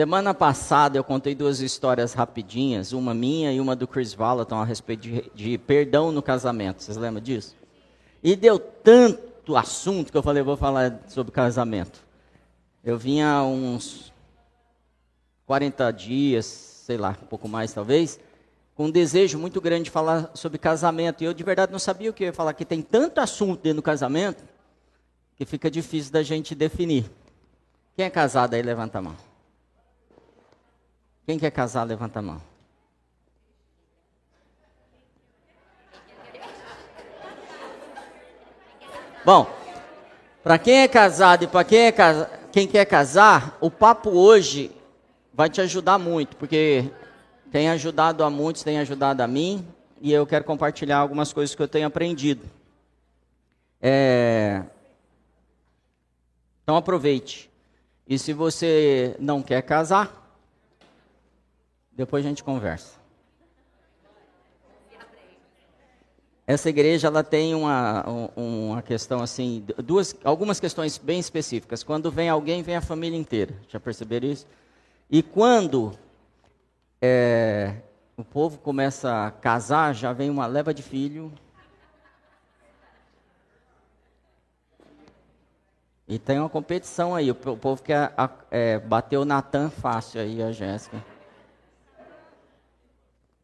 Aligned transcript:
Semana 0.00 0.32
passada 0.32 0.96
eu 0.96 1.04
contei 1.04 1.34
duas 1.34 1.60
histórias 1.60 2.14
rapidinhas, 2.14 2.94
uma 2.94 3.12
minha 3.12 3.52
e 3.52 3.60
uma 3.60 3.76
do 3.76 3.86
Chris 3.86 4.14
Vallaton 4.14 4.56
a 4.56 4.64
respeito 4.64 5.02
de, 5.02 5.30
de 5.34 5.58
perdão 5.58 6.10
no 6.10 6.22
casamento. 6.22 6.82
Vocês 6.82 6.96
lembram 6.96 7.22
disso? 7.22 7.54
E 8.22 8.34
deu 8.34 8.58
tanto 8.58 9.54
assunto 9.54 10.10
que 10.10 10.16
eu 10.16 10.22
falei, 10.22 10.42
vou 10.42 10.56
falar 10.56 11.02
sobre 11.06 11.30
casamento. 11.30 12.02
Eu 12.82 12.96
vinha 12.96 13.42
uns 13.42 14.10
40 15.44 15.90
dias, 15.90 16.46
sei 16.46 16.96
lá, 16.96 17.14
um 17.22 17.26
pouco 17.26 17.46
mais 17.46 17.70
talvez, 17.70 18.18
com 18.74 18.86
um 18.86 18.90
desejo 18.90 19.38
muito 19.38 19.60
grande 19.60 19.84
de 19.84 19.90
falar 19.90 20.30
sobre 20.32 20.56
casamento. 20.56 21.22
E 21.22 21.26
eu 21.26 21.34
de 21.34 21.44
verdade 21.44 21.72
não 21.72 21.78
sabia 21.78 22.08
o 22.08 22.14
que 22.14 22.24
eu 22.24 22.28
ia 22.28 22.32
falar, 22.32 22.54
que 22.54 22.64
tem 22.64 22.80
tanto 22.80 23.18
assunto 23.18 23.60
dentro 23.60 23.76
do 23.76 23.82
casamento 23.82 24.42
que 25.36 25.44
fica 25.44 25.70
difícil 25.70 26.10
da 26.10 26.22
gente 26.22 26.54
definir. 26.54 27.04
Quem 27.94 28.06
é 28.06 28.08
casado 28.08 28.54
aí, 28.54 28.62
levanta 28.62 28.98
a 28.98 29.02
mão. 29.02 29.29
Quem 31.30 31.38
quer 31.38 31.52
casar, 31.52 31.84
levanta 31.84 32.18
a 32.18 32.22
mão. 32.22 32.42
Bom, 39.24 39.46
para 40.42 40.58
quem 40.58 40.80
é 40.80 40.88
casado 40.88 41.44
e 41.44 41.46
para 41.46 41.62
quem, 41.62 41.86
é, 41.86 41.92
quem 42.50 42.66
quer 42.66 42.84
casar, 42.84 43.56
o 43.60 43.70
papo 43.70 44.10
hoje 44.10 44.72
vai 45.32 45.48
te 45.48 45.60
ajudar 45.60 46.00
muito, 46.00 46.36
porque 46.36 46.90
tem 47.52 47.70
ajudado 47.70 48.24
a 48.24 48.28
muitos, 48.28 48.64
tem 48.64 48.80
ajudado 48.80 49.20
a 49.20 49.28
mim, 49.28 49.64
e 50.00 50.12
eu 50.12 50.26
quero 50.26 50.44
compartilhar 50.44 50.98
algumas 50.98 51.32
coisas 51.32 51.54
que 51.54 51.62
eu 51.62 51.68
tenho 51.68 51.86
aprendido. 51.86 52.44
É... 53.80 54.64
Então 56.64 56.74
aproveite. 56.74 57.48
E 58.04 58.18
se 58.18 58.32
você 58.32 59.14
não 59.20 59.42
quer 59.42 59.62
casar, 59.62 60.19
depois 61.92 62.24
a 62.24 62.28
gente 62.28 62.42
conversa. 62.42 63.00
Essa 66.46 66.68
igreja 66.68 67.06
ela 67.06 67.22
tem 67.22 67.54
uma, 67.54 68.04
uma 68.34 68.82
questão 68.82 69.22
assim, 69.22 69.64
duas, 69.78 70.16
algumas 70.24 70.58
questões 70.58 70.98
bem 70.98 71.20
específicas. 71.20 71.84
Quando 71.84 72.10
vem 72.10 72.28
alguém, 72.28 72.60
vem 72.60 72.74
a 72.74 72.80
família 72.80 73.16
inteira. 73.16 73.54
Já 73.68 73.78
perceberam 73.78 74.26
isso? 74.26 74.48
E 75.08 75.22
quando 75.22 75.96
é, 77.00 77.76
o 78.16 78.24
povo 78.24 78.58
começa 78.58 79.26
a 79.26 79.30
casar, 79.30 79.94
já 79.94 80.12
vem 80.12 80.28
uma 80.28 80.46
leva 80.46 80.74
de 80.74 80.82
filho. 80.82 81.32
E 86.08 86.18
tem 86.18 86.40
uma 86.40 86.48
competição 86.48 87.14
aí. 87.14 87.30
O 87.30 87.34
povo 87.34 87.80
quer 87.80 88.12
é, 88.50 88.82
o 89.16 89.24
Natan 89.24 89.70
fácil 89.70 90.20
aí, 90.20 90.42
a 90.42 90.50
Jéssica. 90.50 91.00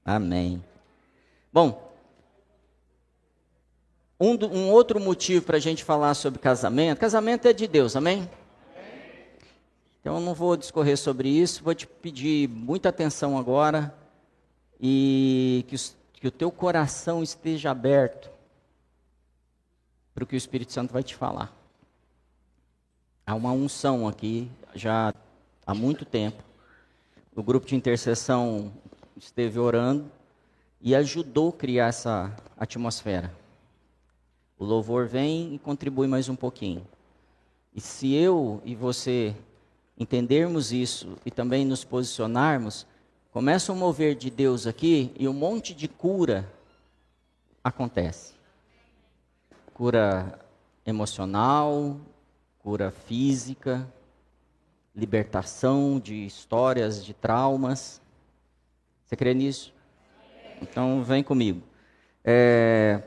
Amém. 0.06 0.62
Bom, 1.52 1.92
um, 4.20 4.34
um 4.46 4.70
outro 4.70 5.00
motivo 5.00 5.44
para 5.44 5.56
a 5.56 5.60
gente 5.60 5.82
falar 5.82 6.14
sobre 6.14 6.38
casamento: 6.38 7.00
casamento 7.00 7.48
é 7.48 7.52
de 7.52 7.66
Deus, 7.66 7.96
amém? 7.96 8.30
Então 10.00 10.14
eu 10.14 10.20
não 10.20 10.32
vou 10.32 10.56
discorrer 10.56 10.96
sobre 10.96 11.28
isso, 11.28 11.64
vou 11.64 11.74
te 11.74 11.88
pedir 11.88 12.48
muita 12.48 12.90
atenção 12.90 13.36
agora 13.36 13.92
e 14.80 15.64
que, 15.66 15.74
os, 15.74 15.96
que 16.12 16.28
o 16.28 16.30
teu 16.30 16.52
coração 16.52 17.20
esteja 17.20 17.72
aberto 17.72 18.30
para 20.14 20.22
o 20.22 20.26
que 20.26 20.36
o 20.36 20.38
Espírito 20.38 20.72
Santo 20.72 20.92
vai 20.92 21.02
te 21.02 21.16
falar. 21.16 21.52
Há 23.26 23.34
uma 23.34 23.50
unção 23.50 24.06
aqui 24.06 24.48
já 24.72 25.12
há 25.66 25.74
muito 25.74 26.04
tempo. 26.04 26.44
O 27.34 27.42
grupo 27.42 27.66
de 27.66 27.74
intercessão 27.74 28.72
esteve 29.16 29.58
orando 29.58 30.10
e 30.80 30.94
ajudou 30.94 31.48
a 31.48 31.52
criar 31.52 31.88
essa 31.88 32.36
atmosfera. 32.56 33.32
O 34.58 34.64
louvor 34.64 35.06
vem 35.06 35.54
e 35.54 35.58
contribui 35.58 36.06
mais 36.06 36.28
um 36.28 36.36
pouquinho. 36.36 36.86
E 37.74 37.80
se 37.80 38.14
eu 38.14 38.62
e 38.64 38.74
você 38.74 39.34
entendermos 39.98 40.72
isso 40.72 41.16
e 41.24 41.30
também 41.30 41.64
nos 41.64 41.84
posicionarmos, 41.84 42.86
começa 43.32 43.72
um 43.72 43.76
mover 43.76 44.14
de 44.14 44.30
Deus 44.30 44.66
aqui 44.66 45.12
e 45.18 45.26
um 45.28 45.32
monte 45.32 45.74
de 45.74 45.88
cura 45.88 46.50
acontece. 47.62 48.34
Cura 49.74 50.38
emocional, 50.86 51.98
cura 52.60 52.90
física, 52.90 53.86
libertação 54.94 56.00
de 56.00 56.24
histórias, 56.24 57.04
de 57.04 57.12
traumas. 57.12 58.00
Você 59.06 59.16
crê 59.16 59.32
nisso? 59.32 59.72
Então 60.60 61.02
vem 61.02 61.22
comigo. 61.22 61.62
É, 62.24 63.02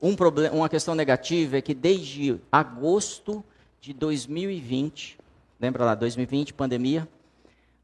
um 0.00 0.16
problema, 0.16 0.54
uma 0.54 0.68
questão 0.68 0.94
negativa 0.94 1.58
é 1.58 1.60
que 1.60 1.74
desde 1.74 2.40
agosto 2.50 3.44
de 3.80 3.92
2020 3.92 5.20
Lembra 5.60 5.84
lá, 5.84 5.94
2020, 5.94 6.54
pandemia? 6.54 7.06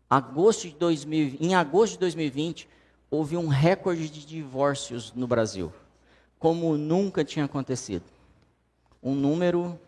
Agosto 0.09 0.67
de 0.67 0.75
2000, 0.77 1.37
em 1.39 1.55
agosto 1.55 1.93
de 1.93 1.99
2020, 1.99 2.67
houve 3.11 3.37
um 3.37 3.49
recorde 3.49 4.09
de 4.09 4.25
divórcios 4.25 5.13
no 5.13 5.27
Brasil, 5.27 5.71
como 6.39 6.79
nunca 6.79 7.23
tinha 7.23 7.45
acontecido. 7.45 8.05
Um 9.03 9.15
número 9.15 9.79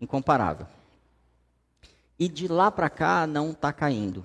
incomparável. 0.00 0.66
E 2.18 2.28
de 2.28 2.48
lá 2.48 2.68
para 2.68 2.90
cá 2.90 3.28
não 3.28 3.52
está 3.52 3.72
caindo. 3.72 4.24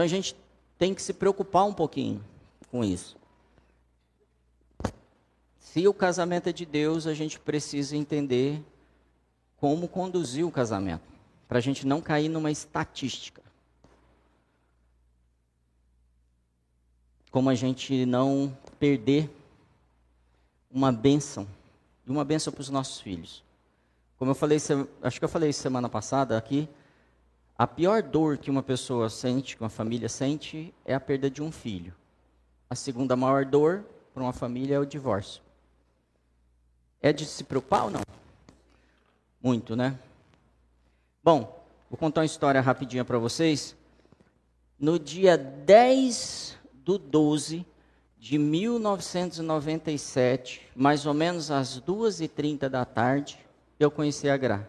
Então 0.00 0.06
a 0.06 0.08
gente 0.08 0.34
tem 0.78 0.94
que 0.94 1.02
se 1.02 1.12
preocupar 1.12 1.66
um 1.66 1.74
pouquinho 1.74 2.24
com 2.70 2.82
isso. 2.82 3.18
Se 5.58 5.86
o 5.86 5.92
casamento 5.92 6.48
é 6.48 6.52
de 6.54 6.64
Deus, 6.64 7.06
a 7.06 7.12
gente 7.12 7.38
precisa 7.38 7.94
entender 7.94 8.64
como 9.58 9.86
conduzir 9.86 10.46
o 10.46 10.50
casamento, 10.50 11.02
para 11.46 11.58
a 11.58 11.60
gente 11.60 11.86
não 11.86 12.00
cair 12.00 12.30
numa 12.30 12.50
estatística. 12.50 13.42
Como 17.30 17.50
a 17.50 17.54
gente 17.54 18.06
não 18.06 18.56
perder 18.78 19.30
uma 20.70 20.90
bênção, 20.90 21.46
e 22.06 22.10
uma 22.10 22.24
bênção 22.24 22.50
para 22.50 22.62
os 22.62 22.70
nossos 22.70 23.02
filhos. 23.02 23.44
Como 24.16 24.30
eu 24.30 24.34
falei, 24.34 24.56
acho 25.02 25.18
que 25.18 25.24
eu 25.26 25.28
falei 25.28 25.52
semana 25.52 25.90
passada 25.90 26.38
aqui, 26.38 26.66
a 27.60 27.66
pior 27.66 28.02
dor 28.02 28.38
que 28.38 28.50
uma 28.50 28.62
pessoa 28.62 29.10
sente, 29.10 29.54
que 29.54 29.62
uma 29.62 29.68
família 29.68 30.08
sente, 30.08 30.72
é 30.82 30.94
a 30.94 31.00
perda 31.00 31.28
de 31.28 31.42
um 31.42 31.52
filho. 31.52 31.94
A 32.70 32.74
segunda 32.74 33.14
maior 33.14 33.44
dor 33.44 33.84
para 34.14 34.22
uma 34.22 34.32
família 34.32 34.76
é 34.76 34.78
o 34.78 34.86
divórcio. 34.86 35.42
É 37.02 37.12
de 37.12 37.26
se 37.26 37.44
preocupar 37.44 37.84
ou 37.84 37.90
não? 37.90 38.00
Muito, 39.42 39.76
né? 39.76 39.98
Bom, 41.22 41.62
vou 41.90 41.98
contar 41.98 42.22
uma 42.22 42.24
história 42.24 42.62
rapidinha 42.62 43.04
para 43.04 43.18
vocês. 43.18 43.76
No 44.78 44.98
dia 44.98 45.36
10 45.36 46.56
do 46.72 46.96
12 46.96 47.66
de 48.18 48.38
1997, 48.38 50.66
mais 50.74 51.04
ou 51.04 51.12
menos 51.12 51.50
às 51.50 51.78
2h30 51.78 52.70
da 52.70 52.86
tarde, 52.86 53.38
eu 53.78 53.90
conheci 53.90 54.30
a 54.30 54.36
Gra. 54.38 54.66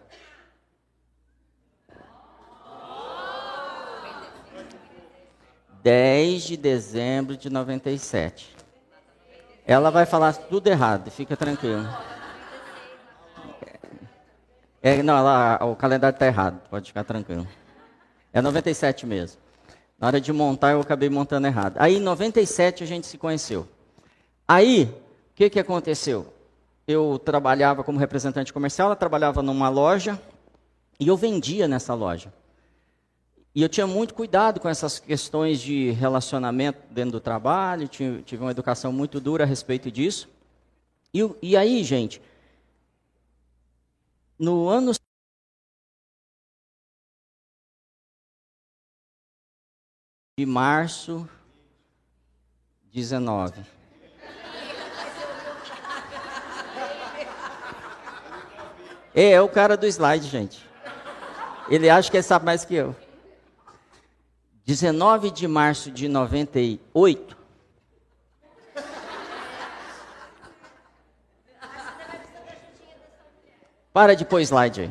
Dez 5.82 6.44
de 6.44 6.56
dezembro 6.56 7.36
de 7.36 7.50
97. 7.50 8.54
Ela 9.66 9.90
vai 9.90 10.06
falar 10.06 10.32
tudo 10.32 10.68
errado, 10.68 11.10
fica 11.10 11.36
tranquilo. 11.36 11.88
É, 14.80 15.02
não, 15.02 15.16
ela, 15.16 15.58
o 15.64 15.74
calendário 15.74 16.14
está 16.14 16.26
errado, 16.26 16.60
pode 16.70 16.86
ficar 16.86 17.02
tranquilo. 17.02 17.46
É 18.32 18.40
97 18.40 19.06
mesmo. 19.06 19.40
Na 19.98 20.06
hora 20.06 20.20
de 20.20 20.32
montar, 20.32 20.72
eu 20.72 20.80
acabei 20.80 21.08
montando 21.08 21.46
errado. 21.46 21.76
Aí, 21.78 21.96
em 21.96 22.00
97, 22.00 22.82
a 22.82 22.86
gente 22.86 23.06
se 23.06 23.18
conheceu. 23.18 23.68
Aí, 24.46 24.84
o 24.84 25.34
que, 25.34 25.50
que 25.50 25.60
aconteceu? 25.60 26.32
Eu 26.86 27.20
trabalhava 27.24 27.82
como 27.82 27.98
representante 27.98 28.52
comercial, 28.52 28.86
ela 28.86 28.96
trabalhava 28.96 29.42
numa 29.42 29.68
loja 29.68 30.20
e 30.98 31.08
eu 31.08 31.16
vendia 31.16 31.66
nessa 31.66 31.94
loja. 31.94 32.32
E 33.54 33.62
eu 33.62 33.68
tinha 33.68 33.86
muito 33.86 34.14
cuidado 34.14 34.58
com 34.60 34.68
essas 34.68 34.98
questões 34.98 35.60
de 35.60 35.90
relacionamento 35.90 36.80
dentro 36.90 37.12
do 37.12 37.20
trabalho, 37.20 37.86
tive 37.86 38.38
uma 38.38 38.50
educação 38.50 38.92
muito 38.92 39.20
dura 39.20 39.44
a 39.44 39.46
respeito 39.46 39.90
disso. 39.90 40.28
E, 41.12 41.20
e 41.42 41.56
aí, 41.56 41.84
gente, 41.84 42.22
no 44.38 44.68
ano 44.68 44.92
de 50.38 50.46
março 50.46 51.28
19. 52.90 53.64
É, 59.14 59.32
é 59.32 59.40
o 59.42 59.48
cara 59.48 59.76
do 59.76 59.86
slide, 59.86 60.26
gente. 60.26 60.66
Ele 61.68 61.90
acha 61.90 62.10
que 62.10 62.16
ele 62.16 62.22
sabe 62.22 62.46
mais 62.46 62.64
que 62.64 62.74
eu. 62.74 62.96
19 64.64 65.30
de 65.30 65.48
março 65.48 65.90
de 65.90 66.08
98. 66.08 67.36
Para 73.92 74.14
de 74.14 74.24
pôr 74.24 74.40
slide 74.40 74.82
aí. 74.82 74.90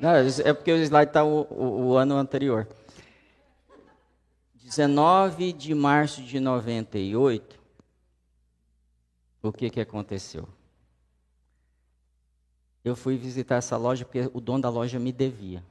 Não, 0.00 0.10
é 0.10 0.52
porque 0.52 0.72
o 0.72 0.76
slide 0.82 1.10
está 1.10 1.22
o, 1.22 1.46
o, 1.48 1.86
o 1.88 1.96
ano 1.96 2.16
anterior. 2.16 2.66
19 4.64 5.52
de 5.52 5.74
março 5.74 6.22
de 6.22 6.40
98, 6.40 7.60
o 9.42 9.52
que, 9.52 9.68
que 9.68 9.80
aconteceu? 9.80 10.48
Eu 12.82 12.96
fui 12.96 13.16
visitar 13.16 13.56
essa 13.56 13.76
loja 13.76 14.04
porque 14.04 14.30
o 14.32 14.40
dono 14.40 14.62
da 14.62 14.70
loja 14.70 14.98
me 14.98 15.12
devia. 15.12 15.62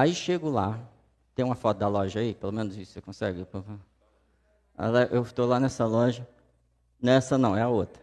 Aí 0.00 0.14
chego 0.14 0.48
lá, 0.48 0.80
tem 1.34 1.44
uma 1.44 1.54
foto 1.54 1.76
da 1.76 1.86
loja 1.86 2.20
aí, 2.20 2.32
pelo 2.32 2.52
menos 2.52 2.74
isso 2.74 2.92
você 2.92 3.02
consegue? 3.02 3.46
Eu 5.10 5.20
estou 5.20 5.46
lá 5.46 5.60
nessa 5.60 5.84
loja, 5.84 6.26
nessa 6.98 7.36
não, 7.36 7.54
é 7.54 7.60
a 7.60 7.68
outra. 7.68 8.02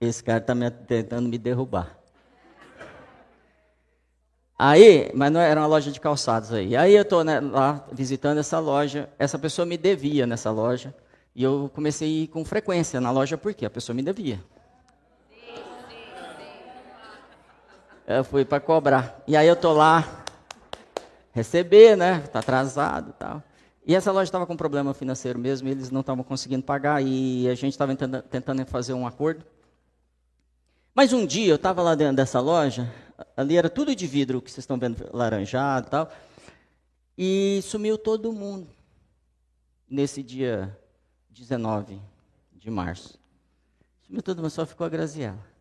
Esse 0.00 0.22
cara 0.22 0.38
está 0.38 0.54
tentando 0.86 1.28
me 1.28 1.36
derrubar. 1.36 1.98
Aí, 4.56 5.10
mas 5.12 5.32
não 5.32 5.40
era 5.40 5.60
uma 5.60 5.66
loja 5.66 5.90
de 5.90 5.98
calçados 5.98 6.52
aí. 6.52 6.76
Aí 6.76 6.94
eu 6.94 7.02
estou 7.02 7.24
né, 7.24 7.40
lá 7.40 7.84
visitando 7.90 8.38
essa 8.38 8.60
loja, 8.60 9.10
essa 9.18 9.36
pessoa 9.36 9.66
me 9.66 9.76
devia 9.76 10.28
nessa 10.28 10.52
loja. 10.52 10.94
E 11.34 11.42
eu 11.42 11.68
comecei 11.74 12.06
a 12.06 12.22
ir 12.22 12.28
com 12.28 12.44
frequência 12.44 13.00
na 13.00 13.10
loja 13.10 13.36
porque 13.36 13.66
a 13.66 13.70
pessoa 13.70 13.96
me 13.96 14.02
devia. 14.02 14.38
Eu 18.06 18.22
fui 18.22 18.44
para 18.44 18.60
cobrar. 18.60 19.22
E 19.26 19.36
aí 19.36 19.48
eu 19.48 19.56
tô 19.56 19.72
lá, 19.72 20.24
receber, 21.32 21.96
né? 21.96 22.20
Tá 22.20 22.40
atrasado 22.40 23.10
e 23.10 23.12
tal. 23.14 23.42
E 23.86 23.94
essa 23.94 24.12
loja 24.12 24.24
estava 24.24 24.46
com 24.46 24.56
problema 24.56 24.94
financeiro 24.94 25.38
mesmo, 25.38 25.68
eles 25.68 25.90
não 25.90 26.00
estavam 26.00 26.24
conseguindo 26.24 26.62
pagar 26.62 27.02
e 27.02 27.48
a 27.48 27.54
gente 27.54 27.72
estava 27.72 27.94
tentando, 27.94 28.64
fazer 28.66 28.94
um 28.94 29.06
acordo. 29.06 29.44
Mas 30.94 31.12
um 31.12 31.26
dia 31.26 31.48
eu 31.48 31.56
estava 31.56 31.82
lá 31.82 31.94
dentro 31.94 32.16
dessa 32.16 32.40
loja, 32.40 32.90
ali 33.36 33.56
era 33.56 33.68
tudo 33.68 33.94
de 33.94 34.06
vidro, 34.06 34.40
que 34.40 34.50
vocês 34.50 34.62
estão 34.62 34.78
vendo 34.78 35.06
laranjado 35.12 35.88
e 35.88 35.90
tal, 35.90 36.12
e 37.18 37.60
sumiu 37.62 37.98
todo 37.98 38.32
mundo 38.32 38.68
nesse 39.90 40.22
dia 40.22 40.74
19 41.28 42.00
de 42.52 42.70
março. 42.70 43.18
Sumiu 44.06 44.22
todo 44.22 44.40
mundo, 44.40 44.50
só 44.50 44.64
ficou 44.64 44.86
a 44.86 44.90
Graziela. 44.90 45.53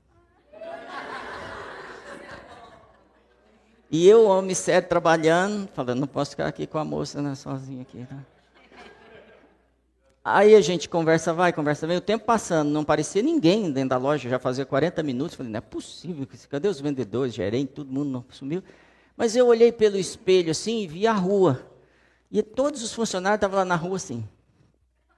E 3.93 4.07
eu, 4.07 4.25
homem 4.25 4.55
sério, 4.55 4.89
trabalhando, 4.89 5.67
falando, 5.67 5.99
não 5.99 6.07
posso 6.07 6.31
ficar 6.31 6.47
aqui 6.47 6.65
com 6.65 6.79
a 6.79 6.83
moça 6.83 7.21
né, 7.21 7.35
sozinha 7.35 7.83
aqui. 7.83 7.99
Né? 7.99 8.25
Aí 10.25 10.55
a 10.55 10.61
gente 10.61 10.89
conversa, 10.89 11.31
vai, 11.31 11.53
conversa 11.53 11.85
vem, 11.85 11.97
o 11.97 12.01
tempo 12.01 12.25
passando, 12.25 12.71
não 12.71 12.83
parecia 12.83 13.21
ninguém 13.21 13.71
dentro 13.71 13.89
da 13.89 13.97
loja, 13.97 14.27
já 14.27 14.39
fazia 14.39 14.65
40 14.65 15.03
minutos, 15.03 15.35
falei, 15.35 15.51
não 15.51 15.59
é 15.59 15.61
possível, 15.61 16.27
cadê 16.49 16.67
os 16.67 16.81
vendedores, 16.81 17.35
gerente, 17.35 17.71
todo 17.71 17.87
mundo 17.87 18.09
não 18.09 18.25
sumiu. 18.31 18.63
Mas 19.15 19.35
eu 19.35 19.45
olhei 19.45 19.71
pelo 19.71 19.95
espelho 19.95 20.49
assim 20.49 20.79
e 20.79 20.87
vi 20.87 21.05
a 21.05 21.13
rua. 21.13 21.61
E 22.31 22.41
todos 22.41 22.81
os 22.81 22.91
funcionários 22.91 23.37
estavam 23.37 23.59
lá 23.59 23.65
na 23.65 23.75
rua 23.75 23.97
assim. 23.97 24.27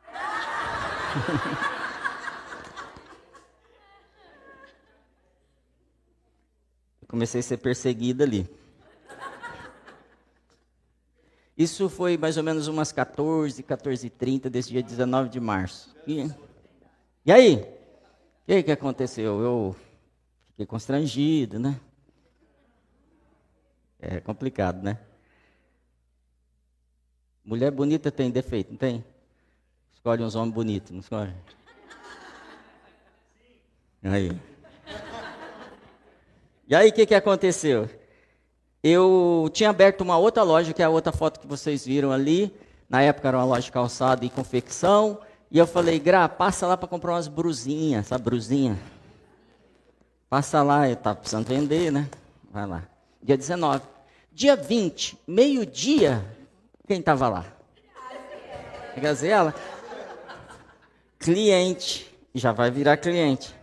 comecei 7.08 7.40
a 7.40 7.44
ser 7.44 7.56
perseguido 7.56 8.22
ali. 8.22 8.65
Isso 11.58 11.88
foi 11.88 12.18
mais 12.18 12.36
ou 12.36 12.44
menos 12.44 12.68
umas 12.68 12.92
14, 12.92 13.64
14 13.64 14.10
30 14.10 14.50
desse 14.50 14.70
dia 14.70 14.84
19 14.84 15.30
de 15.30 15.40
março. 15.40 15.96
E, 16.06 16.30
e 17.26 17.32
aí? 17.32 17.56
O 17.56 18.46
que, 18.46 18.64
que 18.64 18.72
aconteceu? 18.72 19.42
Eu 19.42 19.76
fiquei 20.48 20.66
constrangido, 20.66 21.58
né? 21.58 21.80
É 24.00 24.20
complicado, 24.20 24.84
né? 24.84 25.00
Mulher 27.44 27.72
bonita 27.72 28.12
tem 28.12 28.30
defeito, 28.30 28.72
não 28.72 28.78
tem? 28.78 29.04
Escolhe 29.94 30.24
uns 30.24 30.36
homens 30.36 30.54
bonitos, 30.54 30.92
não 30.92 31.00
escolhe? 31.00 31.34
Aí. 34.04 34.32
E 36.68 36.76
aí, 36.76 36.90
o 36.90 36.94
que, 36.94 37.06
que 37.06 37.16
aconteceu? 37.16 37.90
Eu 38.88 39.50
tinha 39.52 39.72
aberto 39.72 40.02
uma 40.02 40.16
outra 40.16 40.44
loja, 40.44 40.72
que 40.72 40.80
é 40.80 40.86
a 40.86 40.90
outra 40.90 41.12
foto 41.12 41.40
que 41.40 41.48
vocês 41.48 41.84
viram 41.84 42.12
ali. 42.12 42.56
Na 42.88 43.02
época 43.02 43.28
era 43.28 43.38
uma 43.38 43.44
loja 43.44 43.64
de 43.64 43.72
calçado 43.72 44.24
e 44.24 44.30
confecção. 44.30 45.20
E 45.50 45.58
eu 45.58 45.66
falei, 45.66 45.98
Gra, 45.98 46.30
passa 46.30 46.68
lá 46.68 46.78
para 46.78 46.88
comprar 46.88 47.14
umas 47.14 47.28
brusinhas, 47.28 48.06
essa 48.06 48.20
brusinha. 48.20 48.78
Passa 50.30 50.62
lá, 50.62 50.88
eu 50.88 50.94
estava 50.94 51.16
precisando 51.16 51.48
vender, 51.48 51.92
né? 51.92 52.08
Vai 52.52 52.68
lá. 52.68 52.84
Dia 53.24 53.36
19. 53.36 53.82
Dia 54.32 54.56
20, 54.56 55.18
meio-dia, 55.26 56.24
quem 56.88 57.00
estava 57.00 57.28
lá? 57.28 57.46
Gazela. 58.98 59.56
Cliente. 61.18 62.16
Já 62.36 62.52
vai 62.52 62.70
virar 62.70 62.98
cliente. 62.98 63.56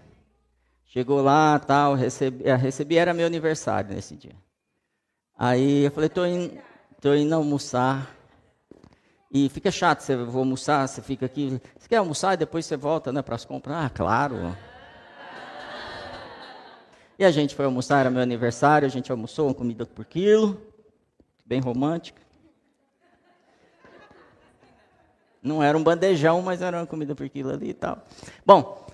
Chegou 0.87 1.23
lá, 1.23 1.61
tal, 1.61 1.95
recebi, 1.95 2.43
recebi, 2.57 2.97
era 2.97 3.15
meu 3.15 3.27
aniversário 3.27 3.95
nesse 3.95 4.17
dia. 4.17 4.35
Aí 5.45 5.87
eu 5.87 5.91
falei, 5.91 6.09
tô 6.09 6.25
indo, 6.25 6.57
tô 7.01 7.13
indo 7.13 7.35
almoçar. 7.35 8.15
E 9.29 9.49
fica 9.49 9.73
chato, 9.73 9.99
você 9.99 10.15
vai 10.15 10.37
almoçar, 10.37 10.87
você 10.87 11.03
fica 11.03 11.27
aqui. 11.27 11.61
Você 11.77 11.89
quer 11.89 11.97
almoçar 11.97 12.35
e 12.35 12.37
depois 12.37 12.65
você 12.65 12.77
volta 12.77 13.13
né, 13.13 13.23
para 13.23 13.35
as 13.35 13.45
compras? 13.45 13.75
Ah, 13.75 13.91
claro. 13.91 14.57
E 17.19 17.25
a 17.25 17.31
gente 17.33 17.57
foi 17.57 17.65
almoçar, 17.65 17.99
era 17.99 18.09
meu 18.09 18.23
aniversário, 18.23 18.87
a 18.87 18.89
gente 18.89 19.11
almoçou 19.11 19.49
uma 19.49 19.55
comida 19.55 19.85
por 19.85 20.05
quilo, 20.05 20.63
bem 21.45 21.59
romântica. 21.59 22.23
Não 25.43 25.61
era 25.61 25.77
um 25.77 25.83
bandejão, 25.83 26.41
mas 26.41 26.63
era 26.63 26.77
uma 26.77 26.87
comida 26.87 27.17
por 27.17 27.29
quilo 27.29 27.51
ali 27.51 27.71
e 27.71 27.75
tal. 27.75 27.99
Bom, 28.47 28.87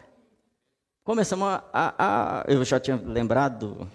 começamos 1.04 1.46
a. 1.46 1.62
a, 1.70 2.40
a 2.40 2.44
eu 2.48 2.64
já 2.64 2.80
tinha 2.80 2.96
lembrado 2.96 3.86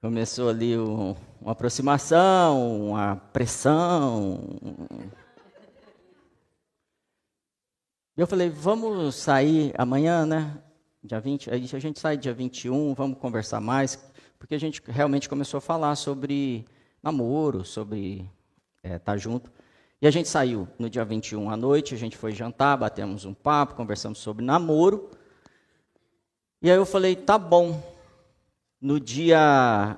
Começou 0.00 0.48
ali 0.48 0.78
um, 0.78 1.14
uma 1.42 1.52
aproximação, 1.52 2.86
uma 2.88 3.16
pressão. 3.16 4.40
Eu 8.16 8.26
falei, 8.26 8.48
vamos 8.48 9.14
sair 9.14 9.74
amanhã, 9.76 10.24
né? 10.24 10.56
Dia 11.04 11.20
20, 11.20 11.50
a 11.50 11.78
gente 11.78 12.00
sai 12.00 12.16
dia 12.16 12.32
21, 12.32 12.94
vamos 12.94 13.18
conversar 13.18 13.60
mais, 13.60 14.02
porque 14.38 14.54
a 14.54 14.58
gente 14.58 14.80
realmente 14.86 15.28
começou 15.28 15.58
a 15.58 15.60
falar 15.60 15.94
sobre 15.96 16.64
namoro, 17.02 17.62
sobre 17.62 18.26
estar 18.82 18.94
é, 18.94 18.98
tá 18.98 19.18
junto. 19.18 19.52
E 20.00 20.06
a 20.06 20.10
gente 20.10 20.30
saiu 20.30 20.66
no 20.78 20.88
dia 20.88 21.04
21 21.04 21.50
à 21.50 21.58
noite, 21.58 21.94
a 21.94 21.98
gente 21.98 22.16
foi 22.16 22.32
jantar, 22.32 22.78
batemos 22.78 23.26
um 23.26 23.34
papo, 23.34 23.74
conversamos 23.74 24.18
sobre 24.18 24.42
namoro. 24.42 25.10
E 26.62 26.70
aí 26.70 26.76
eu 26.78 26.86
falei, 26.86 27.14
tá 27.14 27.36
bom, 27.36 27.89
no 28.80 28.98
dia 28.98 29.96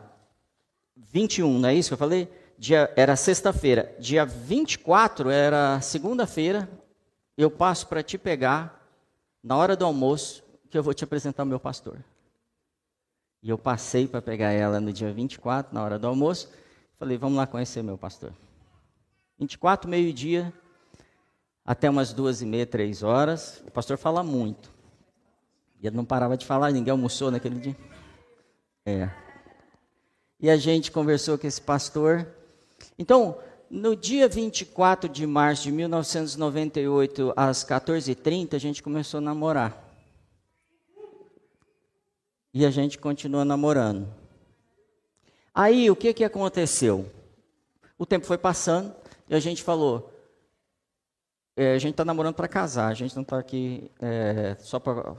21, 0.97 1.59
não 1.59 1.69
é 1.69 1.75
isso 1.75 1.91
que 1.91 1.95
eu 1.95 1.99
falei? 1.99 2.29
Dia, 2.59 2.93
era 2.97 3.17
sexta-feira. 3.17 3.95
Dia 3.99 4.25
24 4.25 5.31
era 5.31 5.81
segunda-feira. 5.81 6.69
Eu 7.37 7.51
passo 7.51 7.87
para 7.87 8.03
te 8.03 8.19
pegar 8.19 8.87
na 9.43 9.57
hora 9.57 9.77
do 9.77 9.85
almoço, 9.85 10.45
que 10.71 10.79
eu 10.79 10.83
vou 10.83 10.95
te 10.95 11.05
apresentar 11.05 11.43
o 11.43 11.47
meu 11.47 11.59
pastor. 11.59 11.99
E 13.43 13.51
eu 13.51 13.59
passei 13.59 14.07
para 14.07 14.23
pegar 14.23 14.53
ela 14.53 14.81
no 14.81 14.93
dia 14.93 15.13
24, 15.13 15.75
na 15.75 15.83
hora 15.83 15.99
do 15.99 16.07
almoço. 16.07 16.51
Falei, 16.99 17.19
vamos 17.19 17.37
lá 17.37 17.47
conhecer 17.47 17.83
meu 17.83 17.99
pastor. 17.99 18.33
24, 19.39 19.91
meio-dia, 19.91 20.53
até 21.65 21.91
umas 21.91 22.13
duas 22.13 22.43
e 22.43 22.47
meia, 22.47 22.65
três 22.65 23.03
horas. 23.03 23.63
O 23.67 23.71
pastor 23.71 23.99
fala 23.99 24.23
muito. 24.23 24.71
E 25.81 25.87
ele 25.87 25.97
não 25.97 26.05
parava 26.05 26.37
de 26.37 26.47
falar, 26.47 26.71
ninguém 26.71 26.93
almoçou 26.93 27.31
naquele 27.31 27.59
dia. 27.59 27.77
É. 28.85 29.09
E 30.41 30.51
a 30.51 30.57
gente 30.57 30.91
conversou 30.91 31.39
com 31.39 31.47
esse 31.47 31.61
pastor. 31.61 32.27
Então, 32.99 33.39
no 33.71 33.95
dia 33.95 34.29
24 34.29 35.09
de 35.09 35.27
março 35.27 35.63
de 35.63 35.73
1998, 35.73 37.33
às 37.37 37.65
14h30, 37.65 38.55
a 38.55 38.59
gente 38.59 38.83
começou 38.83 39.19
a 39.19 39.21
namorar. 39.21 39.89
E 42.53 42.67
a 42.67 42.71
gente 42.71 42.99
continua 42.99 43.45
namorando. 43.45 44.13
Aí, 45.55 45.91
o 45.91 45.97
que, 45.97 46.13
que 46.13 46.25
aconteceu? 46.25 47.11
O 47.97 48.05
tempo 48.05 48.27
foi 48.27 48.37
passando 48.37 48.95
e 49.29 49.35
a 49.35 49.41
gente 49.41 49.63
falou: 49.63 50.13
é, 51.57 51.75
a 51.75 51.79
gente 51.79 51.93
está 51.93 52.05
namorando 52.05 52.35
para 52.35 52.49
casar, 52.49 52.89
a 52.89 52.95
gente 52.95 53.15
não 53.15 53.23
está 53.23 53.39
aqui 53.39 53.91
é, 54.01 54.57
só 54.59 54.79
para 54.79 55.15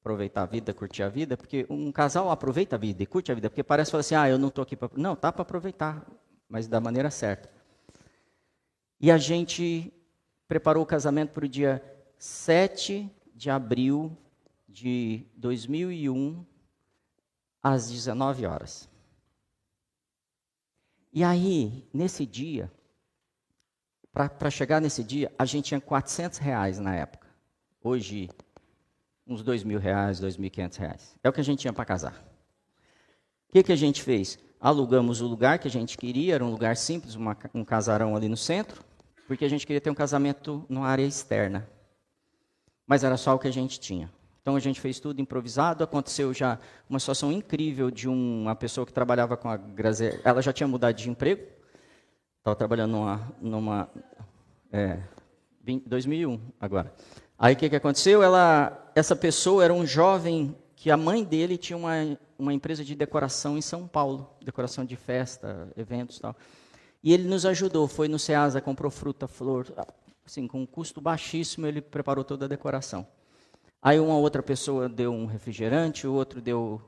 aproveitar 0.00 0.42
a 0.42 0.46
vida, 0.46 0.72
curtir 0.72 1.02
a 1.02 1.08
vida, 1.08 1.36
porque 1.36 1.66
um 1.68 1.90
casal 1.92 2.30
aproveita 2.30 2.76
a 2.76 2.78
vida 2.78 3.02
e 3.02 3.06
curte 3.06 3.30
a 3.30 3.34
vida, 3.34 3.50
porque 3.50 3.62
parece 3.62 3.90
falar 3.90 4.00
assim, 4.00 4.14
ah, 4.14 4.28
eu 4.28 4.38
não 4.38 4.48
estou 4.48 4.62
aqui 4.62 4.76
para... 4.76 4.90
Não, 4.96 5.14
tá 5.14 5.32
para 5.32 5.42
aproveitar, 5.42 6.06
mas 6.48 6.66
da 6.66 6.80
maneira 6.80 7.10
certa. 7.10 7.50
E 9.00 9.10
a 9.10 9.18
gente 9.18 9.92
preparou 10.46 10.82
o 10.82 10.86
casamento 10.86 11.32
para 11.32 11.44
o 11.44 11.48
dia 11.48 11.82
7 12.18 13.10
de 13.34 13.50
abril 13.50 14.16
de 14.68 15.26
2001, 15.36 16.44
às 17.62 17.90
19 17.90 18.46
horas. 18.46 18.88
E 21.12 21.24
aí, 21.24 21.88
nesse 21.92 22.24
dia, 22.24 22.70
para 24.12 24.50
chegar 24.50 24.80
nesse 24.80 25.02
dia, 25.04 25.32
a 25.38 25.44
gente 25.44 25.66
tinha 25.66 25.80
400 25.80 26.38
reais 26.38 26.78
na 26.78 26.94
época. 26.94 27.26
Hoje, 27.82 28.28
uns 29.28 29.42
2 29.42 29.62
mil 29.62 29.78
reais, 29.78 30.20
2.500 30.20 30.76
reais. 30.78 31.16
É 31.22 31.28
o 31.28 31.32
que 31.32 31.40
a 31.40 31.44
gente 31.44 31.60
tinha 31.60 31.72
para 31.72 31.84
casar. 31.84 32.14
O 33.48 33.52
que, 33.52 33.62
que 33.62 33.72
a 33.72 33.76
gente 33.76 34.02
fez? 34.02 34.38
Alugamos 34.60 35.20
o 35.20 35.26
lugar 35.26 35.58
que 35.58 35.68
a 35.68 35.70
gente 35.70 35.96
queria, 35.96 36.34
era 36.34 36.44
um 36.44 36.50
lugar 36.50 36.76
simples, 36.76 37.14
uma, 37.14 37.36
um 37.54 37.64
casarão 37.64 38.16
ali 38.16 38.28
no 38.28 38.36
centro, 38.36 38.82
porque 39.26 39.44
a 39.44 39.48
gente 39.48 39.66
queria 39.66 39.80
ter 39.80 39.90
um 39.90 39.94
casamento 39.94 40.64
numa 40.68 40.88
área 40.88 41.04
externa. 41.04 41.68
Mas 42.86 43.04
era 43.04 43.16
só 43.16 43.34
o 43.34 43.38
que 43.38 43.46
a 43.46 43.52
gente 43.52 43.78
tinha. 43.78 44.10
Então 44.40 44.56
a 44.56 44.60
gente 44.60 44.80
fez 44.80 44.98
tudo 44.98 45.20
improvisado. 45.20 45.84
Aconteceu 45.84 46.32
já 46.32 46.58
uma 46.88 46.98
situação 46.98 47.30
incrível 47.30 47.90
de 47.90 48.08
uma 48.08 48.54
pessoa 48.56 48.86
que 48.86 48.92
trabalhava 48.92 49.36
com 49.36 49.48
a 49.50 49.58
Grazer. 49.58 50.22
Ela 50.24 50.40
já 50.40 50.54
tinha 50.54 50.66
mudado 50.66 50.96
de 50.96 51.10
emprego. 51.10 51.42
Estava 52.38 52.56
trabalhando 52.56 52.92
numa. 52.92 53.32
numa 53.42 53.90
é, 54.72 55.02
2001 55.86 56.40
agora. 56.58 56.94
Aí 57.38 57.54
o 57.54 57.56
que, 57.56 57.70
que 57.70 57.76
aconteceu? 57.76 58.20
Ela, 58.20 58.90
essa 58.96 59.14
pessoa 59.14 59.62
era 59.64 59.72
um 59.72 59.86
jovem 59.86 60.56
que 60.74 60.90
a 60.90 60.96
mãe 60.96 61.22
dele 61.22 61.56
tinha 61.56 61.76
uma, 61.76 61.92
uma 62.36 62.52
empresa 62.52 62.84
de 62.84 62.96
decoração 62.96 63.56
em 63.56 63.60
São 63.62 63.86
Paulo, 63.86 64.28
decoração 64.44 64.84
de 64.84 64.96
festa, 64.96 65.68
eventos 65.76 66.16
e 66.16 66.20
tal. 66.20 66.36
E 67.02 67.12
ele 67.12 67.28
nos 67.28 67.46
ajudou, 67.46 67.86
foi 67.86 68.08
no 68.08 68.18
Ceasa, 68.18 68.60
comprou 68.60 68.90
fruta, 68.90 69.28
flor, 69.28 69.72
assim, 70.26 70.48
com 70.48 70.62
um 70.62 70.66
custo 70.66 71.00
baixíssimo, 71.00 71.64
ele 71.64 71.80
preparou 71.80 72.24
toda 72.24 72.46
a 72.46 72.48
decoração. 72.48 73.06
Aí 73.80 74.00
uma 74.00 74.16
outra 74.16 74.42
pessoa 74.42 74.88
deu 74.88 75.12
um 75.12 75.26
refrigerante, 75.26 76.08
o 76.08 76.14
outro 76.14 76.40
deu 76.40 76.82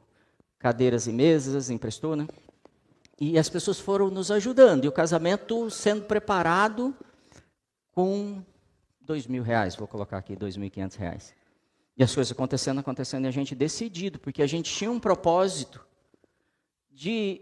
cadeiras 0.59 1.07
e 1.07 1.13
mesas, 1.13 1.71
emprestou, 1.71 2.17
né? 2.17 2.27
E 3.21 3.39
as 3.39 3.49
pessoas 3.49 3.79
foram 3.79 4.11
nos 4.11 4.33
ajudando, 4.33 4.85
e 4.85 4.89
o 4.89 4.93
casamento 4.93 5.71
sendo 5.71 6.07
preparado 6.07 6.93
com 7.93 8.43
dois 9.11 9.27
mil 9.27 9.43
reais, 9.43 9.75
vou 9.75 9.89
colocar 9.89 10.19
aqui 10.19 10.37
dois 10.37 10.57
mil 10.57 10.69
e 10.69 10.71
quinhentos 10.71 10.97
reais. 10.97 11.35
E 11.97 12.03
as 12.03 12.15
coisas 12.15 12.31
acontecendo, 12.31 12.79
acontecendo, 12.79 13.25
e 13.25 13.29
a 13.29 13.33
gente 13.33 13.57
decidido, 13.57 14.21
porque 14.21 14.41
a 14.41 14.47
gente 14.47 14.73
tinha 14.73 14.91
um 14.91 15.01
propósito 15.01 15.85
de 16.93 17.41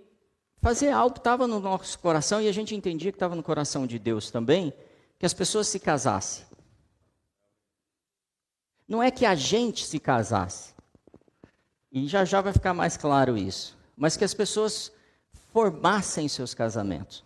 fazer 0.62 0.90
algo 0.90 1.12
que 1.12 1.20
estava 1.20 1.46
no 1.46 1.60
nosso 1.60 1.98
coração, 1.98 2.40
e 2.40 2.48
a 2.48 2.52
gente 2.52 2.74
entendia 2.74 3.12
que 3.12 3.16
estava 3.16 3.36
no 3.36 3.42
coração 3.42 3.86
de 3.86 3.98
Deus 3.98 4.30
também, 4.30 4.72
que 5.18 5.26
as 5.26 5.34
pessoas 5.34 5.68
se 5.68 5.78
casassem. 5.78 6.46
Não 8.88 9.02
é 9.02 9.10
que 9.10 9.26
a 9.26 9.34
gente 9.34 9.84
se 9.84 9.98
casasse, 10.00 10.74
e 11.92 12.08
já 12.08 12.24
já 12.24 12.40
vai 12.40 12.54
ficar 12.54 12.72
mais 12.72 12.96
claro 12.96 13.36
isso, 13.36 13.76
mas 13.94 14.16
que 14.16 14.24
as 14.24 14.32
pessoas 14.32 14.90
formassem 15.52 16.26
seus 16.28 16.54
casamentos, 16.54 17.22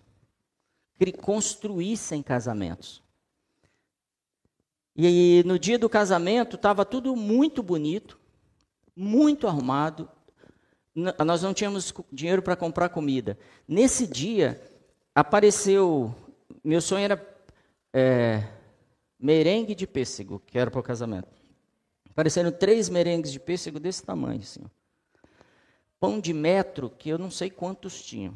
construíssem 1.20 2.22
casamentos. 2.22 3.01
E 4.96 5.42
no 5.46 5.58
dia 5.58 5.78
do 5.78 5.88
casamento 5.88 6.56
estava 6.56 6.84
tudo 6.84 7.16
muito 7.16 7.62
bonito, 7.62 8.18
muito 8.94 9.46
arrumado. 9.46 10.08
Nós 10.94 11.42
não 11.42 11.54
tínhamos 11.54 11.92
dinheiro 12.12 12.42
para 12.42 12.56
comprar 12.56 12.90
comida. 12.90 13.38
Nesse 13.66 14.06
dia 14.06 14.60
apareceu, 15.14 16.14
meu 16.62 16.80
sonho 16.80 17.04
era 17.04 17.36
é, 17.92 18.46
merengue 19.18 19.74
de 19.74 19.86
pêssego, 19.86 20.42
que 20.46 20.58
era 20.58 20.70
para 20.70 20.80
o 20.80 20.82
casamento. 20.82 21.28
Apareceram 22.10 22.52
três 22.52 22.90
merengues 22.90 23.32
de 23.32 23.40
pêssego 23.40 23.80
desse 23.80 24.02
tamanho, 24.02 24.40
assim. 24.40 24.60
Pão 25.98 26.20
de 26.20 26.34
metro, 26.34 26.90
que 26.90 27.08
eu 27.08 27.16
não 27.16 27.30
sei 27.30 27.48
quantos 27.48 28.02
tinham. 28.02 28.34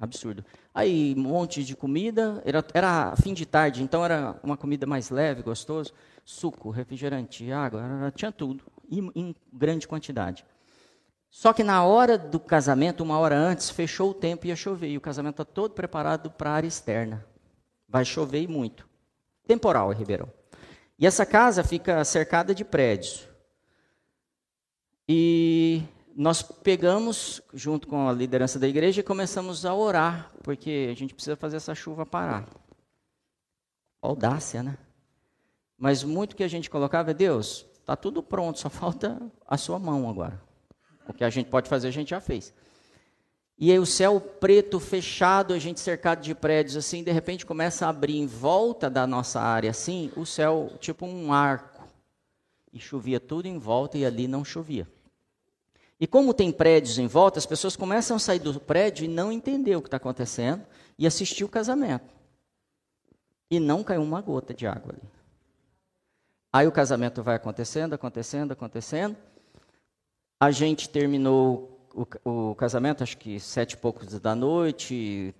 Absurdo. 0.00 0.44
Aí, 0.72 1.14
um 1.16 1.22
monte 1.22 1.64
de 1.64 1.74
comida, 1.74 2.40
era, 2.44 2.64
era 2.72 3.16
fim 3.16 3.34
de 3.34 3.44
tarde, 3.44 3.82
então 3.82 4.04
era 4.04 4.38
uma 4.42 4.56
comida 4.56 4.86
mais 4.86 5.10
leve, 5.10 5.42
gostoso. 5.42 5.92
Suco, 6.24 6.70
refrigerante, 6.70 7.50
água, 7.50 7.82
era, 7.82 8.10
tinha 8.12 8.30
tudo, 8.30 8.62
em, 8.88 9.10
em 9.14 9.34
grande 9.52 9.88
quantidade. 9.88 10.44
Só 11.30 11.52
que 11.52 11.64
na 11.64 11.84
hora 11.84 12.16
do 12.16 12.38
casamento, 12.38 13.02
uma 13.02 13.18
hora 13.18 13.36
antes, 13.36 13.70
fechou 13.70 14.10
o 14.10 14.14
tempo 14.14 14.46
e 14.46 14.48
ia 14.48 14.56
chover. 14.56 14.88
E 14.88 14.96
o 14.96 15.00
casamento 15.00 15.42
está 15.42 15.44
todo 15.44 15.74
preparado 15.74 16.30
para 16.30 16.50
a 16.50 16.54
área 16.54 16.68
externa. 16.68 17.26
Vai 17.88 18.04
chover 18.04 18.42
e 18.42 18.48
muito. 18.48 18.88
Temporal 19.46 19.92
em 19.92 19.96
Ribeirão. 19.96 20.30
E 20.98 21.06
essa 21.06 21.26
casa 21.26 21.62
fica 21.62 22.04
cercada 22.04 22.54
de 22.54 22.64
prédios. 22.64 23.28
E 25.08 25.82
nós 26.18 26.42
pegamos, 26.42 27.40
junto 27.54 27.86
com 27.86 28.08
a 28.08 28.12
liderança 28.12 28.58
da 28.58 28.66
igreja, 28.66 29.00
e 29.00 29.04
começamos 29.04 29.64
a 29.64 29.72
orar, 29.72 30.32
porque 30.42 30.88
a 30.90 30.94
gente 30.96 31.14
precisa 31.14 31.36
fazer 31.36 31.58
essa 31.58 31.76
chuva 31.76 32.04
parar. 32.04 32.44
Audácia, 34.02 34.60
né? 34.60 34.76
Mas 35.78 36.02
muito 36.02 36.34
que 36.34 36.42
a 36.42 36.48
gente 36.48 36.68
colocava 36.68 37.12
é, 37.12 37.14
Deus, 37.14 37.64
está 37.78 37.94
tudo 37.94 38.20
pronto, 38.20 38.58
só 38.58 38.68
falta 38.68 39.22
a 39.46 39.56
sua 39.56 39.78
mão 39.78 40.10
agora. 40.10 40.42
O 41.08 41.12
que 41.12 41.22
a 41.22 41.30
gente 41.30 41.50
pode 41.50 41.68
fazer, 41.68 41.86
a 41.86 41.92
gente 41.92 42.10
já 42.10 42.20
fez. 42.20 42.52
E 43.56 43.70
aí 43.70 43.78
o 43.78 43.86
céu 43.86 44.20
preto, 44.20 44.80
fechado, 44.80 45.54
a 45.54 45.58
gente 45.60 45.78
cercado 45.78 46.20
de 46.20 46.34
prédios 46.34 46.76
assim, 46.76 47.04
de 47.04 47.12
repente 47.12 47.46
começa 47.46 47.86
a 47.86 47.90
abrir 47.90 48.16
em 48.16 48.26
volta 48.26 48.90
da 48.90 49.06
nossa 49.06 49.40
área 49.40 49.70
assim, 49.70 50.10
o 50.16 50.26
céu 50.26 50.72
tipo 50.80 51.06
um 51.06 51.32
arco. 51.32 51.80
E 52.72 52.80
chovia 52.80 53.20
tudo 53.20 53.46
em 53.46 53.56
volta 53.56 53.96
e 53.96 54.04
ali 54.04 54.26
não 54.26 54.44
chovia. 54.44 54.88
E 56.00 56.06
como 56.06 56.32
tem 56.32 56.52
prédios 56.52 56.98
em 56.98 57.06
volta, 57.06 57.38
as 57.38 57.46
pessoas 57.46 57.74
começam 57.76 58.16
a 58.16 58.20
sair 58.20 58.38
do 58.38 58.60
prédio 58.60 59.04
e 59.04 59.08
não 59.08 59.32
entender 59.32 59.74
o 59.74 59.82
que 59.82 59.88
está 59.88 59.96
acontecendo 59.96 60.64
e 60.96 61.06
assistir 61.06 61.44
o 61.44 61.48
casamento. 61.48 62.14
E 63.50 63.58
não 63.58 63.82
caiu 63.82 64.02
uma 64.02 64.20
gota 64.20 64.54
de 64.54 64.66
água 64.66 64.92
ali. 64.92 65.02
Aí 66.52 66.66
o 66.66 66.72
casamento 66.72 67.22
vai 67.22 67.34
acontecendo, 67.34 67.94
acontecendo, 67.94 68.52
acontecendo. 68.52 69.16
A 70.40 70.50
gente 70.50 70.88
terminou 70.88 71.88
o, 72.24 72.50
o 72.50 72.54
casamento, 72.54 73.02
acho 73.02 73.16
que 73.18 73.40
sete 73.40 73.72
e 73.72 73.76
poucos 73.76 74.20
da 74.20 74.34
noite. 74.34 75.34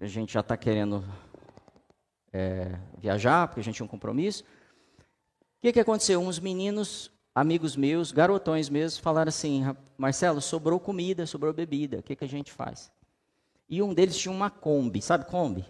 A 0.00 0.06
gente 0.06 0.32
já 0.32 0.40
está 0.40 0.56
querendo 0.56 1.04
é, 2.32 2.78
viajar, 2.98 3.46
porque 3.46 3.60
a 3.60 3.64
gente 3.64 3.76
tinha 3.76 3.84
um 3.84 3.88
compromisso. 3.88 4.42
O 4.42 5.62
que, 5.62 5.72
que 5.72 5.80
aconteceu? 5.80 6.20
Uns 6.20 6.40
meninos 6.40 7.11
amigos 7.34 7.76
meus, 7.76 8.12
garotões 8.12 8.68
mesmo, 8.68 9.02
falaram 9.02 9.28
assim: 9.28 9.64
Marcelo, 9.96 10.40
sobrou 10.40 10.78
comida, 10.78 11.26
sobrou 11.26 11.52
bebida, 11.52 11.98
o 11.98 12.02
que, 12.02 12.16
que 12.16 12.24
a 12.24 12.28
gente 12.28 12.52
faz? 12.52 12.90
E 13.68 13.82
um 13.82 13.94
deles 13.94 14.16
tinha 14.16 14.32
uma 14.32 14.50
Kombi, 14.50 15.00
sabe 15.00 15.24
Kombi? 15.24 15.64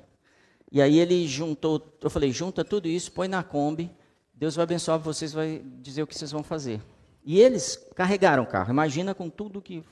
E 0.70 0.80
aí 0.80 0.98
ele 0.98 1.26
juntou, 1.26 1.96
eu 2.00 2.10
falei: 2.10 2.32
junta 2.32 2.64
tudo 2.64 2.88
isso, 2.88 3.12
põe 3.12 3.28
na 3.28 3.42
Kombi, 3.42 3.90
Deus 4.34 4.56
vai 4.56 4.64
abençoar 4.64 4.98
vocês, 4.98 5.32
vai 5.32 5.62
dizer 5.80 6.02
o 6.02 6.06
que 6.06 6.16
vocês 6.16 6.32
vão 6.32 6.42
fazer. 6.42 6.80
E 7.24 7.38
eles 7.38 7.76
carregaram 7.94 8.42
o 8.42 8.46
carro, 8.46 8.70
imagina 8.70 9.14
com 9.14 9.30
tudo 9.30 9.62
que. 9.62 9.84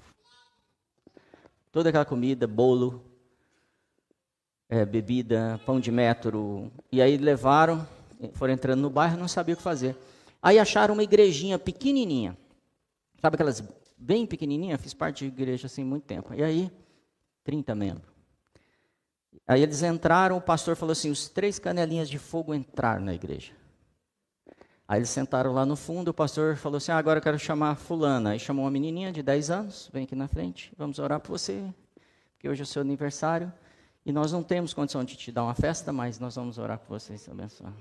toda 1.71 1.89
aquela 1.89 2.05
comida, 2.05 2.47
bolo, 2.49 3.05
é, 4.69 4.85
bebida, 4.85 5.61
pão 5.65 5.79
de 5.79 5.93
metro. 5.93 6.73
E 6.91 7.01
aí 7.01 7.17
levaram, 7.17 7.87
foram 8.33 8.55
entrando 8.55 8.81
no 8.81 8.91
bairro, 8.91 9.17
não 9.17 9.29
sabia 9.29 9.55
o 9.55 9.57
que 9.57 9.63
fazer. 9.63 9.97
Aí 10.43 10.59
acharam 10.59 10.95
uma 10.95 11.03
igrejinha 11.03 11.59
pequenininha. 11.59 12.37
Sabe 13.21 13.35
aquelas 13.35 13.63
bem 13.97 14.27
pequenininha? 14.27 14.79
Fiz 14.79 14.95
parte 14.95 15.25
de 15.25 15.27
igreja 15.27 15.67
assim 15.67 15.85
muito 15.85 16.05
tempo. 16.05 16.33
E 16.33 16.43
aí, 16.43 16.71
30 17.45 17.75
membros. 17.75 18.11
Aí 19.47 19.63
eles 19.63 19.83
entraram, 19.83 20.37
o 20.37 20.41
pastor 20.41 20.77
falou 20.77 20.93
assim: 20.93 21.11
os 21.11 21.29
três 21.29 21.59
canelinhas 21.59 22.09
de 22.09 22.19
fogo 22.19 22.55
entraram 22.55 23.05
na 23.05 23.15
igreja. 23.15 23.53
Aí 24.89 24.99
eles 24.99 25.11
sentaram 25.11 25.53
lá 25.53 25.65
no 25.65 25.77
fundo, 25.77 26.09
o 26.09 26.15
pastor 26.15 26.57
falou 26.57 26.79
assim: 26.79 26.93
ah, 26.93 26.99
agora 26.99 27.19
eu 27.19 27.23
quero 27.23 27.39
chamar 27.39 27.77
fulana. 27.77 28.31
Aí 28.31 28.39
chamou 28.39 28.65
uma 28.65 28.71
menininha 28.71 29.13
de 29.13 29.23
10 29.23 29.51
anos, 29.51 29.91
vem 29.93 30.05
aqui 30.05 30.15
na 30.15 30.29
frente, 30.29 30.73
vamos 30.77 30.99
orar 30.99 31.21
por 31.21 31.31
você, 31.33 31.63
porque 32.33 32.49
hoje 32.49 32.63
é 32.63 32.65
o 32.65 32.67
seu 32.67 32.83
aniversário. 32.83 33.53
E 34.05 34.13
nós 34.13 34.33
não 34.33 34.43
temos 34.43 34.73
condição 34.73 35.05
de 35.05 35.15
te 35.17 35.31
dar 35.31 35.45
uma 35.45 35.55
festa, 35.55 35.93
mas 35.93 36.19
nós 36.19 36.35
vamos 36.35 36.57
orar 36.57 36.79
por 36.79 36.99
você 36.99 37.19
te 37.19 37.31
abençoar. 37.31 37.75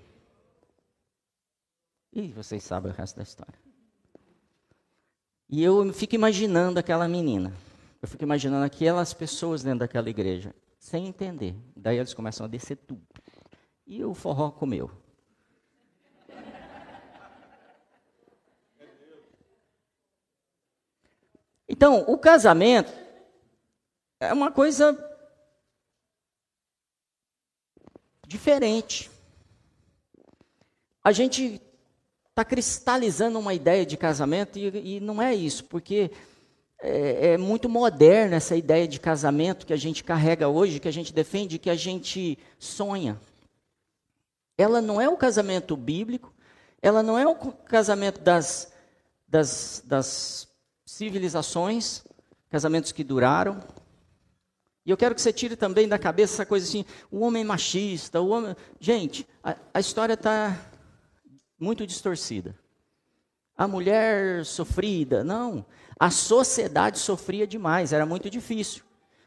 E 2.11 2.27
vocês 2.29 2.63
sabem 2.63 2.91
o 2.91 2.95
resto 2.95 3.17
da 3.17 3.23
história. 3.23 3.59
E 5.47 5.63
eu 5.63 5.91
fico 5.93 6.15
imaginando 6.15 6.79
aquela 6.79 7.07
menina. 7.07 7.53
Eu 8.01 8.07
fico 8.07 8.23
imaginando 8.23 8.65
aquelas 8.65 9.13
pessoas 9.13 9.63
dentro 9.63 9.79
daquela 9.79 10.09
igreja, 10.09 10.55
sem 10.79 11.07
entender. 11.07 11.55
Daí 11.75 11.97
eles 11.97 12.13
começam 12.13 12.45
a 12.45 12.49
descer 12.49 12.77
tudo. 12.77 13.05
E 13.85 14.03
o 14.03 14.13
forró 14.13 14.51
comeu. 14.51 14.89
Então, 21.67 22.03
o 22.07 22.17
casamento 22.17 22.91
é 24.19 24.33
uma 24.33 24.51
coisa 24.51 24.97
diferente. 28.27 29.09
A 31.03 31.11
gente 31.11 31.61
está 32.39 32.45
cristalizando 32.45 33.37
uma 33.37 33.53
ideia 33.53 33.85
de 33.85 33.97
casamento 33.97 34.57
e, 34.57 34.95
e, 34.95 34.99
não 35.01 35.21
é 35.21 35.35
isso, 35.35 35.65
porque 35.65 36.09
é, 36.81 37.33
é, 37.33 37.37
muito 37.37 37.67
moderna 37.67 38.37
essa 38.37 38.55
ideia 38.55 38.87
de 38.87 38.97
casamento 38.97 39.65
que 39.65 39.73
a 39.73 39.77
gente 39.77 40.03
carrega 40.05 40.47
hoje, 40.47 40.79
que 40.79 40.87
a 40.87 40.93
gente 40.93 41.13
defende, 41.13 41.59
que 41.59 41.69
a 41.69 41.75
gente 41.75 42.39
sonha. 42.57 43.19
Ela 44.57 44.81
não 44.81 45.01
é 45.01 45.09
o 45.09 45.17
casamento 45.17 45.75
bíblico, 45.75 46.33
ela 46.81 47.03
não 47.03 47.19
é 47.19 47.27
o 47.27 47.35
casamento 47.35 48.21
das, 48.21 48.71
das, 49.27 49.83
das 49.85 50.47
civilizações, 50.85 52.05
casamentos 52.49 52.93
que 52.93 53.03
duraram, 53.03 53.61
e 54.85 54.91
eu 54.91 54.97
quero 54.97 55.13
que 55.13 55.21
você 55.21 55.33
tire 55.33 55.55
também 55.55 55.87
da 55.87 55.99
cabeça 55.99 56.35
essa 56.35 56.45
coisa 56.45 56.65
assim, 56.65 56.85
o 57.11 57.19
homem 57.19 57.43
machista, 57.43 58.21
o 58.21 58.29
homem. 58.29 58.55
Gente, 58.79 59.27
a, 59.43 59.55
a 59.73 59.79
história 59.79 60.13
está 60.13 60.57
muito 61.59 61.85
distorcida. 61.85 62.55
A 63.57 63.67
mulher 63.67 64.45
sofrida, 64.45 65.23
não. 65.23 65.65
A 65.99 66.09
sociedade 66.09 66.97
sofria 66.97 67.45
demais, 67.45 67.91
era 67.91 68.05
muito 68.05 68.29
difícil. 68.29 68.83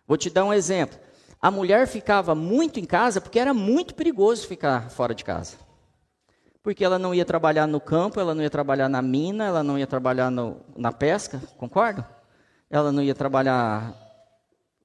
Vou 0.07 0.17
te 0.17 0.31
dar 0.31 0.45
um 0.45 0.53
exemplo. 0.53 0.99
A 1.41 1.51
mulher 1.51 1.87
ficava 1.87 2.35
muito 2.35 2.81
em 2.81 2.85
casa 2.85 3.21
porque 3.21 3.39
era 3.39 3.53
muito 3.53 3.95
perigoso 3.95 4.47
ficar 4.47 4.91
fora 4.91 5.15
de 5.15 5.25
casa. 5.25 5.57
Porque 6.62 6.85
ela 6.85 6.99
não 6.99 7.12
ia 7.12 7.25
trabalhar 7.25 7.67
no 7.67 7.81
campo, 7.81 8.21
ela 8.21 8.35
não 8.35 8.43
ia 8.43 8.49
trabalhar 8.49 8.89
na 8.89 9.03
mina, 9.03 9.45
ela 9.45 9.62
não 9.62 9.77
ia 9.77 9.87
trabalhar 9.87 10.31
no, 10.31 10.61
na 10.77 10.93
pesca, 10.93 11.43
concorda? 11.59 12.09
Ela 12.71 12.93
não 12.93 13.03
ia 13.03 13.15
trabalhar 13.15 13.93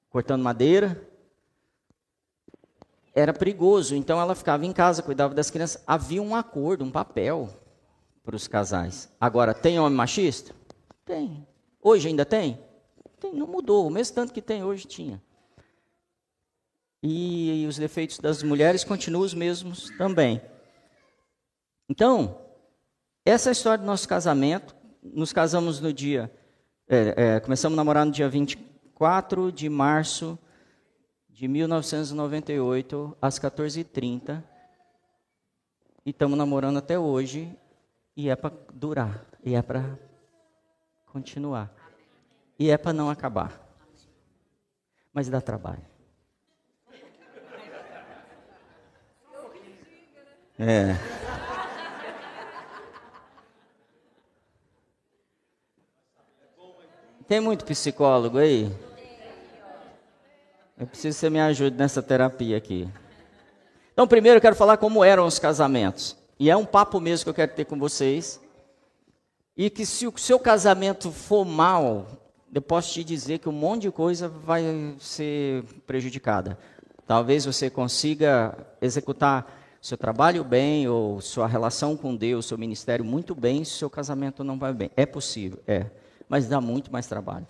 cortando 0.10 0.42
madeira. 0.42 1.00
Era 3.18 3.34
perigoso, 3.34 3.96
então 3.96 4.22
ela 4.22 4.36
ficava 4.36 4.64
em 4.64 4.72
casa, 4.72 5.02
cuidava 5.02 5.34
das 5.34 5.50
crianças. 5.50 5.82
Havia 5.88 6.22
um 6.22 6.36
acordo, 6.36 6.86
um 6.86 6.92
papel 6.92 7.50
para 8.24 8.36
os 8.36 8.48
casais. 8.48 9.12
Agora, 9.20 9.56
tem 9.56 9.80
homem 9.80 9.98
machista? 9.98 10.54
Tem. 11.04 11.48
Hoje 11.82 12.10
ainda 12.10 12.24
tem? 12.24 12.60
tem? 13.20 13.34
Não 13.34 13.48
mudou, 13.48 13.88
o 13.88 13.90
mesmo 13.90 14.14
tanto 14.14 14.32
que 14.32 14.40
tem 14.40 14.64
hoje 14.64 14.86
tinha. 14.86 15.20
E, 17.02 17.66
os 17.68 17.80
defeitos 17.80 18.20
das 18.20 18.44
mulheres 18.44 18.84
continuam 18.84 19.26
os 19.26 19.34
mesmos 19.34 19.90
também. 19.98 20.40
Então, 21.90 22.40
essa 23.26 23.50
é 23.50 23.52
a 23.52 23.54
história 23.54 23.80
do 23.80 23.88
nosso 23.88 24.08
casamento. 24.08 24.76
Nos 25.02 25.34
casamos 25.34 25.80
no 25.80 25.92
dia. 25.92 26.32
É, 26.88 27.16
é, 27.18 27.40
começamos 27.40 27.76
a 27.76 27.78
namorar 27.78 28.06
no 28.06 28.12
dia 28.12 28.30
20, 28.30 28.58
4 28.94 29.52
de 29.52 29.68
março 29.70 30.38
de 31.38 31.48
1998, 31.48 33.16
às 33.22 33.38
14h30. 33.38 34.44
E 36.04 36.10
estamos 36.10 36.36
namorando 36.36 36.78
até 36.78 36.98
hoje. 36.98 37.56
E 38.16 38.28
é 38.28 38.36
para 38.36 38.56
durar. 38.74 39.24
E 39.46 39.54
é 39.54 39.62
para 39.62 40.00
continuar. 41.06 41.72
E 42.58 42.72
é 42.72 42.78
para 42.78 42.92
não 42.92 43.08
acabar. 43.12 43.62
Mas 45.14 45.30
dá 45.30 45.40
trabalho. 45.40 45.86
É. 50.58 50.96
Tem 57.28 57.40
muito 57.40 57.64
psicólogo 57.64 58.40
aí? 58.40 58.87
Eu 60.80 60.86
preciso 60.86 61.16
que 61.16 61.20
você 61.22 61.30
me 61.30 61.40
ajude 61.40 61.76
nessa 61.76 62.04
terapia 62.04 62.56
aqui. 62.56 62.88
Então, 63.94 64.08
primeiro 64.08 64.38
eu 64.38 64.42
quero 64.42 64.56
falar 64.56 64.78
como 64.78 65.04
eram 65.04 65.26
os 65.26 65.40
casamentos. 65.40 66.16
E 66.40 66.52
é 66.52 66.56
um 66.56 66.66
papo 66.66 67.00
mesmo 67.00 67.24
que 67.24 67.30
eu 67.32 67.34
quero 67.34 67.54
ter 67.54 67.66
com 67.66 67.80
vocês. 67.80 68.40
E 69.56 69.72
que 69.72 69.88
se 69.88 70.06
o 70.06 70.14
seu 70.18 70.40
casamento 70.40 71.12
for 71.12 71.44
mal, 71.44 72.06
eu 72.54 72.62
posso 72.62 72.94
te 72.94 73.04
dizer 73.04 73.40
que 73.40 73.50
um 73.50 73.54
monte 73.54 73.84
de 73.84 73.92
coisa 73.92 74.30
vai 74.30 74.64
ser 75.00 75.64
prejudicada. 75.88 76.60
Talvez 77.08 77.46
você 77.46 77.72
consiga 77.72 78.56
executar 78.80 79.52
seu 79.82 79.98
trabalho 79.98 80.44
bem, 80.44 80.88
ou 80.88 81.22
sua 81.22 81.48
relação 81.48 81.98
com 81.98 82.16
Deus, 82.16 82.46
seu 82.46 82.58
ministério 82.58 83.04
muito 83.04 83.34
bem, 83.34 83.64
se 83.64 83.72
seu 83.72 83.90
casamento 83.90 84.44
não 84.44 84.60
vai 84.60 84.74
bem. 84.74 84.92
É 84.96 85.08
possível, 85.08 85.60
é. 85.66 85.88
Mas 86.30 86.48
dá 86.48 86.62
muito 86.62 86.92
mais 86.92 87.08
trabalho. 87.08 87.48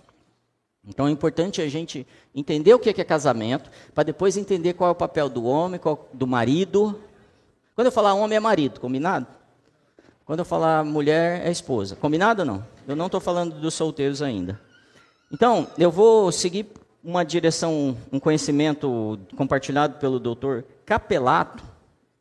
Então 0.88 1.08
é 1.08 1.12
importante 1.12 1.62
a 1.62 1.68
gente 1.68 2.08
entender 2.34 2.74
o 2.74 2.80
que 2.80 2.90
é 2.90 3.04
casamento, 3.04 3.70
para 3.94 4.04
depois 4.04 4.38
entender 4.38 4.74
qual 4.74 4.90
é 4.90 4.92
o 4.92 4.96
papel 4.96 5.28
do 5.28 5.44
homem, 5.44 5.80
qual, 5.80 6.08
do 6.14 6.26
marido. 6.26 7.00
Quando 7.76 7.88
eu 7.88 7.92
falar 7.92 8.14
homem 8.14 8.38
é 8.38 8.40
marido, 8.40 8.80
combinado? 8.80 9.28
Quando 10.26 10.40
eu 10.40 10.46
falar 10.46 10.84
mulher 10.84 11.46
é 11.46 11.52
esposa, 11.52 11.96
combinado 11.96 12.42
ou 12.42 12.46
não? 12.46 12.66
Eu 12.88 12.96
não 12.96 13.08
estou 13.08 13.20
falando 13.20 13.60
dos 13.60 13.74
solteiros 13.74 14.22
ainda. 14.22 14.60
Então, 15.32 15.68
eu 15.78 15.92
vou 15.92 16.32
seguir 16.32 16.68
uma 17.04 17.24
direção, 17.24 17.98
um 18.12 18.20
conhecimento 18.20 19.20
compartilhado 19.36 19.98
pelo 20.00 20.20
doutor 20.20 20.66
Capelato, 20.86 21.64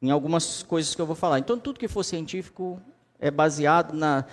em 0.02 0.10
algumas 0.10 0.62
coisas 0.62 0.94
que 0.94 1.00
eu 1.00 1.06
vou 1.06 1.16
falar. 1.16 1.38
Então, 1.38 1.58
tudo 1.58 1.78
que 1.78 1.88
for 1.88 2.04
científico 2.04 2.80
é 3.18 3.30
baseado 3.30 3.92
na, 3.92 4.24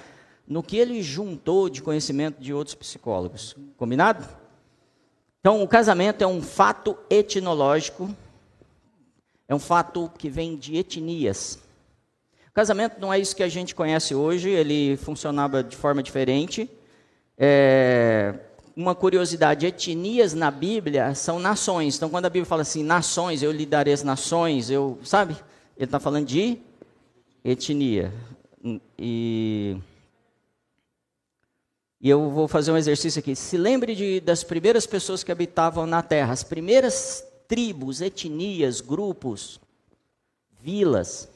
no 0.47 0.61
que 0.61 0.77
ele 0.77 1.01
juntou 1.01 1.69
de 1.69 1.81
conhecimento 1.81 2.41
de 2.41 2.53
outros 2.53 2.75
psicólogos. 2.75 3.55
Combinado? 3.77 4.27
Então, 5.39 5.61
o 5.61 5.67
casamento 5.67 6.23
é 6.23 6.27
um 6.27 6.41
fato 6.41 6.97
etnológico, 7.09 8.09
é 9.47 9.53
um 9.53 9.59
fato 9.59 10.09
que 10.17 10.29
vem 10.29 10.55
de 10.55 10.77
etnias. 10.77 11.59
O 12.49 12.53
casamento 12.53 12.99
não 12.99 13.11
é 13.11 13.19
isso 13.19 13.35
que 13.35 13.43
a 13.43 13.49
gente 13.49 13.73
conhece 13.73 14.13
hoje, 14.13 14.49
ele 14.49 14.95
funcionava 14.97 15.63
de 15.63 15.75
forma 15.75 16.03
diferente. 16.03 16.69
É, 17.37 18.35
uma 18.75 18.95
curiosidade: 18.95 19.65
etnias 19.65 20.33
na 20.33 20.51
Bíblia 20.51 21.13
são 21.15 21.39
nações. 21.39 21.97
Então, 21.97 22.09
quando 22.09 22.25
a 22.25 22.29
Bíblia 22.29 22.45
fala 22.45 22.61
assim, 22.61 22.83
nações, 22.83 23.43
eu 23.43 23.51
lhe 23.51 23.65
darei 23.65 23.93
as 23.93 24.03
nações, 24.03 24.69
eu, 24.69 24.99
sabe? 25.03 25.35
Ele 25.75 25.85
está 25.85 25.99
falando 25.99 26.25
de 26.25 26.57
etnia. 27.43 28.13
E 28.97 29.77
e 32.03 32.09
eu 32.09 32.29
vou 32.29 32.49
fazer 32.49 32.69
um 32.69 32.75
exercício 32.75 33.19
aqui. 33.19 33.33
Se 33.33 33.57
lembre 33.57 33.95
de, 33.95 34.19
das 34.19 34.43
primeiras 34.43 34.85
pessoas 34.85 35.23
que 35.23 35.31
habitavam 35.31 35.85
na 35.85 36.03
Terra, 36.03 36.33
as 36.33 36.43
primeiras 36.43 37.25
tribos, 37.47 38.01
etnias, 38.01 38.81
grupos, 38.81 39.57
vilas. 40.59 41.29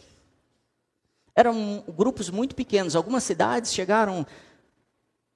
Eram 1.34 1.86
grupos 1.96 2.30
muito 2.30 2.54
pequenos. 2.54 2.98
Algumas 2.98 3.24
cidades 3.24 3.74
chegaram 3.74 4.28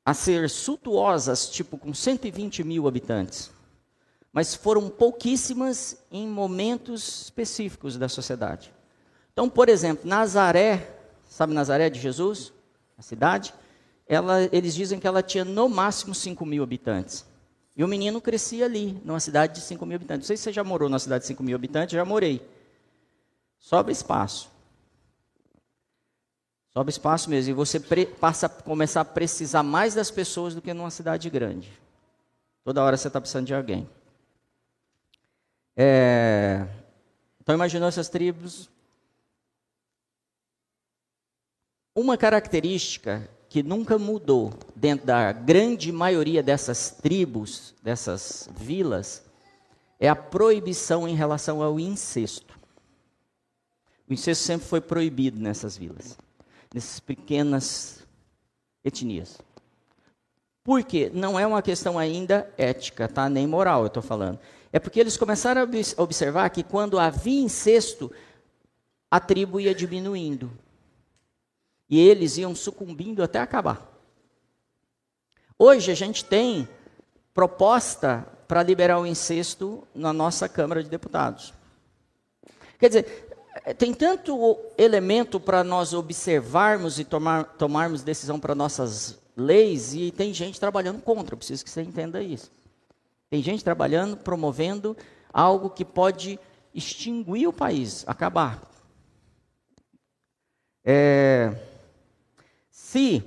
a 0.04 0.14
ser 0.14 0.50
suntuosas, 0.50 1.50
tipo 1.50 1.78
com 1.78 1.94
120 1.94 2.62
mil 2.66 2.86
habitantes. 2.86 3.52
Mas 4.34 4.54
foram 4.54 4.90
pouquíssimas 4.90 5.96
em 6.12 6.28
momentos 6.28 7.22
específicos 7.22 7.98
da 7.98 8.10
sociedade. 8.10 8.74
Então, 9.32 9.50
por 9.50 9.70
exemplo, 9.70 10.10
Nazaré, 10.10 10.94
sabe 11.30 11.54
Nazaré 11.54 11.90
de 11.90 12.02
Jesus? 12.02 12.52
A 12.98 13.02
cidade? 13.02 13.54
Ela, 14.12 14.50
eles 14.52 14.76
dizem 14.76 15.00
que 15.00 15.08
ela 15.08 15.24
tinha 15.24 15.46
no 15.46 15.70
máximo 15.70 16.14
5 16.14 16.46
mil 16.46 16.62
habitantes. 16.62 17.26
E 17.78 17.82
o 17.82 17.88
menino 17.88 18.20
crescia 18.20 18.66
ali, 18.66 19.02
numa 19.06 19.22
cidade 19.22 19.56
de 19.56 19.62
5 19.62 19.86
mil 19.86 19.96
habitantes. 19.96 20.24
Não 20.24 20.28
sei 20.28 20.36
se 20.36 20.44
você 20.44 20.52
já 20.52 20.66
morou 20.66 20.90
numa 20.90 21.00
cidade 21.00 21.22
de 21.22 21.30
5 21.30 21.42
mil 21.42 21.56
habitantes, 21.56 21.96
já 21.96 22.04
morei. 22.04 22.46
Sobra 23.58 23.90
espaço. 23.90 24.52
Sobra 26.74 26.90
espaço 26.90 27.30
mesmo. 27.30 27.52
E 27.52 27.54
você 27.54 27.80
passa 27.80 28.48
a 28.48 28.50
começar 28.50 29.00
a 29.00 29.06
precisar 29.06 29.64
mais 29.64 29.94
das 29.96 30.12
pessoas 30.12 30.54
do 30.54 30.62
que 30.62 30.74
numa 30.74 30.92
cidade 30.92 31.30
grande. 31.30 31.72
Toda 32.66 32.84
hora 32.84 32.98
você 32.98 33.08
está 33.08 33.22
precisando 33.22 33.48
de 33.48 33.56
alguém. 33.56 33.90
É... 35.74 36.68
Então, 37.40 37.56
imaginou 37.56 37.88
essas 37.88 38.10
tribos? 38.10 38.70
Uma 41.96 42.18
característica 42.18 43.30
que 43.52 43.62
nunca 43.62 44.00
mudou 44.00 44.54
dentro 44.74 45.06
da 45.06 45.34
grande 45.34 45.92
maioria 45.92 46.42
dessas 46.42 46.90
tribos, 46.90 47.76
dessas 47.84 48.50
vilas, 48.56 49.26
é 50.00 50.08
a 50.08 50.16
proibição 50.16 51.06
em 51.06 51.16
relação 51.16 51.62
ao 51.62 51.78
incesto. 51.78 52.58
O 54.10 54.14
incesto 54.14 54.46
sempre 54.46 54.66
foi 54.66 54.80
proibido 54.80 55.38
nessas 55.38 55.76
vilas, 55.76 56.18
nessas 56.74 57.02
pequenas 57.02 58.08
etnias. 58.86 59.38
Por 60.64 60.82
quê? 60.86 61.12
Não 61.14 61.38
é 61.38 61.46
uma 61.46 61.62
questão 61.62 62.00
ainda 62.00 62.50
ética, 62.58 63.10
tá? 63.10 63.28
nem 63.28 63.46
moral, 63.46 63.82
eu 63.82 63.88
estou 63.88 64.02
falando. 64.02 64.40
É 64.72 64.80
porque 64.80 64.98
eles 64.98 65.18
começaram 65.18 65.62
a 65.62 66.02
observar 66.02 66.50
que 66.52 66.64
quando 66.64 66.98
havia 66.98 67.42
incesto, 67.42 68.10
a 69.12 69.20
tribo 69.20 69.60
ia 69.60 69.76
diminuindo 69.76 70.50
e 71.92 72.00
eles 72.00 72.38
iam 72.38 72.56
sucumbindo 72.56 73.22
até 73.22 73.38
acabar. 73.40 73.86
Hoje 75.60 75.92
a 75.92 75.96
gente 75.96 76.24
tem 76.24 76.68
proposta 77.34 78.26
para 78.48 78.64
liberar 78.64 78.98
o 78.98 79.06
incesto 79.06 79.86
na 79.94 80.14
nossa 80.14 80.48
Câmara 80.48 80.82
de 80.82 80.90
Deputados. 80.90 81.54
Quer 82.80 82.88
dizer, 82.88 83.38
tem 83.78 83.94
tanto 83.94 84.58
elemento 84.78 85.38
para 85.38 85.66
nós 85.66 85.94
observarmos 85.94 86.98
e 86.98 87.04
tomar, 87.04 87.44
tomarmos 87.44 88.04
decisão 88.04 88.40
para 88.40 88.56
nossas 88.56 89.20
leis, 89.36 89.94
e 89.94 90.12
tem 90.12 90.34
gente 90.34 90.60
trabalhando 90.60 91.02
contra, 91.02 91.36
preciso 91.36 91.64
que 91.64 91.70
você 91.70 91.82
entenda 91.82 92.24
isso. 92.24 92.50
Tem 93.30 93.44
gente 93.44 93.64
trabalhando, 93.64 94.16
promovendo 94.16 94.96
algo 95.32 95.70
que 95.70 95.86
pode 95.86 96.40
extinguir 96.74 97.48
o 97.48 97.54
país, 97.54 98.04
acabar. 98.08 98.62
É, 100.84 101.54
se 102.92 103.24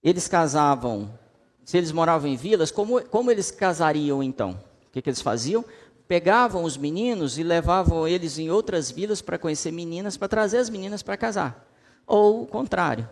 eles 0.00 0.28
casavam, 0.28 1.18
se 1.64 1.76
eles 1.76 1.90
moravam 1.90 2.30
em 2.30 2.36
vilas, 2.36 2.70
como, 2.70 3.02
como 3.06 3.32
eles 3.32 3.50
casariam 3.50 4.22
então? 4.22 4.52
O 4.86 4.90
que, 4.92 5.02
que 5.02 5.10
eles 5.10 5.20
faziam? 5.20 5.64
Pegavam 6.06 6.62
os 6.62 6.76
meninos 6.76 7.36
e 7.36 7.42
levavam 7.42 8.06
eles 8.06 8.38
em 8.38 8.48
outras 8.48 8.92
vilas 8.92 9.20
para 9.20 9.38
conhecer 9.38 9.72
meninas, 9.72 10.16
para 10.16 10.28
trazer 10.28 10.58
as 10.58 10.70
meninas 10.70 11.02
para 11.02 11.16
casar. 11.16 11.68
Ou 12.06 12.44
o 12.44 12.46
contrário. 12.46 13.10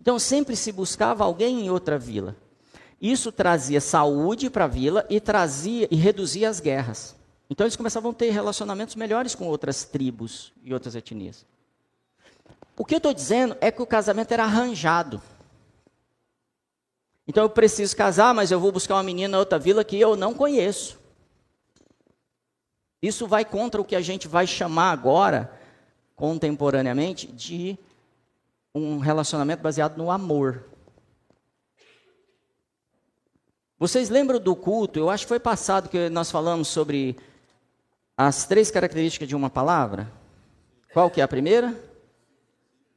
Então 0.00 0.16
sempre 0.16 0.54
se 0.54 0.70
buscava 0.70 1.24
alguém 1.24 1.62
em 1.62 1.70
outra 1.70 1.98
vila. 1.98 2.36
Isso 3.02 3.32
trazia 3.32 3.80
saúde 3.80 4.48
para 4.48 4.66
a 4.66 4.68
vila 4.68 5.04
e 5.10 5.18
trazia 5.18 5.88
e 5.90 5.96
reduzia 5.96 6.48
as 6.48 6.60
guerras. 6.60 7.16
Então 7.50 7.66
eles 7.66 7.74
começavam 7.74 8.12
a 8.12 8.14
ter 8.14 8.30
relacionamentos 8.30 8.94
melhores 8.94 9.34
com 9.34 9.48
outras 9.48 9.82
tribos 9.82 10.52
e 10.62 10.72
outras 10.72 10.94
etnias. 10.94 11.49
O 12.80 12.84
que 12.86 12.94
eu 12.94 12.96
estou 12.96 13.12
dizendo 13.12 13.54
é 13.60 13.70
que 13.70 13.82
o 13.82 13.86
casamento 13.86 14.32
era 14.32 14.44
arranjado. 14.44 15.20
Então 17.28 17.42
eu 17.42 17.50
preciso 17.50 17.94
casar, 17.94 18.32
mas 18.32 18.50
eu 18.50 18.58
vou 18.58 18.72
buscar 18.72 18.94
uma 18.94 19.02
menina 19.02 19.36
em 19.36 19.38
outra 19.38 19.58
vila 19.58 19.84
que 19.84 20.00
eu 20.00 20.16
não 20.16 20.32
conheço. 20.32 20.98
Isso 23.02 23.26
vai 23.26 23.44
contra 23.44 23.82
o 23.82 23.84
que 23.84 23.94
a 23.94 24.00
gente 24.00 24.26
vai 24.26 24.46
chamar 24.46 24.92
agora, 24.92 25.52
contemporaneamente, 26.16 27.26
de 27.26 27.78
um 28.74 28.96
relacionamento 28.96 29.62
baseado 29.62 29.98
no 29.98 30.10
amor. 30.10 30.64
Vocês 33.78 34.08
lembram 34.08 34.40
do 34.40 34.56
culto? 34.56 34.98
Eu 34.98 35.10
acho 35.10 35.24
que 35.24 35.28
foi 35.28 35.38
passado 35.38 35.90
que 35.90 36.08
nós 36.08 36.30
falamos 36.30 36.68
sobre 36.68 37.14
as 38.16 38.46
três 38.46 38.70
características 38.70 39.28
de 39.28 39.36
uma 39.36 39.50
palavra. 39.50 40.10
Qual 40.94 41.10
que 41.10 41.20
é 41.20 41.24
a 41.24 41.28
primeira? 41.28 41.89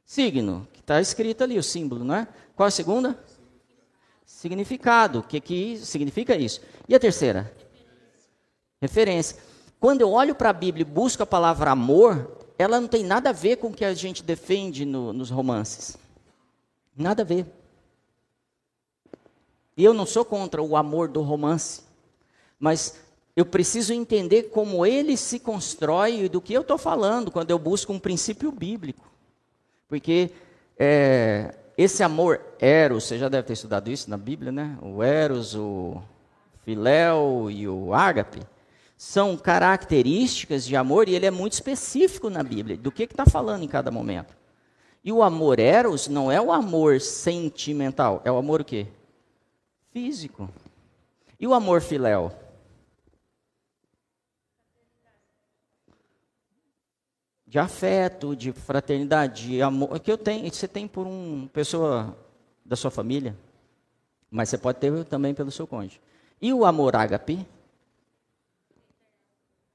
Signo, 0.04 0.68
que 0.72 0.80
está 0.80 1.00
escrito 1.00 1.42
ali, 1.42 1.58
o 1.58 1.62
símbolo, 1.62 2.04
não 2.04 2.14
é? 2.14 2.28
Qual 2.54 2.66
a 2.66 2.70
segunda? 2.70 3.18
Significado. 4.24 5.20
O 5.20 5.22
que, 5.22 5.40
que 5.40 5.78
significa 5.78 6.36
isso? 6.36 6.60
E 6.88 6.94
a 6.94 7.00
terceira? 7.00 7.52
Referência. 8.80 9.38
Quando 9.80 10.02
eu 10.02 10.12
olho 10.12 10.34
para 10.34 10.50
a 10.50 10.52
Bíblia 10.52 10.82
e 10.82 10.84
busco 10.84 11.22
a 11.22 11.26
palavra 11.26 11.70
amor, 11.70 12.38
ela 12.58 12.80
não 12.80 12.88
tem 12.88 13.04
nada 13.04 13.30
a 13.30 13.32
ver 13.32 13.56
com 13.56 13.68
o 13.68 13.72
que 13.72 13.84
a 13.84 13.94
gente 13.94 14.22
defende 14.22 14.84
no, 14.84 15.12
nos 15.12 15.30
romances. 15.30 15.96
Nada 16.96 17.22
a 17.22 17.24
ver. 17.24 17.46
E 19.76 19.84
eu 19.84 19.92
não 19.92 20.06
sou 20.06 20.24
contra 20.24 20.62
o 20.62 20.76
amor 20.76 21.08
do 21.08 21.20
romance, 21.20 21.82
mas 22.58 23.00
eu 23.34 23.44
preciso 23.44 23.92
entender 23.92 24.44
como 24.44 24.86
ele 24.86 25.16
se 25.16 25.40
constrói 25.40 26.24
e 26.24 26.28
do 26.28 26.40
que 26.40 26.52
eu 26.52 26.60
estou 26.60 26.78
falando 26.78 27.30
quando 27.30 27.50
eu 27.50 27.58
busco 27.58 27.92
um 27.92 27.98
princípio 27.98 28.52
bíblico. 28.52 29.13
Porque 29.94 30.32
é, 30.76 31.54
esse 31.78 32.02
amor 32.02 32.40
eros, 32.58 33.04
você 33.04 33.16
já 33.16 33.28
deve 33.28 33.46
ter 33.46 33.52
estudado 33.52 33.88
isso 33.88 34.10
na 34.10 34.16
Bíblia, 34.16 34.50
né? 34.50 34.76
O 34.82 35.04
eros, 35.04 35.54
o 35.54 36.02
filéu 36.64 37.48
e 37.48 37.68
o 37.68 37.94
ágape 37.94 38.40
são 38.96 39.36
características 39.36 40.66
de 40.66 40.74
amor 40.74 41.08
e 41.08 41.14
ele 41.14 41.26
é 41.26 41.30
muito 41.30 41.52
específico 41.52 42.28
na 42.28 42.42
Bíblia, 42.42 42.76
do 42.76 42.90
que 42.90 43.04
está 43.04 43.24
falando 43.24 43.62
em 43.62 43.68
cada 43.68 43.92
momento. 43.92 44.36
E 45.04 45.12
o 45.12 45.22
amor 45.22 45.60
eros 45.60 46.08
não 46.08 46.32
é 46.32 46.40
o 46.40 46.50
amor 46.50 47.00
sentimental, 47.00 48.20
é 48.24 48.32
o 48.32 48.36
amor 48.36 48.62
o 48.62 48.64
quê? 48.64 48.88
físico. 49.92 50.50
E 51.38 51.46
o 51.46 51.54
amor 51.54 51.80
filéu? 51.80 52.32
De 57.54 57.58
afeto, 57.60 58.34
de 58.34 58.50
fraternidade, 58.50 59.46
de 59.46 59.62
amor, 59.62 60.00
que 60.00 60.10
eu 60.10 60.18
tenho, 60.18 60.52
você 60.52 60.66
tem 60.66 60.88
por 60.88 61.06
uma 61.06 61.46
pessoa 61.50 62.18
da 62.64 62.74
sua 62.74 62.90
família, 62.90 63.38
mas 64.28 64.48
você 64.48 64.58
pode 64.58 64.80
ter 64.80 65.04
também 65.04 65.32
pelo 65.32 65.52
seu 65.52 65.64
cônjuge. 65.64 66.00
E 66.42 66.52
o 66.52 66.64
amor 66.64 66.96
ágape? 66.96 67.46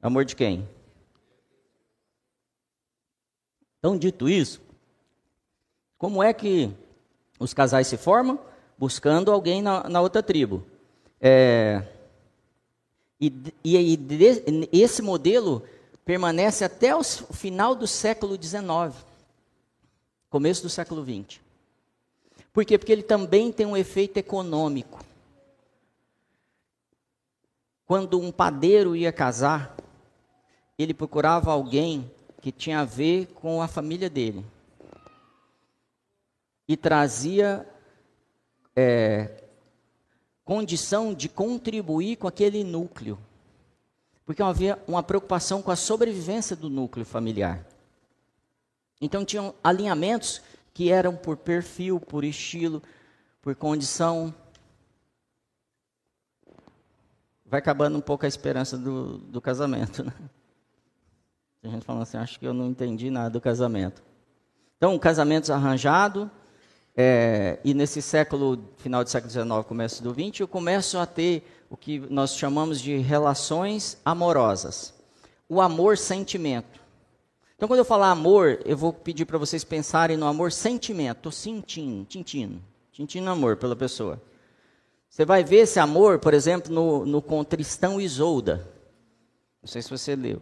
Amor 0.02 0.26
de 0.26 0.36
quem? 0.36 0.68
Então, 3.78 3.98
dito 3.98 4.28
isso, 4.28 4.62
como 5.98 6.22
é 6.22 6.34
que 6.34 6.70
os 7.39 7.54
casais 7.54 7.88
se 7.88 7.96
formam? 7.96 8.38
buscando 8.78 9.32
alguém 9.32 9.62
na, 9.62 9.88
na 9.88 10.02
outra 10.02 10.22
tribo. 10.22 10.65
É, 11.22 11.82
e, 13.22 13.34
e, 13.63 13.94
e 13.94 13.96
de, 13.96 14.70
esse 14.70 15.02
modelo 15.02 15.63
permanece 16.10 16.65
até 16.65 16.95
o 16.95 17.04
final 17.04 17.76
do 17.76 17.86
século 17.86 18.34
XIX, 18.34 19.00
começo 20.28 20.63
do 20.63 20.67
século 20.67 21.06
XX. 21.06 21.39
Por 22.52 22.65
quê? 22.65 22.80
Porque 22.80 22.91
ele 22.91 23.04
também 23.04 23.52
tem 23.52 23.67
um 23.67 23.78
efeito 23.78 24.17
econômico. 24.17 25.06
Quando 27.86 28.19
um 28.19 28.32
padeiro 28.32 28.95
ia 28.95 29.13
casar, 29.13 29.78
ele 30.80 30.95
procurava 30.95 31.52
alguém 31.52 32.12
que 32.41 32.52
tinha 32.52 32.80
a 32.80 32.86
ver 32.86 33.28
com 33.28 33.62
a 33.62 33.67
família 33.67 34.10
dele. 34.10 34.43
E 36.67 36.76
trazia 36.76 37.69
é, 38.76 39.43
condição 40.43 41.13
de 41.13 41.30
contribuir 41.30 42.15
com 42.15 42.28
aquele 42.28 42.63
núcleo. 42.63 43.15
Porque 44.30 44.44
havia 44.44 44.78
uma 44.88 45.02
preocupação 45.02 45.60
com 45.60 45.72
a 45.72 45.76
sobrevivência 45.76 46.56
do 46.56 46.70
núcleo 46.70 47.04
familiar. 47.04 47.65
Então 49.02 49.26
tinham 49.26 49.56
alinhamentos 49.63 50.39
que 50.72 50.92
eram 50.92 51.15
por 51.15 51.36
perfil, 51.36 52.00
por 52.00 52.24
estilo, 52.24 52.80
por 53.42 53.56
condição. 53.56 54.32
Vai 57.44 57.58
acabando 57.58 57.98
um 57.98 58.02
pouco 58.02 58.24
a 58.24 58.28
esperança 58.28 58.78
do, 58.78 59.18
do 59.18 59.42
casamento. 59.42 60.04
Né? 60.04 60.13
A 61.63 61.68
gente 61.70 61.84
fala 61.84 62.04
assim, 62.04 62.18
acho 62.18 62.39
que 62.39 62.46
eu 62.46 62.54
não 62.54 62.68
entendi 62.68 63.10
nada 63.10 63.32
do 63.32 63.42
casamento. 63.42 64.04
Então, 64.78 65.00
casamentos 65.00 65.50
arranjado, 65.50 66.30
é, 66.96 67.58
e 67.63 67.74
nesse 67.74 68.00
século, 68.00 68.63
final 68.78 69.04
do 69.04 69.10
século 69.10 69.32
XIX, 69.32 69.68
começo 69.68 70.04
do 70.04 70.13
XX, 70.13 70.42
eu 70.42 70.48
começo 70.48 71.00
a 71.00 71.08
ter 71.08 71.44
o 71.69 71.77
que 71.77 71.99
nós 72.10 72.36
chamamos 72.36 72.82
de 72.82 72.97
relações 72.97 73.97
amorosas. 74.03 74.93
O 75.47 75.62
amor 75.62 75.97
sentimento. 75.97 76.79
Então, 77.55 77.67
quando 77.67 77.79
eu 77.79 77.86
falar 77.86 78.12
amor, 78.12 78.60
eu 78.65 78.77
vou 78.77 78.93
pedir 78.93 79.25
para 79.25 79.38
vocês 79.38 79.63
pensarem 79.63 80.15
no 80.15 80.25
amor 80.25 80.51
sentimento. 80.51 81.17
Estou 81.17 81.32
sentindo, 81.32 82.05
tintino, 82.05 82.62
tintino 82.91 83.29
amor 83.29 83.58
pela 83.58 83.75
pessoa. 83.75 84.21
Você 85.10 85.25
vai 85.25 85.43
ver 85.43 85.58
esse 85.58 85.79
amor, 85.79 86.19
por 86.19 86.34
exemplo, 86.34 86.73
no, 86.73 87.05
no 87.05 87.21
com 87.21 87.43
Tristão 87.43 87.99
e 87.99 88.05
Isolda. 88.05 88.67
Não 89.62 89.67
sei 89.67 89.82
se 89.82 89.89
você 89.89 90.15
leu. 90.15 90.41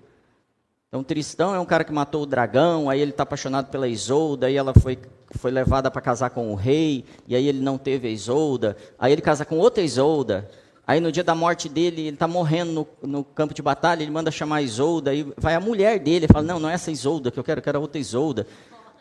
Então, 0.88 1.04
Tristão 1.04 1.56
é 1.56 1.60
um 1.60 1.66
cara 1.66 1.84
que 1.84 1.92
matou 1.92 2.24
o 2.24 2.26
dragão, 2.26 2.90
aí 2.90 3.02
ele 3.02 3.12
está 3.12 3.24
apaixonado 3.24 3.70
pela 3.70 3.88
Isolda, 3.88 4.48
aí 4.48 4.56
ela 4.56 4.74
foi, 4.74 4.98
foi 5.32 5.52
levada 5.52 5.92
para 5.92 6.02
casar 6.02 6.30
com 6.30 6.52
o 6.52 6.56
rei, 6.56 7.04
e 7.28 7.36
aí 7.36 7.48
ele 7.48 7.60
não 7.60 7.78
teve 7.78 8.08
a 8.08 8.12
Isolda, 8.12 8.78
aí 8.98 9.12
ele 9.12 9.22
casa 9.22 9.44
com 9.44 9.58
outra 9.58 9.84
Isolda, 9.84 10.50
aí 10.88 11.02
no 11.02 11.12
dia 11.12 11.24
da 11.24 11.36
morte 11.36 11.68
dele, 11.68 12.04
ele 12.04 12.10
está 12.16 12.30
morrendo 12.30 12.72
no, 12.72 12.88
no, 13.10 13.24
campo 13.24 13.54
de 13.54 13.62
batalha, 13.62 14.02
ele 14.02 14.12
manda 14.12 14.32
chamar 14.32 14.58
a 14.58 14.62
Isolda, 14.62 15.12
aí 15.12 15.28
vai 15.36 15.54
a 15.54 15.60
mulher 15.60 16.00
dele, 16.00 16.28
fala, 16.28 16.46
não, 16.46 16.62
não 16.62 16.70
é 16.70 16.74
essa 16.74 16.90
Isolda 16.90 17.30
que 17.30 17.38
eu 17.38 17.44
quero, 17.44 17.60
eu 17.60 17.64
quero 17.64 17.78
a 17.78 17.82
outra 17.82 18.00
Isolda. 18.00 18.48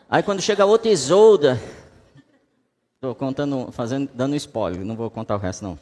Aí 0.09 0.21
quando 0.21 0.41
chega 0.41 0.63
a 0.63 0.65
outra 0.65 0.91
Isolda, 0.91 1.61
estou 2.95 3.15
contando, 3.15 3.71
fazendo, 3.71 4.09
dando 4.13 4.35
spoiler, 4.35 4.83
não 4.83 4.97
vou 4.97 5.09
contar 5.09 5.37
o 5.37 5.39
resto 5.39 5.63
não. 5.63 5.79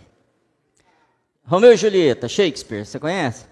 Romeu 1.44 1.74
e 1.74 1.78
Julieta, 1.78 2.28
Shakespeare, 2.28 2.86
você 2.86 3.00
conhece? 3.00 3.46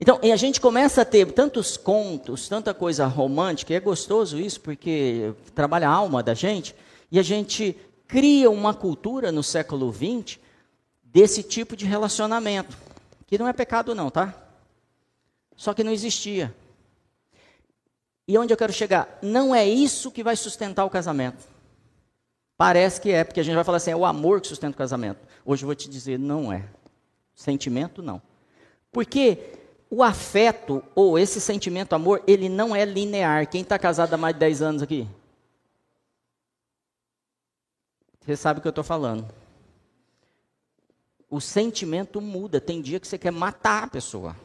Então, 0.00 0.18
e 0.22 0.32
a 0.32 0.36
gente 0.36 0.60
começa 0.60 1.02
a 1.02 1.04
ter 1.04 1.30
tantos 1.32 1.76
contos, 1.76 2.48
tanta 2.48 2.74
coisa 2.74 3.06
romântica, 3.06 3.72
e 3.72 3.76
é 3.76 3.80
gostoso 3.80 4.40
isso, 4.40 4.60
porque 4.60 5.32
trabalha 5.54 5.88
a 5.88 5.92
alma 5.92 6.22
da 6.22 6.34
gente, 6.34 6.74
e 7.12 7.18
a 7.18 7.22
gente 7.22 7.76
cria 8.08 8.50
uma 8.50 8.72
cultura 8.74 9.30
no 9.30 9.42
século 9.42 9.92
XX 9.92 10.39
desse 11.12 11.42
tipo 11.42 11.76
de 11.76 11.84
relacionamento, 11.84 12.76
que 13.26 13.38
não 13.38 13.48
é 13.48 13.52
pecado 13.52 13.94
não, 13.94 14.10
tá? 14.10 14.34
Só 15.56 15.74
que 15.74 15.84
não 15.84 15.92
existia. 15.92 16.54
E 18.26 18.38
onde 18.38 18.52
eu 18.52 18.56
quero 18.56 18.72
chegar? 18.72 19.18
Não 19.20 19.54
é 19.54 19.66
isso 19.68 20.10
que 20.10 20.22
vai 20.22 20.36
sustentar 20.36 20.84
o 20.84 20.90
casamento. 20.90 21.44
Parece 22.56 23.00
que 23.00 23.10
é, 23.10 23.24
porque 23.24 23.40
a 23.40 23.42
gente 23.42 23.54
vai 23.54 23.64
falar 23.64 23.78
assim, 23.78 23.90
é 23.90 23.96
o 23.96 24.04
amor 24.04 24.40
que 24.40 24.48
sustenta 24.48 24.74
o 24.74 24.78
casamento. 24.78 25.18
Hoje 25.44 25.64
eu 25.64 25.66
vou 25.66 25.74
te 25.74 25.88
dizer, 25.88 26.18
não 26.18 26.52
é. 26.52 26.64
Sentimento, 27.34 28.02
não. 28.02 28.22
Porque 28.92 29.54
o 29.90 30.02
afeto, 30.02 30.82
ou 30.94 31.18
esse 31.18 31.40
sentimento 31.40 31.94
amor, 31.94 32.22
ele 32.26 32.48
não 32.48 32.76
é 32.76 32.84
linear. 32.84 33.48
Quem 33.48 33.62
está 33.62 33.78
casado 33.78 34.14
há 34.14 34.16
mais 34.16 34.34
de 34.34 34.40
10 34.40 34.62
anos 34.62 34.82
aqui? 34.82 35.08
Você 38.20 38.36
sabe 38.36 38.58
o 38.58 38.62
que 38.62 38.68
eu 38.68 38.70
estou 38.70 38.84
falando. 38.84 39.26
O 41.30 41.40
sentimento 41.40 42.20
muda. 42.20 42.60
Tem 42.60 42.82
dia 42.82 42.98
que 42.98 43.06
você 43.06 43.16
quer 43.16 43.30
matar 43.30 43.84
a 43.84 43.86
pessoa. 43.86 44.36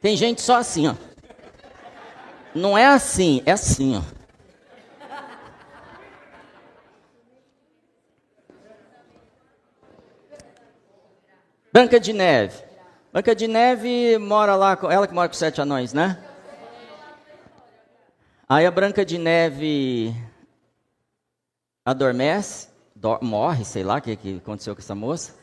Tem 0.00 0.16
gente 0.16 0.40
só 0.40 0.56
assim, 0.56 0.88
ó. 0.88 0.94
Não 2.54 2.76
é 2.76 2.86
assim, 2.86 3.42
é 3.46 3.52
assim, 3.52 3.96
ó. 3.96 4.02
Branca 11.72 12.00
de 12.00 12.12
Neve. 12.12 12.69
Branca 13.12 13.34
de 13.34 13.48
Neve 13.48 14.18
mora 14.18 14.54
lá, 14.54 14.78
ela 14.88 15.08
que 15.08 15.12
mora 15.12 15.28
com 15.28 15.34
sete 15.34 15.60
anões, 15.60 15.92
né? 15.92 16.16
Aí 18.48 18.64
a 18.64 18.70
Branca 18.70 19.04
de 19.04 19.18
Neve 19.18 20.14
adormece, 21.84 22.68
morre, 23.20 23.64
sei 23.64 23.82
lá 23.82 23.96
o 23.96 24.00
que, 24.00 24.14
que 24.14 24.36
aconteceu 24.36 24.76
com 24.76 24.80
essa 24.80 24.94
moça. 24.94 25.34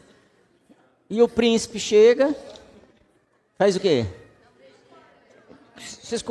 E 1.10 1.21
o 1.21 1.27
príncipe 1.27 1.77
chega, 1.77 2.34
faz 3.58 3.75
o 3.75 3.82
quê? 3.82 4.06
Vocês 5.77 6.23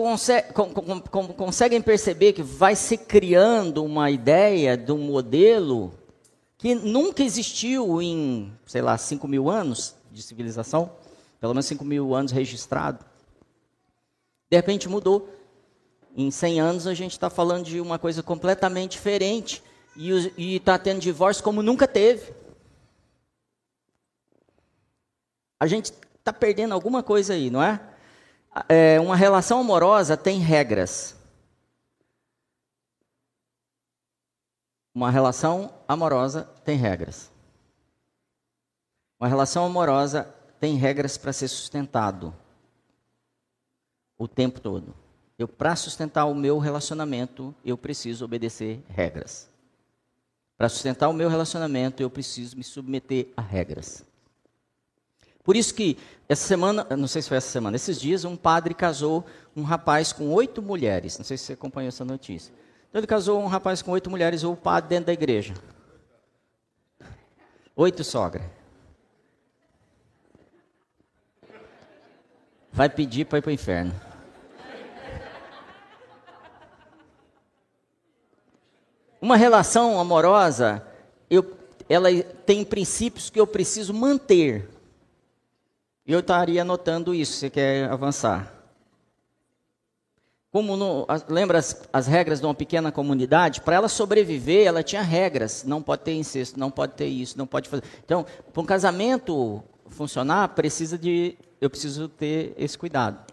conseguem 1.36 1.82
perceber 1.82 2.32
que 2.32 2.42
vai 2.42 2.74
se 2.74 2.96
criando 2.96 3.84
uma 3.84 4.10
ideia 4.10 4.74
de 4.74 4.90
um 4.90 4.98
modelo 4.98 5.92
que 6.56 6.74
nunca 6.74 7.22
existiu 7.22 8.00
em, 8.00 8.50
sei 8.64 8.80
lá, 8.80 8.96
5 8.96 9.28
mil 9.28 9.50
anos 9.50 9.94
de 10.10 10.22
civilização, 10.22 10.90
pelo 11.46 11.54
menos 11.54 11.66
5 11.66 11.84
mil 11.84 12.12
anos 12.12 12.32
registrado. 12.32 13.04
De 14.50 14.56
repente 14.56 14.88
mudou. 14.88 15.32
Em 16.16 16.28
100 16.28 16.60
anos 16.60 16.86
a 16.88 16.94
gente 16.94 17.12
está 17.12 17.30
falando 17.30 17.64
de 17.66 17.80
uma 17.80 18.00
coisa 18.00 18.20
completamente 18.20 18.92
diferente 18.92 19.62
e 19.96 20.56
está 20.56 20.76
tendo 20.76 20.98
divórcio 20.98 21.44
como 21.44 21.62
nunca 21.62 21.86
teve. 21.86 22.34
A 25.60 25.68
gente 25.68 25.92
está 26.18 26.32
perdendo 26.32 26.74
alguma 26.74 27.00
coisa 27.00 27.34
aí, 27.34 27.48
não 27.48 27.62
é? 27.62 27.80
é? 28.68 28.98
Uma 28.98 29.14
relação 29.14 29.60
amorosa 29.60 30.16
tem 30.16 30.40
regras. 30.40 31.14
Uma 34.92 35.12
relação 35.12 35.72
amorosa 35.86 36.42
tem 36.64 36.76
regras. 36.76 37.30
Uma 39.20 39.28
relação 39.28 39.64
amorosa 39.64 40.34
tem 40.60 40.76
regras 40.76 41.16
para 41.16 41.32
ser 41.32 41.48
sustentado 41.48 42.34
o 44.18 44.26
tempo 44.26 44.60
todo. 44.60 44.94
Eu 45.38 45.46
para 45.46 45.76
sustentar 45.76 46.24
o 46.24 46.34
meu 46.34 46.58
relacionamento, 46.58 47.54
eu 47.64 47.76
preciso 47.76 48.24
obedecer 48.24 48.82
regras. 48.88 49.50
Para 50.56 50.68
sustentar 50.68 51.08
o 51.08 51.12
meu 51.12 51.28
relacionamento, 51.28 52.02
eu 52.02 52.08
preciso 52.08 52.56
me 52.56 52.64
submeter 52.64 53.28
a 53.36 53.42
regras. 53.42 54.04
Por 55.44 55.54
isso 55.54 55.74
que 55.74 55.98
essa 56.28 56.46
semana, 56.46 56.86
não 56.96 57.06
sei 57.06 57.22
se 57.22 57.28
foi 57.28 57.36
essa 57.36 57.50
semana, 57.50 57.76
esses 57.76 58.00
dias 58.00 58.24
um 58.24 58.36
padre 58.36 58.74
casou 58.74 59.24
um 59.54 59.62
rapaz 59.62 60.12
com 60.12 60.32
oito 60.32 60.62
mulheres. 60.62 61.18
Não 61.18 61.24
sei 61.24 61.36
se 61.36 61.44
você 61.44 61.52
acompanhou 61.52 61.88
essa 61.88 62.04
notícia. 62.04 62.52
Então 62.88 62.98
ele 62.98 63.06
casou 63.06 63.40
um 63.40 63.46
rapaz 63.46 63.82
com 63.82 63.90
oito 63.90 64.08
mulheres, 64.08 64.42
ou 64.42 64.54
o 64.54 64.56
padre 64.56 64.88
dentro 64.88 65.06
da 65.06 65.12
igreja. 65.12 65.54
Oito 67.76 68.02
sogra. 68.02 68.55
Vai 72.76 72.90
pedir 72.90 73.24
para 73.24 73.38
ir 73.38 73.40
para 73.40 73.48
o 73.48 73.54
inferno. 73.54 73.94
Uma 79.18 79.34
relação 79.34 79.98
amorosa, 79.98 80.86
eu, 81.30 81.56
ela 81.88 82.08
tem 82.44 82.66
princípios 82.66 83.30
que 83.30 83.40
eu 83.40 83.46
preciso 83.46 83.94
manter. 83.94 84.68
Eu 86.06 86.20
estaria 86.20 86.60
anotando 86.60 87.14
isso, 87.14 87.38
se 87.38 87.48
quer 87.48 87.90
avançar. 87.90 88.52
Como 90.52 90.76
no, 90.76 91.06
lembra 91.30 91.56
as, 91.56 91.88
as, 91.90 92.06
regras 92.06 92.40
de 92.40 92.46
uma 92.46 92.54
pequena 92.54 92.92
comunidade? 92.92 93.62
Para 93.62 93.76
ela 93.76 93.88
sobreviver, 93.88 94.66
ela 94.66 94.82
tinha 94.82 95.00
regras. 95.00 95.64
Não 95.64 95.82
pode 95.82 96.02
ter 96.02 96.12
incesto, 96.12 96.60
não 96.60 96.70
pode 96.70 96.92
ter 96.92 97.06
isso, 97.06 97.38
não 97.38 97.46
pode 97.46 97.70
fazer. 97.70 97.84
Então, 98.04 98.26
para 98.52 98.62
um 98.62 98.66
casamento 98.66 99.64
funcionar, 99.88 100.48
precisa 100.50 100.98
de, 100.98 101.38
eu 101.60 101.70
preciso 101.70 102.08
ter 102.08 102.54
esse 102.56 102.76
cuidado. 102.76 103.32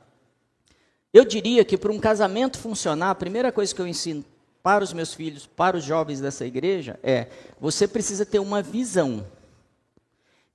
Eu 1.14 1.24
diria 1.24 1.64
que 1.64 1.78
para 1.78 1.92
um 1.92 2.00
casamento 2.00 2.58
funcionar, 2.58 3.12
a 3.12 3.16
primeira 3.16 3.52
coisa 3.52 3.74
que 3.74 3.82
eu 3.82 3.88
ensino 3.88 4.26
para 4.64 4.84
os 4.84 4.94
meus 4.94 5.14
filhos, 5.14 5.46
para 5.46 5.78
os 5.78 5.84
jovens 5.84 6.22
dessa 6.22 6.46
igreja, 6.46 7.00
é: 7.04 7.28
você 7.60 7.88
precisa 7.88 8.26
ter 8.26 8.40
uma 8.40 8.62
visão 8.62 9.26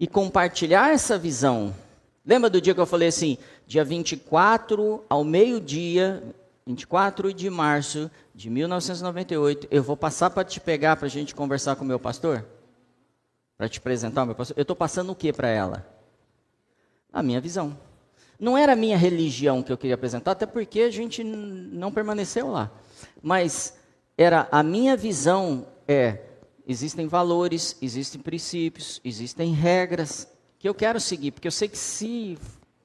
e 0.00 0.06
compartilhar 0.06 0.90
essa 0.90 1.18
visão. 1.18 1.74
Lembra 2.24 2.50
do 2.50 2.60
dia 2.60 2.74
que 2.74 2.80
eu 2.80 2.86
falei 2.86 3.08
assim, 3.08 3.38
dia 3.66 3.84
24 3.84 5.04
ao 5.08 5.24
meio-dia, 5.24 6.22
24 6.66 7.32
de 7.32 7.48
março 7.48 8.10
de 8.34 8.50
1998, 8.50 9.68
eu 9.70 9.82
vou 9.82 9.96
passar 9.96 10.30
para 10.30 10.44
te 10.44 10.60
pegar 10.60 10.96
para 10.96 11.06
a 11.06 11.10
gente 11.10 11.34
conversar 11.34 11.76
com 11.76 11.84
o 11.84 11.88
meu 11.88 11.98
pastor? 11.98 12.44
Para 13.56 13.68
te 13.68 13.78
apresentar 13.78 14.24
o 14.24 14.26
meu 14.26 14.34
pastor? 14.34 14.58
Eu 14.58 14.62
estou 14.62 14.76
passando 14.76 15.10
o 15.10 15.14
que 15.14 15.32
para 15.32 15.48
ela? 15.48 15.97
A 17.12 17.22
minha 17.22 17.40
visão. 17.40 17.76
Não 18.38 18.56
era 18.56 18.72
a 18.72 18.76
minha 18.76 18.96
religião 18.96 19.62
que 19.62 19.72
eu 19.72 19.78
queria 19.78 19.94
apresentar, 19.94 20.32
até 20.32 20.46
porque 20.46 20.82
a 20.82 20.90
gente 20.90 21.24
não 21.24 21.90
permaneceu 21.90 22.50
lá. 22.50 22.70
Mas 23.22 23.76
era 24.16 24.48
a 24.50 24.62
minha 24.62 24.96
visão 24.96 25.66
é 25.86 26.24
existem 26.66 27.06
valores, 27.06 27.76
existem 27.80 28.20
princípios, 28.20 29.00
existem 29.02 29.52
regras 29.52 30.28
que 30.58 30.68
eu 30.68 30.74
quero 30.74 31.00
seguir, 31.00 31.30
porque 31.30 31.48
eu 31.48 31.52
sei 31.52 31.66
que 31.66 31.78
se 31.78 32.38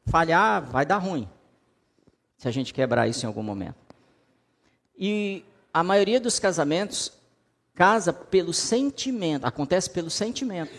falhar 0.05 0.63
vai 0.63 0.85
dar 0.85 0.97
ruim 0.97 1.27
se 2.37 2.47
a 2.47 2.51
gente 2.51 2.73
quebrar 2.73 3.07
isso 3.07 3.25
em 3.25 3.27
algum 3.27 3.43
momento. 3.43 3.75
E 4.97 5.43
a 5.73 5.83
maioria 5.83 6.19
dos 6.19 6.39
casamentos 6.39 7.11
casa 7.73 8.13
pelo 8.13 8.53
sentimento, 8.53 9.45
acontece 9.45 9.89
pelo 9.89 10.09
sentimento. 10.09 10.73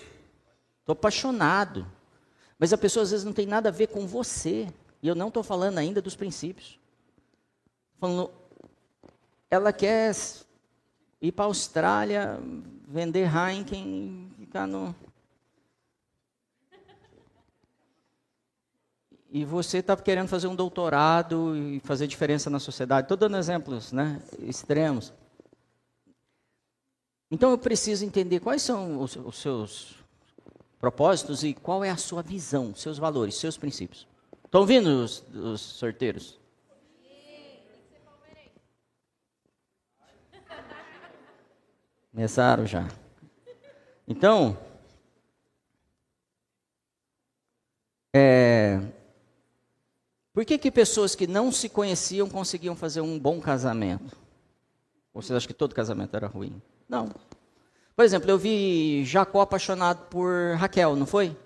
Estou 0.80 0.92
apaixonado. 0.92 1.86
Mas 2.64 2.72
a 2.72 2.78
pessoa 2.78 3.02
às 3.02 3.10
vezes 3.10 3.26
não 3.26 3.32
tem 3.34 3.44
nada 3.44 3.68
a 3.68 3.70
ver 3.70 3.88
com 3.88 4.06
você. 4.06 4.72
E 5.02 5.06
eu 5.06 5.14
não 5.14 5.28
estou 5.28 5.42
falando 5.42 5.76
ainda 5.76 6.00
dos 6.00 6.16
princípios. 6.16 6.80
Falando, 8.00 8.30
ela 9.50 9.70
quer 9.70 10.16
ir 11.20 11.30
para 11.30 11.44
a 11.44 11.48
Austrália, 11.48 12.40
vender 12.88 13.28
Heineken 13.28 14.32
e 14.38 14.46
ficar 14.46 14.66
no, 14.66 14.96
e 19.30 19.44
você 19.44 19.80
está 19.80 19.94
querendo 19.94 20.28
fazer 20.28 20.46
um 20.46 20.56
doutorado 20.56 21.54
e 21.54 21.80
fazer 21.80 22.06
diferença 22.06 22.48
na 22.48 22.58
sociedade. 22.58 23.04
Estou 23.04 23.18
dando 23.18 23.36
exemplos 23.36 23.92
né, 23.92 24.22
extremos. 24.38 25.12
Então 27.30 27.50
eu 27.50 27.58
preciso 27.58 28.06
entender 28.06 28.40
quais 28.40 28.62
são 28.62 29.02
os, 29.02 29.16
os 29.16 29.36
seus 29.36 30.03
propósitos 30.84 31.42
e 31.42 31.54
qual 31.54 31.82
é 31.82 31.88
a 31.88 31.96
sua 31.96 32.20
visão, 32.20 32.74
seus 32.74 32.98
valores, 32.98 33.36
seus 33.36 33.56
princípios. 33.56 34.06
Estão 34.44 34.60
ouvindo 34.60 35.02
os, 35.02 35.24
os 35.32 35.62
sorteiros? 35.62 36.38
Começaram 42.12 42.66
já. 42.66 42.86
Então, 44.06 44.58
é, 48.14 48.78
por 50.34 50.44
que, 50.44 50.58
que 50.58 50.70
pessoas 50.70 51.14
que 51.14 51.26
não 51.26 51.50
se 51.50 51.70
conheciam 51.70 52.28
conseguiam 52.28 52.76
fazer 52.76 53.00
um 53.00 53.18
bom 53.18 53.40
casamento? 53.40 54.14
Ou 55.14 55.22
você 55.22 55.32
acha 55.32 55.46
que 55.46 55.54
todo 55.54 55.74
casamento 55.74 56.14
era 56.14 56.26
ruim? 56.26 56.60
Não. 56.86 57.08
Por 57.96 58.04
exemplo, 58.04 58.30
eu 58.30 58.36
vi 58.36 59.04
Jacó 59.04 59.40
apaixonado 59.40 60.06
por 60.06 60.56
Raquel, 60.56 60.96
não 60.96 61.06
foi? 61.06 61.36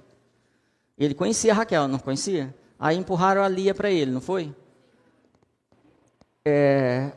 Ele 0.96 1.14
conhecia 1.14 1.52
Raquel, 1.52 1.86
não 1.86 1.98
conhecia? 1.98 2.54
Aí 2.78 2.96
empurraram 2.96 3.42
a 3.42 3.48
Lia 3.48 3.74
para 3.74 3.90
ele, 3.90 4.10
não 4.10 4.20
foi? 4.20 4.54
É... 6.44 7.12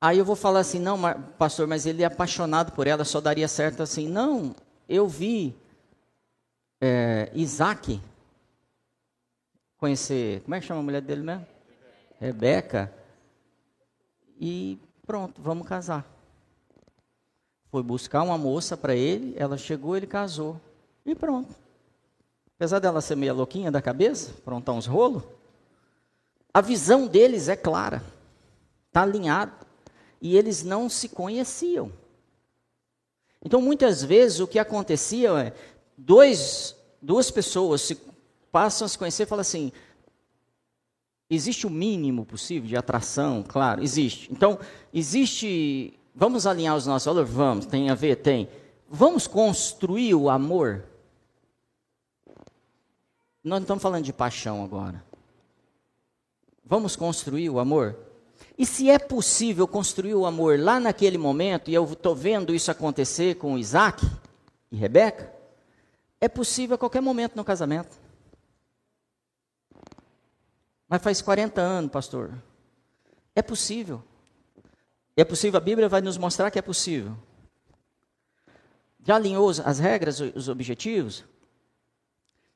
Aí 0.00 0.18
eu 0.18 0.24
vou 0.24 0.36
falar 0.36 0.60
assim, 0.60 0.78
não, 0.78 0.96
pastor, 1.36 1.66
mas 1.66 1.84
ele 1.84 2.02
é 2.04 2.06
apaixonado 2.06 2.70
por 2.72 2.86
ela, 2.86 3.04
só 3.04 3.20
daria 3.20 3.48
certo 3.48 3.82
assim. 3.82 4.06
Não, 4.08 4.54
eu 4.88 5.08
vi 5.08 5.56
é, 6.80 7.30
Isaac 7.34 8.00
conhecer, 9.76 10.40
como 10.42 10.54
é 10.54 10.60
que 10.60 10.66
chama 10.66 10.80
a 10.80 10.84
mulher 10.84 11.02
dele 11.02 11.22
mesmo? 11.22 11.46
Rebeca. 12.20 12.92
E 14.40 14.78
pronto, 15.04 15.42
vamos 15.42 15.66
casar. 15.66 16.06
Foi 17.70 17.82
buscar 17.82 18.22
uma 18.22 18.38
moça 18.38 18.76
para 18.76 18.94
ele, 18.94 19.34
ela 19.36 19.56
chegou, 19.56 19.96
ele 19.96 20.06
casou. 20.06 20.60
E 21.04 21.14
pronto. 21.14 21.54
Apesar 22.56 22.78
dela 22.78 23.00
ser 23.00 23.16
meia 23.16 23.32
louquinha 23.32 23.70
da 23.70 23.80
cabeça, 23.80 24.32
prontar 24.44 24.74
uns 24.74 24.86
rolos, 24.86 25.22
a 26.52 26.60
visão 26.60 27.06
deles 27.06 27.48
é 27.48 27.56
clara, 27.56 28.02
está 28.88 29.02
alinhado. 29.02 29.52
E 30.20 30.36
eles 30.36 30.64
não 30.64 30.88
se 30.88 31.08
conheciam. 31.08 31.92
Então, 33.44 33.60
muitas 33.60 34.02
vezes, 34.02 34.40
o 34.40 34.48
que 34.48 34.58
acontecia 34.58 35.30
é, 35.38 35.52
dois, 35.96 36.74
duas 37.00 37.30
pessoas 37.30 37.82
se 37.82 37.96
passam 38.50 38.86
a 38.86 38.88
se 38.88 38.98
conhecer 38.98 39.22
e 39.22 39.26
falam 39.26 39.42
assim, 39.42 39.70
existe 41.30 41.66
o 41.66 41.70
mínimo 41.70 42.24
possível 42.24 42.68
de 42.68 42.76
atração, 42.76 43.44
claro, 43.46 43.82
existe. 43.82 44.32
Então, 44.32 44.58
existe, 44.92 45.97
vamos 46.18 46.46
alinhar 46.46 46.76
os 46.76 46.84
nossos 46.84 47.06
valores? 47.06 47.30
Vamos, 47.30 47.64
tem 47.64 47.88
a 47.88 47.94
ver? 47.94 48.16
Tem. 48.16 48.48
Vamos 48.90 49.28
construir 49.28 50.14
o 50.14 50.28
amor? 50.28 50.84
Nós 53.44 53.60
não 53.60 53.62
estamos 53.62 53.82
falando 53.82 54.04
de 54.04 54.12
paixão 54.12 54.64
agora. 54.64 55.02
Vamos 56.64 56.96
construir 56.96 57.48
o 57.48 57.60
amor? 57.60 57.96
E 58.58 58.66
se 58.66 58.90
é 58.90 58.98
possível 58.98 59.66
construir 59.68 60.14
o 60.14 60.26
amor 60.26 60.58
lá 60.58 60.80
naquele 60.80 61.16
momento, 61.16 61.70
e 61.70 61.74
eu 61.74 61.84
estou 61.84 62.14
vendo 62.14 62.52
isso 62.52 62.70
acontecer 62.70 63.36
com 63.36 63.56
Isaac 63.56 64.04
e 64.70 64.76
Rebeca, 64.76 65.32
é 66.20 66.28
possível 66.28 66.74
a 66.74 66.78
qualquer 66.78 67.00
momento 67.00 67.36
no 67.36 67.44
casamento. 67.44 67.96
Mas 70.88 71.02
faz 71.02 71.22
40 71.22 71.60
anos, 71.60 71.92
pastor. 71.92 72.34
É 73.34 73.42
possível. 73.42 74.02
É 75.18 75.24
possível, 75.24 75.58
a 75.58 75.60
Bíblia 75.60 75.88
vai 75.88 76.00
nos 76.00 76.16
mostrar 76.16 76.48
que 76.48 76.60
é 76.60 76.62
possível. 76.62 77.18
Já 79.04 79.16
alinhou 79.16 79.50
as 79.50 79.80
regras, 79.80 80.20
os 80.20 80.48
objetivos? 80.48 81.24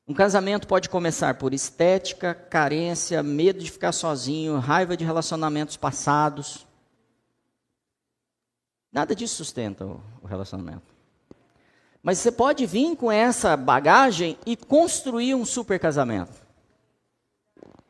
Um 0.07 0.13
casamento 0.13 0.65
pode 0.65 0.87
começar 0.87 1.33
por 1.33 1.53
estética, 1.53 2.33
carência, 2.33 3.21
medo 3.21 3.59
de 3.59 3.69
ficar 3.69 3.91
sozinho, 3.91 4.59
raiva 4.59 4.95
de 4.95 5.03
relacionamentos 5.03 5.75
passados. 5.75 6.65
Nada 8.89 9.13
disso 9.13 9.35
sustenta 9.35 9.83
o 9.85 10.25
relacionamento. 10.25 10.87
Mas 12.01 12.19
você 12.19 12.31
pode 12.31 12.65
vir 12.65 12.95
com 12.95 13.11
essa 13.11 13.57
bagagem 13.57 14.37
e 14.45 14.55
construir 14.55 15.35
um 15.35 15.43
super 15.43 15.77
casamento. 15.81 16.41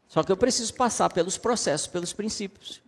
Só 0.07 0.23
que 0.23 0.31
eu 0.31 0.38
preciso 0.38 0.73
passar 0.73 1.13
pelos 1.13 1.38
processos, 1.38 1.86
pelos 1.86 2.12
princípios. 2.12 2.83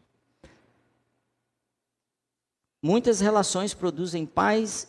Muitas 2.85 3.19
relações 3.19 3.73
produzem 3.73 4.27
pais 4.27 4.87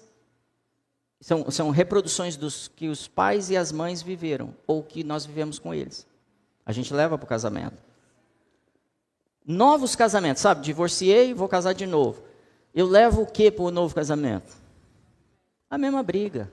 são, 1.19 1.51
são 1.51 1.71
reproduções 1.71 2.37
dos 2.37 2.69
que 2.69 2.89
os 2.89 3.09
pais 3.09 3.49
e 3.49 3.57
as 3.57 3.73
mães 3.73 4.03
viveram, 4.03 4.55
ou 4.67 4.83
que 4.83 5.03
nós 5.03 5.25
vivemos 5.25 5.59
com 5.59 5.73
eles. 5.73 6.07
A 6.67 6.73
gente 6.73 6.93
leva 6.93 7.17
para 7.17 7.25
o 7.25 7.27
casamento. 7.27 7.83
Novos 9.47 9.97
casamentos, 9.97 10.43
sabe? 10.43 10.61
Divorciei, 10.61 11.33
vou 11.33 11.49
casar 11.49 11.73
de 11.73 11.87
novo. 11.87 12.23
Eu 12.75 12.87
levo 12.87 13.23
o 13.23 13.27
que 13.27 13.51
para 13.51 13.65
o 13.65 13.71
novo 13.71 13.95
casamento? 13.95 14.55
A 15.71 15.79
mesma 15.79 16.03
briga. 16.03 16.53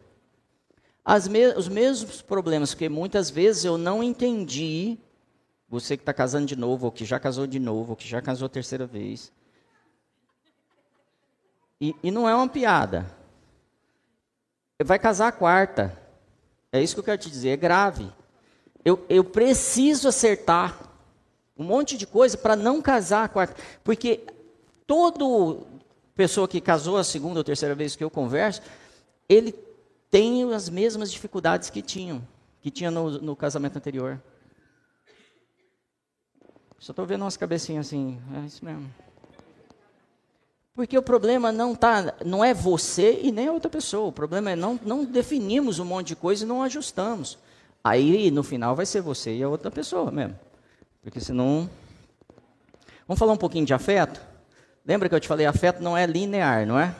Me 1.29 1.47
os 1.57 1.67
mesmos 1.67 2.21
problemas, 2.21 2.73
porque 2.73 2.87
muitas 2.87 3.29
vezes 3.29 3.65
eu 3.65 3.77
não 3.77 4.01
entendi. 4.01 4.97
Você 5.67 5.97
que 5.97 6.03
está 6.03 6.13
casando 6.13 6.45
de 6.45 6.55
novo, 6.55 6.85
ou 6.85 6.91
que 6.93 7.03
já 7.03 7.19
casou 7.19 7.45
de 7.45 7.59
novo, 7.59 7.89
ou 7.89 7.95
que 7.97 8.07
já 8.07 8.21
casou 8.21 8.47
terceira 8.47 8.85
vez. 8.85 9.29
E, 11.83 11.95
e 12.03 12.11
não 12.11 12.29
é 12.29 12.33
uma 12.35 12.47
piada 12.47 13.05
vai 14.83 14.99
casar 14.99 15.27
a 15.27 15.31
quarta. 15.31 15.97
É 16.71 16.81
isso 16.81 16.95
que 16.95 16.99
eu 16.99 17.03
quero 17.03 17.21
te 17.21 17.29
dizer, 17.29 17.49
é 17.49 17.57
grave. 17.57 18.11
Eu, 18.83 19.03
eu 19.07 19.23
preciso 19.23 20.07
acertar 20.07 20.77
um 21.57 21.63
monte 21.63 21.95
de 21.97 22.05
coisa 22.05 22.37
para 22.37 22.55
não 22.55 22.81
casar 22.81 23.25
a 23.25 23.29
quarta. 23.29 23.55
Porque 23.83 24.21
toda 24.85 25.65
pessoa 26.15 26.47
que 26.47 26.59
casou 26.59 26.97
a 26.97 27.03
segunda 27.03 27.39
ou 27.39 27.43
terceira 27.43 27.75
vez 27.75 27.95
que 27.95 28.03
eu 28.03 28.09
converso, 28.09 28.61
ele 29.29 29.53
tem 30.09 30.51
as 30.53 30.69
mesmas 30.69 31.11
dificuldades 31.11 31.69
que 31.69 31.81
tinham, 31.81 32.27
que 32.61 32.69
tinha 32.69 32.91
no, 32.91 33.11
no 33.19 33.35
casamento 33.35 33.77
anterior. 33.77 34.21
Só 36.77 36.91
estou 36.91 37.05
vendo 37.05 37.21
umas 37.21 37.37
cabecinhas 37.37 37.87
assim, 37.87 38.21
é 38.35 38.45
isso 38.45 38.65
mesmo. 38.65 38.93
Porque 40.75 40.97
o 40.97 41.03
problema 41.03 41.51
não 41.51 41.75
tá, 41.75 42.15
não 42.25 42.43
é 42.43 42.53
você 42.53 43.19
e 43.21 43.31
nem 43.31 43.47
a 43.47 43.51
outra 43.51 43.69
pessoa. 43.69 44.07
O 44.07 44.11
problema 44.11 44.51
é 44.51 44.55
não, 44.55 44.79
não 44.83 45.05
definimos 45.05 45.77
um 45.77 45.85
monte 45.85 46.07
de 46.07 46.15
coisa 46.15 46.43
e 46.43 46.47
não 46.47 46.63
ajustamos. 46.63 47.37
Aí 47.83 48.31
no 48.31 48.41
final 48.41 48.75
vai 48.75 48.85
ser 48.85 49.01
você 49.01 49.35
e 49.35 49.43
a 49.43 49.49
outra 49.49 49.69
pessoa 49.69 50.09
mesmo. 50.09 50.37
Porque 51.01 51.19
senão. 51.19 51.69
Vamos 53.07 53.19
falar 53.19 53.33
um 53.33 53.37
pouquinho 53.37 53.65
de 53.65 53.73
afeto? 53.73 54.19
Lembra 54.85 55.07
que 55.07 55.15
eu 55.15 55.19
te 55.19 55.27
falei, 55.27 55.45
afeto 55.45 55.81
não 55.81 55.95
é 55.95 56.05
linear, 56.05 56.65
não 56.65 56.79
é? 56.79 56.95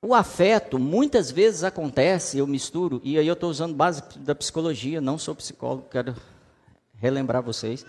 O 0.00 0.14
afeto 0.14 0.78
muitas 0.78 1.30
vezes 1.30 1.62
acontece, 1.62 2.38
eu 2.38 2.46
misturo, 2.46 3.00
e 3.04 3.18
aí 3.18 3.26
eu 3.26 3.34
estou 3.34 3.48
usando 3.48 3.74
base 3.74 4.02
da 4.18 4.34
psicologia, 4.34 5.00
não 5.00 5.16
sou 5.16 5.34
psicólogo, 5.34 5.86
quero 5.90 6.14
relembrar 6.94 7.42
vocês. 7.42 7.86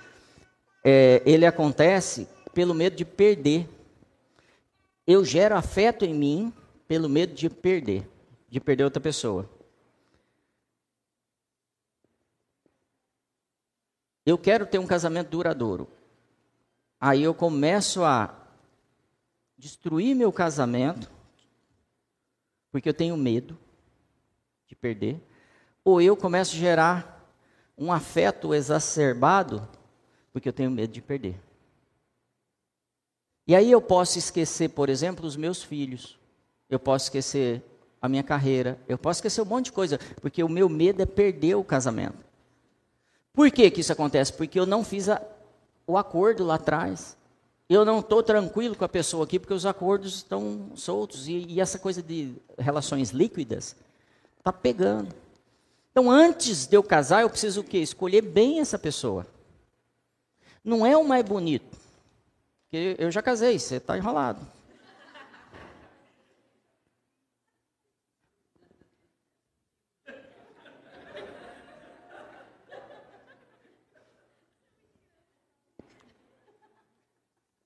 É, 0.83 1.21
ele 1.25 1.45
acontece 1.45 2.27
pelo 2.53 2.73
medo 2.73 2.95
de 2.95 3.03
perder 3.03 3.67
eu 5.05 5.23
gero 5.23 5.55
afeto 5.55 6.05
em 6.05 6.13
mim 6.13 6.53
pelo 6.87 7.09
medo 7.09 7.33
de 7.33 7.49
perder, 7.49 8.09
de 8.49 8.59
perder 8.59 8.83
outra 8.83 9.01
pessoa. 9.01 9.49
Eu 14.25 14.37
quero 14.37 14.65
ter 14.65 14.79
um 14.79 14.87
casamento 14.87 15.29
duradouro. 15.29 15.87
Aí 16.99 17.23
eu 17.23 17.33
começo 17.33 18.03
a 18.03 18.33
destruir 19.57 20.15
meu 20.15 20.31
casamento, 20.31 21.11
porque 22.71 22.87
eu 22.87 22.93
tenho 22.93 23.17
medo 23.17 23.57
de 24.65 24.75
perder, 24.75 25.21
ou 25.83 26.01
eu 26.01 26.15
começo 26.15 26.55
a 26.55 26.59
gerar 26.59 27.29
um 27.77 27.91
afeto 27.91 28.53
exacerbado, 28.53 29.67
porque 30.31 30.47
eu 30.47 30.53
tenho 30.53 30.71
medo 30.71 30.93
de 30.93 31.01
perder. 31.01 31.39
E 33.47 33.55
aí 33.55 33.71
eu 33.71 33.81
posso 33.81 34.17
esquecer, 34.17 34.69
por 34.69 34.89
exemplo, 34.89 35.25
os 35.25 35.35
meus 35.35 35.61
filhos. 35.61 36.17
Eu 36.69 36.79
posso 36.79 37.05
esquecer 37.05 37.61
a 38.01 38.07
minha 38.07 38.23
carreira. 38.23 38.79
Eu 38.87 38.97
posso 38.97 39.17
esquecer 39.19 39.41
um 39.41 39.45
monte 39.45 39.65
de 39.65 39.71
coisa, 39.71 39.99
porque 40.21 40.43
o 40.43 40.49
meu 40.49 40.69
medo 40.69 41.01
é 41.01 41.05
perder 41.05 41.55
o 41.55 41.63
casamento. 41.63 42.23
Por 43.33 43.49
que, 43.51 43.69
que 43.71 43.81
isso 43.81 43.91
acontece? 43.91 44.31
Porque 44.31 44.59
eu 44.59 44.65
não 44.65 44.83
fiz 44.83 45.09
a, 45.09 45.21
o 45.87 45.97
acordo 45.97 46.45
lá 46.45 46.55
atrás. 46.55 47.17
Eu 47.67 47.83
não 47.83 47.99
estou 47.99 48.21
tranquilo 48.21 48.75
com 48.75 48.85
a 48.85 48.89
pessoa 48.89 49.23
aqui, 49.23 49.39
porque 49.39 49.53
os 49.53 49.65
acordos 49.65 50.15
estão 50.17 50.71
soltos. 50.75 51.27
E, 51.27 51.45
e 51.49 51.59
essa 51.59 51.79
coisa 51.79 52.01
de 52.01 52.35
relações 52.57 53.09
líquidas 53.09 53.75
está 54.37 54.53
pegando. 54.53 55.13
Então, 55.91 56.09
antes 56.09 56.65
de 56.65 56.75
eu 56.75 56.83
casar, 56.83 57.21
eu 57.21 57.29
preciso 57.29 57.61
o 57.61 57.63
quê? 57.63 57.79
Escolher 57.79 58.21
bem 58.21 58.59
essa 58.59 58.79
pessoa. 58.79 59.27
Não 60.63 60.85
é 60.85 60.95
o 60.95 61.03
mais 61.03 61.23
bonito. 61.25 61.82
Porque 62.73 62.95
eu 62.97 63.11
já 63.11 63.21
casei, 63.21 63.59
você 63.59 63.75
está 63.75 63.95
enrolado. 63.95 64.41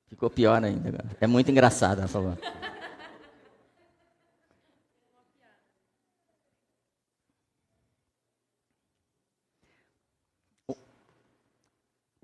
Ficou 0.10 0.30
pior 0.30 0.62
ainda. 0.62 1.06
É 1.22 1.26
muito 1.26 1.50
engraçado, 1.50 2.00
ela 2.00 2.08
falou. 2.10 2.38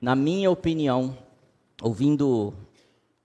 Na 0.02 0.18
minha 0.18 0.52
opinião, 0.52 1.18
ouvindo 1.82 2.54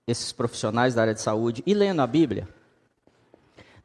esses 0.09 0.31
profissionais 0.31 0.95
da 0.95 1.01
área 1.01 1.13
de 1.13 1.21
saúde 1.21 1.63
e 1.65 1.73
lendo 1.73 2.01
a 2.01 2.07
Bíblia, 2.07 2.47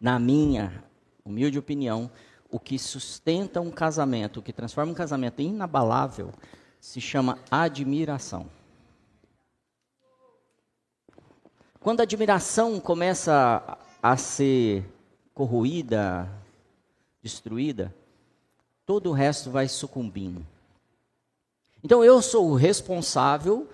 na 0.01 0.19
minha 0.19 0.83
humilde 1.25 1.59
opinião, 1.59 2.11
o 2.51 2.59
que 2.59 2.79
sustenta 2.79 3.61
um 3.61 3.71
casamento, 3.71 4.39
o 4.39 4.43
que 4.43 4.53
transforma 4.53 4.93
um 4.93 4.95
casamento 4.95 5.41
em 5.41 5.51
inabalável, 5.51 6.33
se 6.81 7.01
chama 7.01 7.39
admiração. 7.51 8.47
Quando 11.81 12.01
a 12.01 12.05
admiração 12.05 12.81
começa 12.81 13.79
a 14.03 14.17
ser 14.17 14.85
corroída, 15.35 16.31
destruída, 17.23 17.95
todo 18.87 19.11
o 19.11 19.13
resto 19.13 19.51
vai 19.51 19.69
sucumbindo. 19.69 20.47
Então 21.83 22.03
eu 22.03 22.23
sou 22.23 22.51
o 22.51 22.55
responsável 22.55 23.69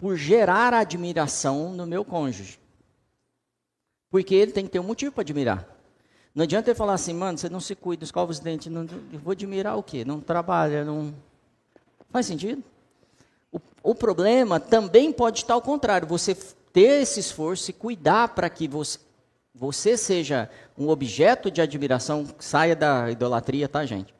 por 0.00 0.16
gerar 0.16 0.72
admiração 0.72 1.70
no 1.70 1.86
meu 1.86 2.04
cônjuge. 2.04 2.58
Porque 4.10 4.34
ele 4.34 4.50
tem 4.50 4.64
que 4.64 4.70
ter 4.70 4.80
um 4.80 4.84
motivo 4.84 5.12
para 5.12 5.22
admirar. 5.22 5.68
Não 6.34 6.44
adianta 6.44 6.70
ele 6.70 6.78
falar 6.78 6.94
assim, 6.94 7.12
mano, 7.12 7.36
você 7.36 7.48
não 7.48 7.60
se 7.60 7.74
cuida, 7.74 8.02
escova 8.02 8.30
os 8.30 8.40
dentes, 8.40 8.72
não, 8.72 8.86
vou 9.22 9.32
admirar 9.32 9.76
o 9.76 9.82
quê? 9.82 10.04
Não 10.04 10.20
trabalha, 10.20 10.84
não. 10.84 11.14
Faz 12.10 12.26
sentido? 12.26 12.62
O, 13.52 13.60
o 13.82 13.94
problema 13.94 14.58
também 14.58 15.12
pode 15.12 15.40
estar 15.40 15.54
ao 15.54 15.62
contrário, 15.62 16.08
você 16.08 16.34
ter 16.72 17.02
esse 17.02 17.20
esforço 17.20 17.70
e 17.70 17.74
cuidar 17.74 18.28
para 18.28 18.48
que 18.48 18.66
você, 18.66 18.98
você 19.54 19.96
seja 19.96 20.48
um 20.78 20.88
objeto 20.88 21.50
de 21.50 21.60
admiração, 21.60 22.26
saia 22.38 22.74
da 22.74 23.10
idolatria, 23.10 23.68
tá, 23.68 23.84
gente? 23.84 24.14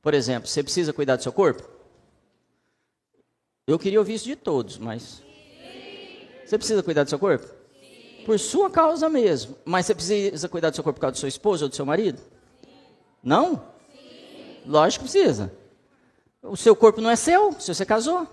Por 0.00 0.14
exemplo, 0.14 0.48
você 0.48 0.62
precisa 0.62 0.92
cuidar 0.92 1.16
do 1.16 1.22
seu 1.22 1.32
corpo? 1.32 1.75
Eu 3.66 3.78
queria 3.78 3.98
ouvir 3.98 4.14
isso 4.14 4.26
de 4.26 4.36
todos, 4.36 4.78
mas. 4.78 5.22
Você 6.44 6.56
precisa 6.56 6.82
cuidar 6.82 7.02
do 7.02 7.10
seu 7.10 7.18
corpo? 7.18 7.52
Por 8.24 8.38
sua 8.38 8.70
causa 8.70 9.08
mesmo. 9.08 9.56
Mas 9.64 9.86
você 9.86 9.94
precisa 9.94 10.48
cuidar 10.48 10.70
do 10.70 10.76
seu 10.76 10.84
corpo 10.84 10.98
por 10.98 11.00
causa 11.00 11.14
do 11.14 11.18
seu 11.18 11.28
esposo 11.28 11.64
ou 11.64 11.68
do 11.68 11.74
seu 11.74 11.84
marido? 11.84 12.22
Não? 13.22 13.62
Lógico 14.64 15.04
que 15.04 15.10
precisa. 15.10 15.52
O 16.42 16.56
seu 16.56 16.76
corpo 16.76 17.00
não 17.00 17.10
é 17.10 17.16
seu, 17.16 17.52
se 17.60 17.74
você 17.74 17.84
casou. 17.84 18.26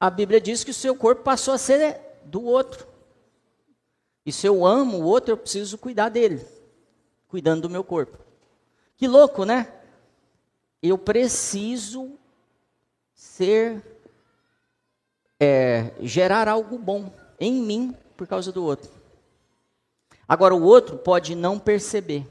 A 0.00 0.08
Bíblia 0.08 0.40
diz 0.40 0.64
que 0.64 0.70
o 0.70 0.74
seu 0.74 0.96
corpo 0.96 1.22
passou 1.22 1.52
a 1.52 1.58
ser 1.58 2.00
do 2.24 2.42
outro. 2.42 2.86
E 4.24 4.32
se 4.32 4.46
eu 4.46 4.64
amo 4.64 4.98
o 4.98 5.04
outro, 5.04 5.32
eu 5.32 5.36
preciso 5.36 5.76
cuidar 5.76 6.08
dele, 6.08 6.44
cuidando 7.28 7.62
do 7.62 7.70
meu 7.70 7.84
corpo. 7.84 8.18
Que 8.96 9.06
louco, 9.06 9.44
né? 9.44 9.72
Eu 10.82 10.96
preciso 10.96 12.18
ser, 13.22 13.80
é, 15.38 15.92
gerar 16.00 16.48
algo 16.48 16.76
bom 16.76 17.14
em 17.38 17.62
mim 17.62 17.96
por 18.16 18.26
causa 18.26 18.50
do 18.50 18.64
outro. 18.64 18.90
Agora, 20.26 20.52
o 20.54 20.62
outro 20.62 20.98
pode 20.98 21.36
não 21.36 21.56
perceber. 21.56 22.26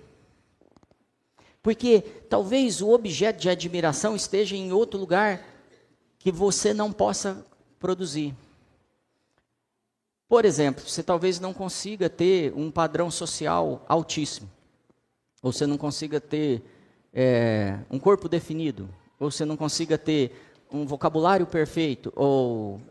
Porque 1.63 2.01
talvez 2.29 2.81
o 2.81 2.89
objeto 2.89 3.39
de 3.39 3.49
admiração 3.49 4.17
esteja 4.17 4.55
em 4.55 4.73
outro 4.73 4.99
lugar 4.99 5.41
que 6.19 6.29
você 6.29 6.73
não 6.73 6.91
possa 6.91 7.45
produzir. 7.79 8.35
Por 10.27 10.43
exemplo, 10.43 10.83
você 10.85 11.01
talvez 11.01 11.39
não 11.39 11.53
consiga 11.53 12.09
ter 12.09 12.53
um 12.53 12.69
padrão 12.69 13.09
social 13.09 13.85
altíssimo, 13.87 14.49
ou 15.41 15.53
você 15.53 15.65
não 15.65 15.77
consiga 15.77 16.19
ter 16.19 16.61
é, 17.13 17.79
um 17.89 17.97
corpo 17.97 18.27
definido, 18.27 18.89
ou 19.17 19.31
você 19.31 19.45
não 19.45 19.55
consiga 19.55 19.97
ter 19.97 20.50
um 20.71 20.85
vocabulário 20.85 21.45
perfeito, 21.45 22.11
ou. 22.15 22.81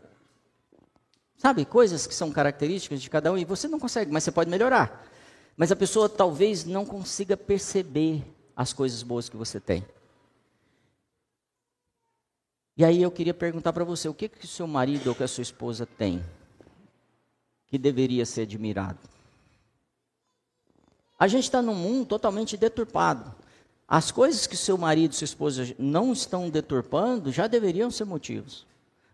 Sabe, 1.37 1.65
coisas 1.65 2.05
que 2.05 2.13
são 2.13 2.31
características 2.31 3.01
de 3.01 3.09
cada 3.09 3.31
um 3.31 3.37
e 3.37 3.43
você 3.43 3.67
não 3.67 3.79
consegue, 3.79 4.11
mas 4.11 4.23
você 4.23 4.31
pode 4.31 4.49
melhorar. 4.49 5.07
Mas 5.57 5.71
a 5.71 5.75
pessoa 5.75 6.07
talvez 6.07 6.65
não 6.65 6.85
consiga 6.85 7.35
perceber 7.35 8.23
as 8.55 8.71
coisas 8.71 9.01
boas 9.01 9.27
que 9.27 9.35
você 9.35 9.59
tem. 9.59 9.83
E 12.77 12.85
aí 12.85 13.01
eu 13.01 13.11
queria 13.11 13.33
perguntar 13.33 13.73
para 13.73 13.83
você, 13.83 14.07
o 14.07 14.13
que 14.13 14.29
que 14.29 14.47
seu 14.47 14.67
marido 14.67 15.07
ou 15.07 15.15
que 15.15 15.23
a 15.23 15.27
sua 15.27 15.41
esposa 15.41 15.85
tem 15.85 16.23
que 17.67 17.77
deveria 17.77 18.25
ser 18.25 18.41
admirado? 18.41 18.99
A 21.19 21.27
gente 21.27 21.43
está 21.43 21.61
num 21.61 21.75
mundo 21.75 22.05
totalmente 22.05 22.57
deturpado. 22.57 23.40
As 23.93 24.09
coisas 24.09 24.47
que 24.47 24.55
seu 24.55 24.77
marido 24.77 25.11
e 25.11 25.15
sua 25.15 25.25
esposa 25.25 25.75
não 25.77 26.13
estão 26.13 26.49
deturpando 26.49 27.29
já 27.29 27.45
deveriam 27.45 27.91
ser 27.91 28.05
motivos. 28.05 28.65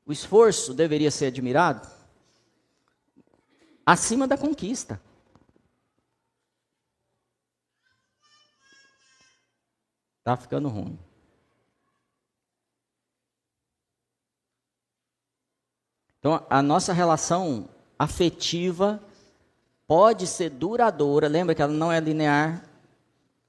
O 0.06 0.12
esforço 0.12 0.72
deveria 0.72 1.10
ser 1.10 1.26
admirado 1.26 1.90
acima 3.84 4.28
da 4.28 4.38
conquista. 4.38 5.02
Está 10.20 10.38
ficando 10.38 10.70
ruim. 10.70 11.00
Então, 16.20 16.46
a 16.48 16.62
nossa 16.62 16.94
relação 16.94 17.68
afetiva 17.98 19.02
pode 19.88 20.28
ser 20.28 20.52
duradoura. 20.52 21.28
Lembra 21.28 21.56
que 21.56 21.64
ela 21.64 21.74
não 21.74 21.92
é 21.92 22.00
linear, 22.00 22.67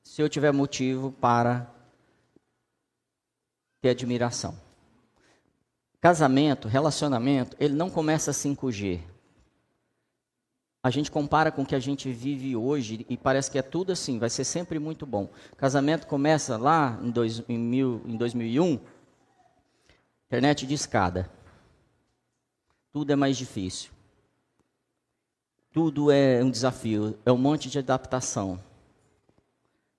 se 0.09 0.23
eu 0.23 0.29
tiver 0.29 0.53
motivo 0.53 1.13
para 1.13 1.71
ter 3.83 3.91
admiração. 3.91 4.59
Casamento, 6.01 6.67
relacionamento, 6.67 7.55
ele 7.61 7.75
não 7.75 7.91
começa 7.91 8.31
5G. 8.31 9.03
A 10.83 10.89
gente 10.89 11.11
compara 11.11 11.53
com 11.53 11.61
o 11.61 11.67
que 11.67 11.75
a 11.75 11.79
gente 11.79 12.11
vive 12.11 12.57
hoje 12.57 13.05
e 13.07 13.19
parece 13.19 13.51
que 13.51 13.59
é 13.59 13.63
tudo 13.63 13.93
assim, 13.93 14.19
vai 14.19 14.31
ser 14.31 14.45
sempre 14.45 14.79
muito 14.79 15.05
bom. 15.05 15.29
Casamento 15.59 16.07
começa 16.07 16.57
lá 16.57 16.99
em, 17.03 17.11
dois, 17.11 17.43
em, 17.47 17.59
mil, 17.59 18.01
em 18.07 18.17
2001, 18.17 18.81
internet 20.27 20.67
de 20.67 20.73
escada. 20.73 21.31
Tudo 22.91 23.13
é 23.13 23.17
mais 23.17 23.37
difícil. 23.37 23.91
Tudo 25.71 26.11
é 26.11 26.43
um 26.43 26.51
desafio, 26.51 27.19
é 27.27 27.31
um 27.31 27.37
monte 27.37 27.69
de 27.69 27.79
adaptação. 27.79 28.68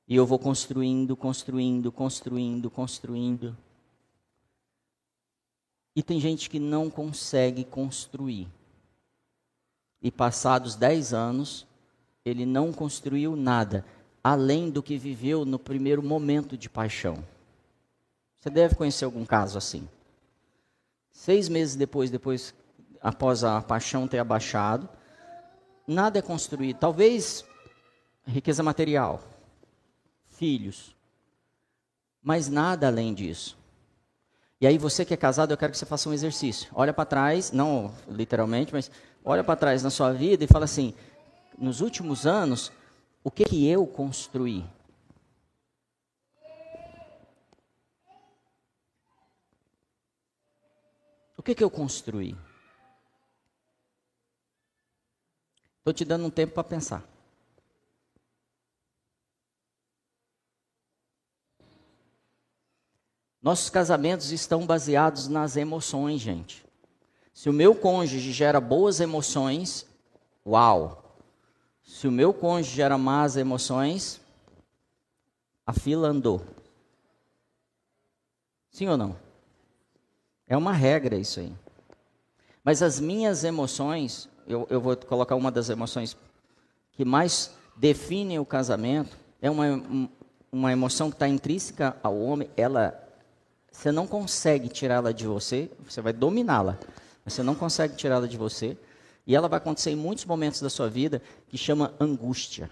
E 0.09 0.15
eu 0.15 0.25
vou 0.25 0.39
construindo, 0.39 1.15
construindo, 1.15 1.91
construindo, 1.91 2.71
construindo. 2.71 3.55
E 5.95 6.01
tem 6.01 6.19
gente 6.19 6.49
que 6.49 6.59
não 6.59 6.89
consegue 6.89 7.63
construir. 7.63 8.47
E 10.01 10.09
passados 10.09 10.75
dez 10.75 11.13
anos, 11.13 11.67
ele 12.25 12.43
não 12.43 12.73
construiu 12.73 13.35
nada, 13.35 13.85
além 14.23 14.71
do 14.71 14.81
que 14.81 14.97
viveu 14.97 15.45
no 15.45 15.59
primeiro 15.59 16.01
momento 16.01 16.57
de 16.57 16.67
paixão. 16.67 17.23
Você 18.39 18.49
deve 18.49 18.73
conhecer 18.73 19.05
algum 19.05 19.25
caso 19.25 19.59
assim. 19.59 19.87
Seis 21.11 21.47
meses 21.47 21.75
depois, 21.75 22.09
depois 22.09 22.55
após 22.99 23.43
a 23.43 23.61
paixão 23.61 24.07
ter 24.07 24.17
abaixado, 24.17 24.89
nada 25.85 26.17
é 26.17 26.21
construído. 26.21 26.77
Talvez 26.77 27.45
riqueza 28.25 28.63
material, 28.63 29.21
filhos. 30.39 30.95
Mas 32.23 32.47
nada 32.47 32.87
além 32.87 33.13
disso. 33.13 33.57
E 34.61 34.65
aí 34.65 34.77
você 34.77 35.03
que 35.03 35.13
é 35.13 35.17
casado, 35.17 35.51
eu 35.51 35.57
quero 35.57 35.71
que 35.71 35.77
você 35.77 35.85
faça 35.85 36.09
um 36.09 36.13
exercício. 36.13 36.71
Olha 36.73 36.93
para 36.93 37.05
trás, 37.05 37.51
não 37.51 37.93
literalmente, 38.07 38.73
mas 38.73 38.89
olha 39.23 39.43
para 39.43 39.55
trás 39.57 39.83
na 39.83 39.89
sua 39.89 40.13
vida 40.13 40.43
e 40.43 40.47
fala 40.47 40.65
assim: 40.65 40.93
nos 41.57 41.81
últimos 41.81 42.25
anos, 42.25 42.71
o 43.21 43.29
que 43.29 43.43
que 43.43 43.67
eu 43.67 43.85
construí? 43.85 44.65
O 51.37 51.43
que 51.43 51.55
que 51.55 51.63
eu 51.63 51.69
construí? 51.69 52.35
Estou 55.79 55.93
te 55.93 56.05
dando 56.05 56.25
um 56.25 56.29
tempo 56.29 56.53
para 56.53 56.63
pensar. 56.63 57.18
Nossos 63.41 63.69
casamentos 63.69 64.31
estão 64.31 64.65
baseados 64.65 65.27
nas 65.27 65.55
emoções, 65.55 66.19
gente. 66.19 66.65
Se 67.33 67.49
o 67.49 67.53
meu 67.53 67.73
cônjuge 67.73 68.33
gera 68.33 68.59
boas 68.59 68.99
emoções, 68.99 69.85
uau. 70.45 71.17
Se 71.83 72.07
o 72.07 72.11
meu 72.11 72.33
cônjuge 72.33 72.75
gera 72.75 72.97
más 72.97 73.37
emoções, 73.37 74.19
a 75.65 75.71
fila 75.71 76.09
andou. 76.09 76.41
Sim 78.71 78.87
ou 78.89 78.97
não? 78.97 79.15
É 80.45 80.57
uma 80.57 80.73
regra 80.73 81.15
isso 81.15 81.39
aí. 81.39 81.53
Mas 82.63 82.81
as 82.81 82.99
minhas 82.99 83.43
emoções, 83.43 84.27
eu, 84.45 84.67
eu 84.69 84.81
vou 84.81 84.97
colocar 84.97 85.35
uma 85.35 85.51
das 85.51 85.69
emoções 85.69 86.17
que 86.91 87.05
mais 87.05 87.55
definem 87.77 88.37
o 88.37 88.45
casamento, 88.45 89.17
é 89.41 89.49
uma, 89.49 89.81
uma 90.51 90.71
emoção 90.71 91.09
que 91.09 91.15
está 91.15 91.27
intrínseca 91.27 91.95
ao 92.03 92.19
homem, 92.19 92.49
ela 92.57 93.08
você 93.71 93.91
não 93.91 94.05
consegue 94.05 94.67
tirá-la 94.69 95.11
de 95.11 95.25
você, 95.25 95.69
você 95.87 96.01
vai 96.01 96.13
dominá-la, 96.13 96.77
você 97.23 97.41
não 97.43 97.55
consegue 97.55 97.95
tirá-la 97.95 98.27
de 98.27 98.37
você. 98.37 98.77
E 99.25 99.35
ela 99.35 99.47
vai 99.47 99.57
acontecer 99.57 99.91
em 99.91 99.95
muitos 99.95 100.25
momentos 100.25 100.59
da 100.61 100.69
sua 100.69 100.89
vida 100.89 101.21
que 101.47 101.57
chama 101.57 101.93
angústia. 101.99 102.69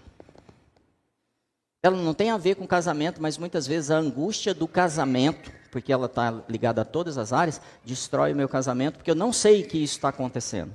Ela 1.82 1.96
não 1.96 2.12
tem 2.12 2.30
a 2.30 2.36
ver 2.36 2.56
com 2.56 2.66
casamento, 2.66 3.22
mas 3.22 3.38
muitas 3.38 3.66
vezes 3.66 3.90
a 3.90 3.96
angústia 3.96 4.52
do 4.52 4.66
casamento, 4.66 5.52
porque 5.70 5.92
ela 5.92 6.06
está 6.06 6.42
ligada 6.48 6.82
a 6.82 6.84
todas 6.84 7.16
as 7.16 7.32
áreas, 7.32 7.60
destrói 7.84 8.32
o 8.32 8.36
meu 8.36 8.48
casamento, 8.48 8.96
porque 8.96 9.10
eu 9.10 9.14
não 9.14 9.32
sei 9.32 9.62
que 9.62 9.78
isso 9.78 9.94
está 9.96 10.08
acontecendo. 10.08 10.74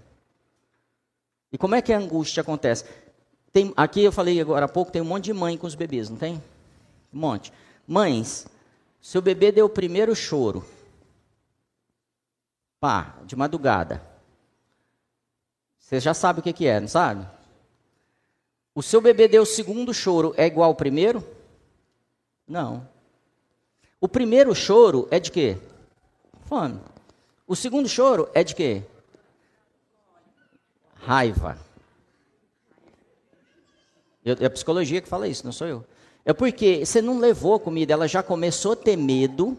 E 1.51 1.57
como 1.57 1.75
é 1.75 1.81
que 1.81 1.91
a 1.91 1.97
angústia 1.97 2.41
acontece? 2.41 2.85
Tem, 3.51 3.73
aqui 3.75 4.03
eu 4.03 4.11
falei 4.11 4.39
agora 4.39 4.65
há 4.65 4.69
pouco, 4.69 4.91
tem 4.91 5.01
um 5.01 5.05
monte 5.05 5.25
de 5.25 5.33
mãe 5.33 5.57
com 5.57 5.67
os 5.67 5.75
bebês, 5.75 6.09
não 6.09 6.17
tem? 6.17 6.41
Um 7.13 7.19
monte. 7.19 7.51
Mães, 7.85 8.47
seu 9.03 9.21
bebê 9.21 9.51
deu 9.51 9.65
o 9.65 9.69
primeiro 9.69 10.15
choro. 10.15 10.65
Pá, 12.79 13.17
de 13.25 13.35
madrugada. 13.35 14.01
Você 15.77 15.99
já 15.99 16.13
sabe 16.13 16.39
o 16.39 16.41
que, 16.41 16.53
que 16.53 16.65
é, 16.65 16.79
não 16.79 16.87
sabe? 16.87 17.27
O 18.73 18.81
seu 18.81 19.01
bebê 19.01 19.27
deu 19.27 19.43
o 19.43 19.45
segundo 19.45 19.93
choro, 19.93 20.33
é 20.37 20.45
igual 20.45 20.69
ao 20.69 20.75
primeiro? 20.75 21.21
Não. 22.47 22.87
O 23.99 24.07
primeiro 24.07 24.55
choro 24.55 25.05
é 25.11 25.19
de 25.19 25.31
quê? 25.31 25.57
Fome. 26.45 26.79
O 27.45 27.57
segundo 27.57 27.89
choro 27.89 28.29
é 28.33 28.41
de 28.41 28.55
quê? 28.55 28.83
Raiva. 30.95 31.59
é 34.23 34.45
a 34.45 34.49
psicologia 34.49 35.01
que 35.01 35.09
fala 35.09 35.27
isso, 35.27 35.43
não 35.43 35.51
sou 35.51 35.67
eu. 35.67 35.85
É 36.25 36.31
porque 36.31 36.85
você 36.85 37.01
não 37.01 37.19
levou 37.19 37.59
comida, 37.59 37.93
ela 37.93 38.07
já 38.07 38.23
começou 38.23 38.73
a 38.73 38.77
ter 38.77 38.95
medo. 38.95 39.57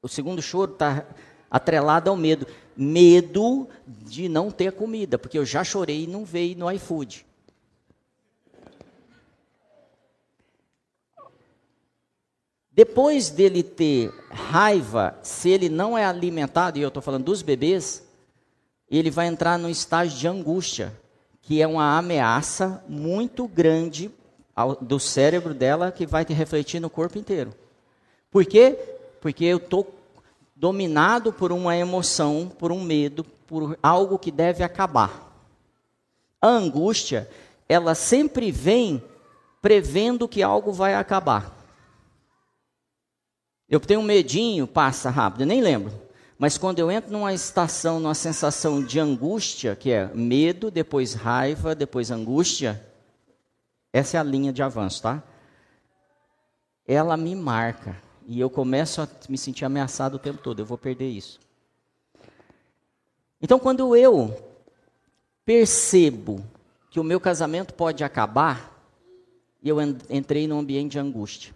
O 0.00 0.08
segundo 0.08 0.40
choro 0.40 0.72
está 0.72 1.06
atrelado 1.50 2.08
ao 2.08 2.16
medo. 2.16 2.46
Medo 2.76 3.68
de 3.86 4.28
não 4.28 4.50
ter 4.50 4.72
comida, 4.72 5.18
porque 5.18 5.38
eu 5.38 5.44
já 5.44 5.62
chorei 5.62 6.04
e 6.04 6.06
não 6.06 6.24
veio 6.24 6.56
no 6.56 6.70
iFood. 6.70 7.26
Depois 12.72 13.30
dele 13.30 13.62
ter 13.62 14.12
raiva, 14.30 15.18
se 15.22 15.48
ele 15.48 15.70
não 15.70 15.96
é 15.96 16.04
alimentado, 16.04 16.78
e 16.78 16.82
eu 16.82 16.88
estou 16.88 17.02
falando 17.02 17.24
dos 17.24 17.40
bebês, 17.40 18.06
ele 18.90 19.10
vai 19.10 19.26
entrar 19.26 19.58
no 19.58 19.70
estágio 19.70 20.18
de 20.18 20.28
angústia, 20.28 20.94
que 21.40 21.62
é 21.62 21.66
uma 21.66 21.96
ameaça 21.96 22.84
muito 22.86 23.48
grande 23.48 24.10
do 24.80 24.98
cérebro 24.98 25.52
dela 25.52 25.92
que 25.92 26.06
vai 26.06 26.24
te 26.24 26.32
refletir 26.32 26.80
no 26.80 26.88
corpo 26.88 27.18
inteiro. 27.18 27.52
Por 28.30 28.44
quê? 28.44 28.78
Porque 29.20 29.44
eu 29.44 29.58
estou 29.58 29.94
dominado 30.54 31.32
por 31.32 31.52
uma 31.52 31.76
emoção, 31.76 32.50
por 32.58 32.72
um 32.72 32.80
medo, 32.82 33.24
por 33.46 33.78
algo 33.82 34.18
que 34.18 34.30
deve 34.30 34.64
acabar. 34.64 35.26
A 36.40 36.48
angústia, 36.48 37.28
ela 37.68 37.94
sempre 37.94 38.50
vem 38.50 39.02
prevendo 39.60 40.28
que 40.28 40.42
algo 40.42 40.72
vai 40.72 40.94
acabar. 40.94 41.54
Eu 43.68 43.80
tenho 43.80 44.00
um 44.00 44.04
medinho, 44.04 44.66
passa 44.66 45.10
rápido, 45.10 45.42
eu 45.42 45.46
nem 45.46 45.60
lembro. 45.60 45.92
Mas 46.38 46.56
quando 46.56 46.78
eu 46.78 46.90
entro 46.90 47.10
numa 47.10 47.32
estação, 47.32 47.98
numa 47.98 48.14
sensação 48.14 48.82
de 48.82 49.00
angústia, 49.00 49.74
que 49.74 49.90
é 49.90 50.06
medo, 50.14 50.70
depois 50.70 51.14
raiva, 51.14 51.74
depois 51.74 52.10
angústia, 52.10 52.80
essa 53.92 54.16
é 54.16 54.20
a 54.20 54.22
linha 54.22 54.52
de 54.52 54.62
avanço, 54.62 55.02
tá? 55.02 55.22
Ela 56.86 57.16
me 57.16 57.34
marca 57.34 57.96
e 58.26 58.40
eu 58.40 58.50
começo 58.50 59.00
a 59.00 59.08
me 59.28 59.38
sentir 59.38 59.64
ameaçado 59.64 60.14
o 60.14 60.18
tempo 60.18 60.42
todo. 60.42 60.60
Eu 60.60 60.66
vou 60.66 60.78
perder 60.78 61.08
isso. 61.08 61.40
Então, 63.40 63.58
quando 63.58 63.94
eu 63.96 64.34
percebo 65.44 66.44
que 66.90 66.98
o 66.98 67.04
meu 67.04 67.20
casamento 67.20 67.74
pode 67.74 68.02
acabar, 68.02 68.72
eu 69.62 69.80
entrei 69.80 70.48
num 70.48 70.58
ambiente 70.58 70.92
de 70.92 70.98
angústia. 70.98 71.54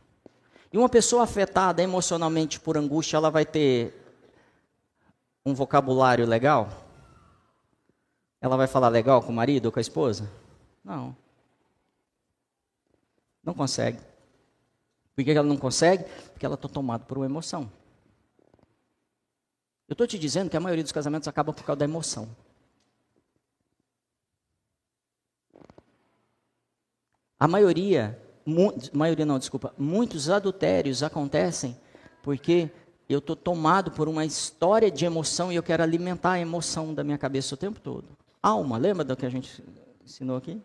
E 0.72 0.78
uma 0.78 0.88
pessoa 0.88 1.24
afetada 1.24 1.82
emocionalmente 1.82 2.60
por 2.60 2.76
angústia, 2.76 3.16
ela 3.16 3.30
vai 3.30 3.44
ter 3.44 3.92
um 5.44 5.54
vocabulário 5.54 6.26
legal? 6.26 6.68
Ela 8.40 8.56
vai 8.56 8.66
falar 8.66 8.88
legal 8.88 9.22
com 9.22 9.32
o 9.32 9.34
marido 9.34 9.66
ou 9.66 9.72
com 9.72 9.78
a 9.78 9.82
esposa? 9.82 10.30
Não. 10.84 11.16
Não 13.50 13.54
consegue. 13.54 13.98
Por 15.16 15.24
que 15.24 15.32
ela 15.32 15.42
não 15.42 15.56
consegue? 15.56 16.04
Porque 16.04 16.46
ela 16.46 16.54
está 16.54 16.68
tomada 16.68 17.04
por 17.04 17.18
uma 17.18 17.26
emoção. 17.26 17.68
Eu 19.88 19.94
estou 19.94 20.06
te 20.06 20.16
dizendo 20.16 20.48
que 20.48 20.56
a 20.56 20.60
maioria 20.60 20.84
dos 20.84 20.92
casamentos 20.92 21.26
acaba 21.26 21.52
por 21.52 21.64
causa 21.64 21.80
da 21.80 21.84
emoção. 21.84 22.28
A 27.40 27.48
maioria 27.48 28.16
maioria 28.92 29.26
não, 29.26 29.38
desculpa, 29.38 29.74
muitos 29.76 30.30
adultérios 30.30 31.02
acontecem 31.02 31.76
porque 32.22 32.70
eu 33.08 33.18
estou 33.18 33.34
tomado 33.34 33.90
por 33.90 34.08
uma 34.08 34.24
história 34.24 34.92
de 34.92 35.04
emoção 35.04 35.50
e 35.50 35.56
eu 35.56 35.62
quero 35.62 35.82
alimentar 35.82 36.32
a 36.32 36.40
emoção 36.40 36.94
da 36.94 37.02
minha 37.02 37.18
cabeça 37.18 37.56
o 37.56 37.58
tempo 37.58 37.80
todo. 37.80 38.16
Alma, 38.40 38.78
lembra 38.78 39.04
do 39.04 39.16
que 39.16 39.26
a 39.26 39.30
gente 39.30 39.60
ensinou 40.04 40.36
aqui? 40.36 40.62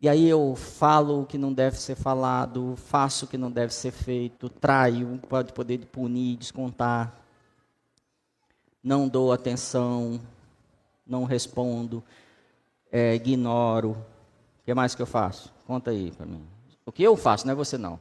E 0.00 0.08
aí 0.08 0.28
eu 0.28 0.54
falo 0.54 1.22
o 1.22 1.26
que 1.26 1.36
não 1.36 1.52
deve 1.52 1.76
ser 1.76 1.96
falado, 1.96 2.76
faço 2.76 3.24
o 3.24 3.28
que 3.28 3.36
não 3.36 3.50
deve 3.50 3.74
ser 3.74 3.90
feito, 3.90 4.48
traio, 4.48 5.18
pode 5.28 5.52
poder 5.52 5.78
punir, 5.86 6.36
descontar. 6.36 7.20
Não 8.80 9.08
dou 9.08 9.32
atenção, 9.32 10.20
não 11.04 11.24
respondo, 11.24 12.02
é, 12.92 13.16
ignoro. 13.16 13.90
O 13.90 14.64
que 14.64 14.72
mais 14.72 14.94
que 14.94 15.02
eu 15.02 15.06
faço? 15.06 15.52
Conta 15.66 15.90
aí 15.90 16.12
para 16.12 16.26
mim. 16.26 16.46
O 16.86 16.92
que 16.92 17.02
eu 17.02 17.16
faço, 17.16 17.44
não 17.44 17.52
é 17.52 17.56
você 17.56 17.76
não. 17.76 17.98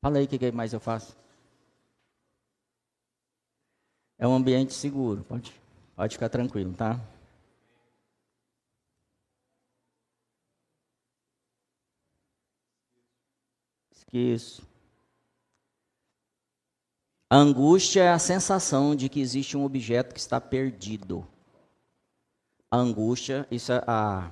Fala 0.00 0.16
aí 0.16 0.24
o 0.24 0.28
que 0.28 0.50
mais 0.50 0.72
eu 0.72 0.80
faço. 0.80 1.14
É 4.18 4.26
um 4.26 4.34
ambiente 4.34 4.72
seguro, 4.72 5.22
pode, 5.24 5.52
pode 5.94 6.14
ficar 6.14 6.30
tranquilo, 6.30 6.72
tá? 6.72 6.98
Esqueço. 14.14 14.62
A 17.28 17.36
angústia 17.36 18.04
é 18.04 18.12
a 18.12 18.18
sensação 18.20 18.94
de 18.94 19.08
que 19.08 19.18
existe 19.20 19.56
um 19.56 19.64
objeto 19.64 20.14
que 20.14 20.20
está 20.20 20.40
perdido. 20.40 21.26
A 22.70 22.76
angústia, 22.76 23.44
isso 23.50 23.72
é 23.72 23.82
a 23.88 24.30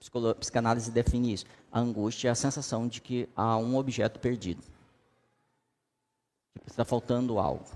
a 0.00 0.34
psicanálise 0.34 0.90
define 0.90 1.34
isso. 1.34 1.44
A 1.70 1.78
angústia 1.78 2.28
é 2.28 2.30
a 2.30 2.34
sensação 2.34 2.88
de 2.88 3.02
que 3.02 3.28
há 3.36 3.58
um 3.58 3.76
objeto 3.76 4.18
perdido. 4.18 4.62
Está 6.66 6.84
faltando 6.84 7.38
algo. 7.38 7.66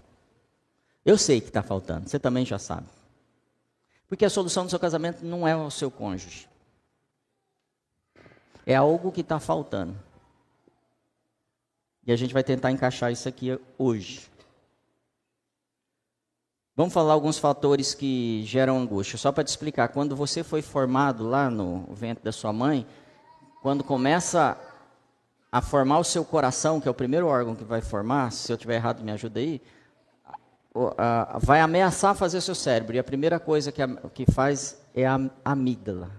Eu 1.04 1.18
sei 1.18 1.38
que 1.38 1.48
está 1.48 1.62
faltando, 1.62 2.08
você 2.08 2.18
também 2.18 2.46
já 2.46 2.58
sabe. 2.58 2.86
Porque 4.08 4.24
a 4.24 4.30
solução 4.30 4.64
do 4.64 4.70
seu 4.70 4.78
casamento 4.78 5.22
não 5.22 5.46
é 5.46 5.54
o 5.54 5.70
seu 5.70 5.90
cônjuge. 5.90 6.48
É 8.64 8.74
algo 8.74 9.12
que 9.12 9.20
está 9.20 9.38
faltando. 9.38 10.11
E 12.04 12.12
a 12.12 12.16
gente 12.16 12.34
vai 12.34 12.42
tentar 12.42 12.70
encaixar 12.70 13.12
isso 13.12 13.28
aqui 13.28 13.58
hoje. 13.78 14.30
Vamos 16.74 16.94
falar 16.94 17.12
alguns 17.12 17.38
fatores 17.38 17.94
que 17.94 18.42
geram 18.44 18.78
angústia. 18.78 19.18
Só 19.18 19.30
para 19.30 19.44
te 19.44 19.48
explicar, 19.48 19.88
quando 19.88 20.16
você 20.16 20.42
foi 20.42 20.62
formado 20.62 21.28
lá 21.28 21.50
no 21.50 21.86
ventre 21.92 22.24
da 22.24 22.32
sua 22.32 22.52
mãe, 22.52 22.86
quando 23.60 23.84
começa 23.84 24.56
a 25.50 25.60
formar 25.60 25.98
o 25.98 26.04
seu 26.04 26.24
coração, 26.24 26.80
que 26.80 26.88
é 26.88 26.90
o 26.90 26.94
primeiro 26.94 27.26
órgão 27.26 27.54
que 27.54 27.62
vai 27.62 27.82
formar, 27.82 28.32
se 28.32 28.50
eu 28.50 28.56
tiver 28.56 28.76
errado, 28.76 29.04
me 29.04 29.12
ajuda 29.12 29.38
aí, 29.38 29.60
vai 31.40 31.60
ameaçar 31.60 32.14
fazer 32.14 32.40
seu 32.40 32.54
cérebro. 32.54 32.96
E 32.96 32.98
a 32.98 33.04
primeira 33.04 33.38
coisa 33.38 33.70
que, 33.70 33.82
que 34.14 34.32
faz 34.32 34.82
é 34.94 35.06
a 35.06 35.20
amígdala 35.44 36.10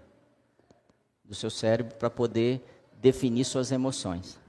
do 1.26 1.34
seu 1.34 1.50
cérebro 1.50 1.96
para 1.96 2.12
poder 2.12 2.64
definir 3.02 3.44
suas 3.44 3.72
emoções. 3.72 4.43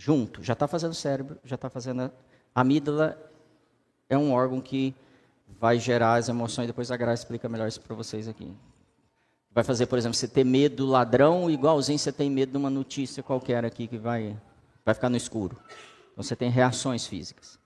Junto, 0.00 0.44
já 0.44 0.52
está 0.52 0.68
fazendo 0.68 0.94
cérebro, 0.94 1.40
já 1.42 1.56
está 1.56 1.68
fazendo 1.68 2.02
a 2.02 2.12
amígdala 2.60 3.18
é 4.08 4.16
um 4.16 4.32
órgão 4.32 4.60
que 4.60 4.94
vai 5.58 5.80
gerar 5.80 6.14
as 6.14 6.28
emoções. 6.28 6.68
Depois 6.68 6.92
a 6.92 6.96
Graça 6.96 7.24
explica 7.24 7.48
melhor 7.48 7.66
isso 7.66 7.80
para 7.80 7.96
vocês 7.96 8.28
aqui. 8.28 8.54
Vai 9.50 9.64
fazer, 9.64 9.86
por 9.86 9.98
exemplo, 9.98 10.16
você 10.16 10.28
ter 10.28 10.44
medo 10.44 10.76
do 10.76 10.86
ladrão, 10.86 11.50
igualzinho 11.50 11.98
você 11.98 12.12
tem 12.12 12.30
medo 12.30 12.52
de 12.52 12.58
uma 12.58 12.70
notícia 12.70 13.24
qualquer 13.24 13.64
aqui 13.64 13.88
que 13.88 13.98
vai, 13.98 14.40
vai 14.84 14.94
ficar 14.94 15.08
no 15.08 15.16
escuro. 15.16 15.60
Então 16.12 16.22
você 16.22 16.36
tem 16.36 16.48
reações 16.48 17.04
físicas. 17.04 17.58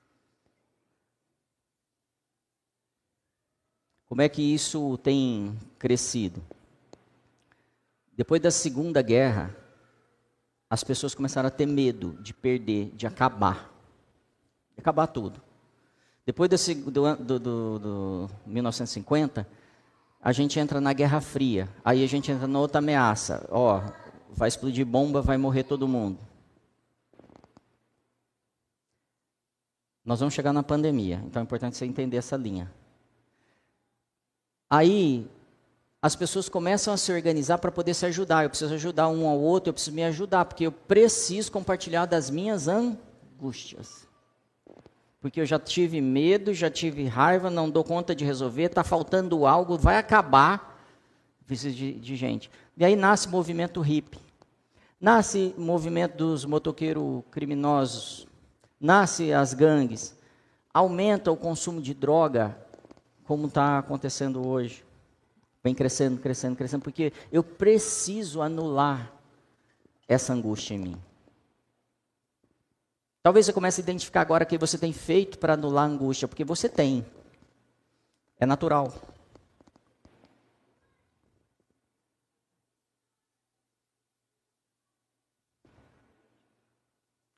Como 4.07 4.23
é 4.23 4.29
que 4.31 4.41
isso 4.41 4.97
tem 4.99 5.55
crescido? 5.79 6.43
Depois 8.17 8.41
da 8.41 8.51
Segunda 8.51 9.03
Guerra, 9.03 9.55
as 10.73 10.83
pessoas 10.83 11.15
começaram 11.15 11.49
a 11.49 11.51
ter 11.51 11.67
medo 11.67 12.17
de 12.23 12.33
perder, 12.33 12.93
de 12.97 13.07
acabar. 13.07 13.71
De 14.75 14.81
acabar 14.81 15.07
tudo. 15.07 15.39
Depois 16.25 16.49
desse, 16.49 16.75
do, 16.75 17.15
do, 17.15 17.39
do, 17.39 17.79
do 17.79 18.31
1950, 18.47 19.47
a 20.19 20.33
gente 20.33 20.59
entra 20.59 20.81
na 20.81 20.95
Guerra 20.95 21.21
Fria. 21.21 21.69
Aí 21.85 22.03
a 22.03 22.09
gente 22.09 22.33
entra 22.33 22.47
na 22.47 22.59
outra 22.59 22.79
ameaça. 22.79 23.47
Ó, 23.51 23.83
vai 24.31 24.49
explodir 24.49 24.87
bomba, 24.87 25.21
vai 25.21 25.37
morrer 25.37 25.65
todo 25.65 25.87
mundo. 25.87 26.19
Nós 30.03 30.21
vamos 30.21 30.33
chegar 30.33 30.55
na 30.55 30.63
pandemia, 30.63 31.23
então 31.27 31.41
é 31.41 31.45
importante 31.45 31.77
você 31.77 31.85
entender 31.85 32.17
essa 32.17 32.35
linha. 32.35 32.73
Aí, 34.71 35.31
as 36.03 36.17
pessoas 36.17 36.49
começam 36.49 36.93
a 36.93 36.97
se 36.97 37.13
organizar 37.13 37.59
para 37.59 37.71
poder 37.71 37.95
se 37.95 38.05
ajudar. 38.05 38.43
Eu 38.43 38.51
preciso 38.51 38.75
ajudar 38.75 39.09
um 39.09 39.29
ao 39.29 39.39
outro, 39.39 39.69
eu 39.69 39.73
preciso 39.73 39.95
me 39.95 40.03
ajudar, 40.03 40.45
porque 40.45 40.67
eu 40.67 40.73
preciso 40.73 41.53
compartilhar 41.53 42.07
das 42.07 42.29
minhas 42.29 42.67
angústias. 42.67 44.09
Porque 45.21 45.41
eu 45.41 45.47
já 45.47 45.61
tive 45.61 46.01
medo, 46.01 46.53
já 46.53 46.69
tive 46.69 47.07
raiva, 47.07 47.49
não 47.49 47.71
dou 47.71 47.85
conta 47.85 48.17
de 48.17 48.25
resolver, 48.25 48.65
está 48.65 48.83
faltando 48.83 49.47
algo, 49.47 49.79
vai 49.79 49.97
acabar. 49.97 50.85
Preciso 51.47 51.77
de, 51.77 51.93
de 51.93 52.17
gente. 52.17 52.51
E 52.77 52.85
aí 52.85 52.97
nasce 52.97 53.29
o 53.29 53.31
movimento 53.31 53.81
hippie. 53.81 54.19
Nasce 55.01 55.55
o 55.57 55.61
movimento 55.61 56.17
dos 56.17 56.45
motoqueiros 56.45 57.23
criminosos. 57.31 58.27
Nasce 58.81 59.33
as 59.33 59.55
gangues. 59.55 60.19
Aumenta 60.75 61.31
o 61.31 61.37
consumo 61.37 61.81
de 61.81 61.95
droga, 61.95 62.59
como 63.25 63.47
está 63.47 63.79
acontecendo 63.79 64.45
hoje. 64.45 64.85
Vem 65.63 65.75
crescendo, 65.75 66.21
crescendo, 66.21 66.57
crescendo, 66.57 66.83
porque 66.83 67.13
eu 67.31 67.43
preciso 67.45 68.43
anular 68.43 69.13
essa 70.09 70.33
angústia 70.33 70.75
em 70.75 70.79
mim. 70.79 71.03
Talvez 73.23 73.47
você 73.47 73.53
comece 73.53 73.81
a 73.81 73.85
identificar 73.85 74.21
agora 74.21 74.45
que 74.45 74.59
você 74.59 74.77
tem 74.77 74.93
feito 74.93 75.39
para 75.39 75.55
anular 75.55 75.85
a 75.85 75.87
angústia, 75.87 76.27
porque 76.27 76.45
você 76.45 76.69
tem. 76.69 77.07
É 78.41 78.45
natural. 78.45 78.93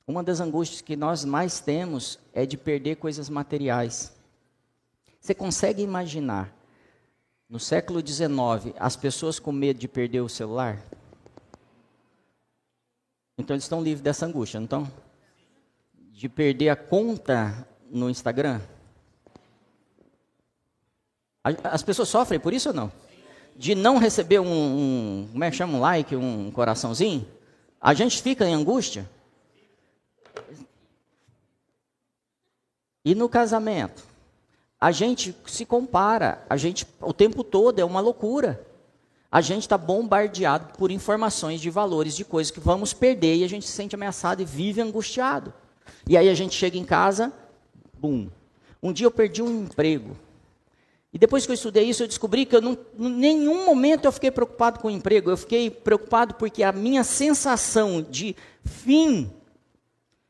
Uma 0.07 0.23
das 0.23 0.39
angústias 0.39 0.81
que 0.81 0.95
nós 0.95 1.25
mais 1.25 1.59
temos 1.59 2.19
é 2.33 2.45
de 2.45 2.57
perder 2.57 2.95
coisas 2.95 3.29
materiais. 3.29 4.15
Você 5.19 5.33
consegue 5.33 5.81
imaginar, 5.81 6.55
no 7.55 7.59
século 7.59 8.05
XIX, 8.05 8.75
as 8.77 8.97
pessoas 8.97 9.39
com 9.39 9.49
medo 9.49 9.79
de 9.79 9.87
perder 9.87 10.19
o 10.19 10.27
celular? 10.27 10.77
Então 13.37 13.55
eles 13.55 13.63
estão 13.63 13.81
livres 13.81 14.01
dessa 14.01 14.25
angústia, 14.25 14.59
não 14.59 14.65
estão? 14.65 14.91
de 16.11 16.27
perder 16.27 16.67
a 16.67 16.75
conta 16.75 17.65
no 17.89 18.09
Instagram? 18.09 18.59
As 21.63 21.81
pessoas 21.81 22.09
sofrem 22.09 22.41
por 22.41 22.53
isso 22.53 22.69
ou 22.69 22.75
não? 22.75 22.91
De 23.55 23.73
não 23.73 23.99
receber 23.99 24.39
um, 24.39 24.47
um 24.47 25.29
como 25.31 25.43
é 25.45 25.49
que 25.49 25.55
chama, 25.55 25.77
um 25.77 25.79
like, 25.79 26.13
um 26.13 26.51
coraçãozinho? 26.51 27.25
A 27.79 27.93
gente 27.93 28.21
fica 28.21 28.45
em 28.45 28.53
angústia. 28.53 29.09
E 33.05 33.15
no 33.15 33.29
casamento? 33.29 34.14
A 34.85 34.91
gente 34.91 35.35
se 35.47 35.65
compara, 35.65 36.45
a 36.47 36.55
gente 36.55 36.85
o 37.01 37.11
tempo 37.11 37.43
todo 37.43 37.79
é 37.79 37.83
uma 37.83 37.99
loucura. 37.99 38.63
A 39.31 39.41
gente 39.41 39.63
está 39.63 39.79
bombardeado 39.79 40.77
por 40.77 40.91
informações 40.91 41.59
de 41.59 41.71
valores, 41.71 42.15
de 42.15 42.23
coisas 42.23 42.51
que 42.51 42.59
vamos 42.59 42.93
perder 42.93 43.37
e 43.37 43.43
a 43.43 43.49
gente 43.49 43.65
se 43.65 43.71
sente 43.71 43.95
ameaçado 43.95 44.43
e 44.43 44.45
vive 44.45 44.81
angustiado. 44.81 45.51
E 46.07 46.15
aí 46.15 46.29
a 46.29 46.35
gente 46.35 46.53
chega 46.53 46.77
em 46.77 46.85
casa, 46.85 47.33
bum. 47.99 48.29
Um 48.83 48.93
dia 48.93 49.07
eu 49.07 49.11
perdi 49.11 49.41
um 49.41 49.63
emprego. 49.63 50.15
E 51.11 51.17
depois 51.17 51.47
que 51.47 51.51
eu 51.51 51.55
estudei 51.55 51.89
isso, 51.89 52.03
eu 52.03 52.07
descobri 52.07 52.45
que 52.45 52.55
eu 52.55 52.61
em 52.63 53.09
nenhum 53.09 53.65
momento 53.65 54.05
eu 54.05 54.11
fiquei 54.11 54.29
preocupado 54.29 54.79
com 54.79 54.87
o 54.87 54.91
emprego. 54.91 55.31
Eu 55.31 55.37
fiquei 55.37 55.71
preocupado 55.71 56.35
porque 56.35 56.61
a 56.61 56.71
minha 56.71 57.03
sensação 57.03 58.03
de 58.03 58.35
fim 58.63 59.33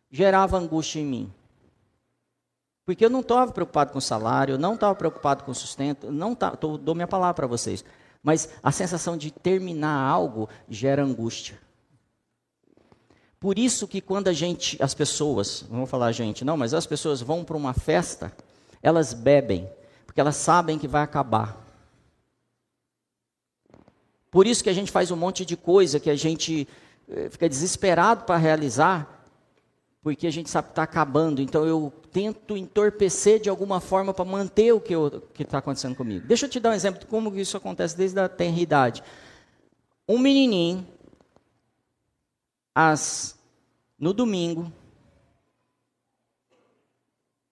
gerava 0.10 0.58
angústia 0.58 1.02
em 1.02 1.06
mim. 1.06 1.34
Porque 2.86 3.04
eu 3.04 3.10
não 3.10 3.22
estava 3.22 3.52
preocupado 3.52 3.92
com 3.92 3.98
o 3.98 4.02
salário, 4.02 4.54
eu 4.54 4.60
não 4.60 4.76
estava 4.76 4.94
preocupado 4.94 5.44
com 5.44 5.54
sustento, 5.54 6.12
não 6.12 6.36
tá, 6.36 6.52
tô, 6.52 6.78
dou 6.78 6.94
minha 6.94 7.08
palavra 7.08 7.34
para 7.34 7.48
vocês. 7.48 7.84
Mas 8.22 8.50
a 8.62 8.72
sensação 8.72 9.18
de 9.18 9.32
terminar 9.32 10.08
algo 10.08 10.48
gera 10.70 11.04
angústia. 11.04 11.60
Por 13.40 13.58
isso 13.58 13.88
que 13.88 14.02
quando 14.02 14.28
a 14.28 14.34
gente, 14.34 14.82
as 14.82 14.94
pessoas, 14.94 15.66
não 15.70 15.80
vou 15.80 15.86
falar 15.88 16.08
a 16.08 16.12
gente, 16.12 16.46
não, 16.46 16.56
mas 16.56 16.74
as 16.74 16.86
pessoas 16.86 17.22
vão 17.22 17.44
para 17.44 17.58
uma 17.58 17.74
festa, 17.74 18.32
elas 18.82 19.14
bebem, 19.14 19.70
porque 20.06 20.22
elas 20.22 20.36
sabem 20.36 20.78
que 20.78 20.88
vai 20.88 21.02
acabar. 21.02 21.64
Por 24.30 24.46
isso 24.46 24.64
que 24.64 24.70
a 24.70 24.74
gente 24.74 24.92
faz 24.92 25.12
um 25.12 25.16
monte 25.16 25.46
de 25.46 25.58
coisa 25.58 26.00
que 26.00 26.10
a 26.10 26.16
gente 26.16 26.68
eh, 27.08 27.30
fica 27.30 27.48
desesperado 27.48 28.26
para 28.26 28.38
realizar, 28.38 29.28
porque 30.02 30.28
a 30.28 30.32
gente 30.32 30.50
sabe 30.50 30.68
que 30.68 30.72
está 30.72 30.84
acabando. 30.84 31.42
Então 31.42 31.66
eu 31.66 31.92
tento 32.16 32.56
entorpecer 32.56 33.42
de 33.42 33.50
alguma 33.50 33.82
forma 33.82 34.14
para 34.14 34.24
manter 34.24 34.72
o 34.72 34.80
que 34.80 34.94
está 35.38 35.58
acontecendo 35.58 35.98
comigo. 35.98 36.26
Deixa 36.26 36.46
eu 36.46 36.50
te 36.50 36.62
dar 36.62 36.70
um 36.70 36.74
exemplo 36.74 37.02
de 37.02 37.06
como 37.08 37.38
isso 37.38 37.58
acontece 37.58 37.98
desde 37.98 38.18
a 38.18 38.30
tenridade. 38.30 39.04
Um 40.08 40.18
menininho, 40.18 40.88
às 42.74 43.38
no 44.00 44.14
domingo, 44.14 44.72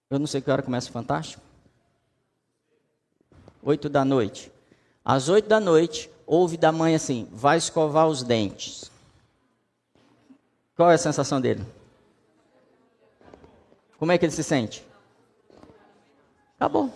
eu 0.09 0.17
não 0.17 0.27
sei 0.27 0.39
que 0.39 0.49
hora 0.49 0.63
começa 0.63 0.87
o 0.87 0.93
Fantástico. 0.93 1.43
Oito 3.63 3.89
da 3.89 4.05
noite. 4.05 4.49
Às 5.03 5.27
oito 5.27 5.49
da 5.49 5.59
noite, 5.59 6.09
ouve 6.25 6.55
da 6.55 6.71
mãe 6.71 6.95
assim: 6.95 7.27
vai 7.33 7.57
escovar 7.57 8.07
os 8.07 8.23
dentes. 8.23 8.89
Qual 10.73 10.89
é 10.89 10.93
a 10.93 10.97
sensação 10.97 11.41
dele? 11.41 11.65
Como 14.03 14.11
é 14.11 14.17
que 14.17 14.25
ele 14.25 14.33
se 14.33 14.43
sente? 14.43 14.85
Acabou. 16.59 16.91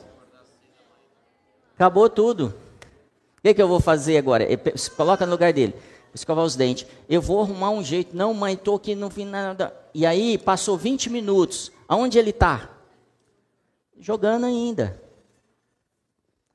Acabou 1.73 2.09
tudo. 2.09 2.53
O 3.37 3.41
que, 3.41 3.53
que 3.53 3.61
eu 3.61 3.67
vou 3.69 3.79
fazer 3.79 4.17
agora? 4.17 4.45
Coloca 4.97 5.25
no 5.25 5.31
lugar 5.31 5.53
dele 5.53 5.73
escovar 6.13 6.43
os 6.43 6.57
dentes. 6.57 6.85
Eu 7.07 7.21
vou 7.21 7.39
arrumar 7.39 7.69
um 7.69 7.81
jeito. 7.81 8.13
Não, 8.13 8.33
mãe, 8.33 8.55
estou 8.55 8.75
aqui, 8.75 8.93
não 8.93 9.07
vi 9.07 9.23
nada. 9.23 9.73
E 9.93 10.05
aí, 10.05 10.37
passou 10.37 10.77
20 10.77 11.09
minutos. 11.09 11.71
Aonde 11.87 12.19
ele 12.19 12.31
está? 12.31 12.71
Jogando 13.97 14.45
ainda. 14.45 15.01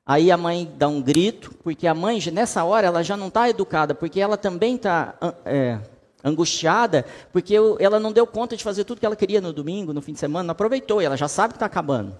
Aí 0.05 0.29
a 0.29 0.37
mãe 0.37 0.71
dá 0.77 0.87
um 0.87 1.01
grito, 1.01 1.51
porque 1.63 1.87
a 1.87 1.95
mãe, 1.95 2.19
nessa 2.31 2.63
hora, 2.63 2.85
ela 2.85 3.01
já 3.01 3.17
não 3.17 3.29
está 3.29 3.49
educada, 3.49 3.95
porque 3.95 4.21
ela 4.21 4.37
também 4.37 4.75
está 4.75 5.15
é, 5.45 5.79
angustiada, 6.23 7.05
porque 7.31 7.55
ela 7.79 7.99
não 7.99 8.11
deu 8.11 8.25
conta 8.25 8.55
de 8.55 8.63
fazer 8.63 8.85
tudo 8.85 8.99
que 8.99 9.05
ela 9.05 9.15
queria 9.15 9.41
no 9.41 9.51
domingo, 9.51 9.91
no 9.91 10.01
fim 10.01 10.13
de 10.13 10.19
semana, 10.19 10.47
não 10.47 10.51
aproveitou, 10.53 11.01
ela 11.01 11.17
já 11.17 11.27
sabe 11.27 11.53
que 11.53 11.57
está 11.57 11.65
acabando. 11.65 12.15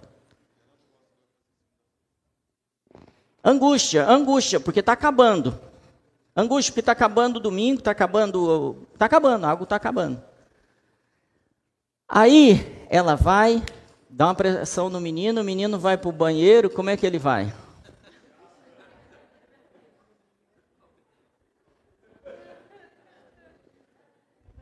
Angústia, 3.43 4.07
angústia, 4.07 4.59
porque 4.59 4.81
está 4.81 4.93
acabando. 4.93 5.57
Angústia, 6.35 6.71
porque 6.71 6.79
está 6.81 6.91
acabando 6.91 7.37
o 7.37 7.39
domingo, 7.39 7.79
está 7.79 7.91
acabando, 7.91 8.85
está 8.93 9.05
acabando, 9.05 9.45
algo 9.45 9.63
está 9.63 9.75
acabando. 9.75 10.21
Aí 12.07 12.85
ela 12.89 13.15
vai, 13.15 13.63
dá 14.09 14.27
uma 14.27 14.35
pressão 14.35 14.89
no 14.89 14.99
menino, 14.99 15.41
o 15.41 15.43
menino 15.43 15.79
vai 15.79 15.97
para 15.97 16.09
o 16.09 16.13
banheiro, 16.13 16.69
como 16.69 16.89
é 16.89 16.97
que 16.97 17.05
ele 17.05 17.19
vai? 17.19 17.53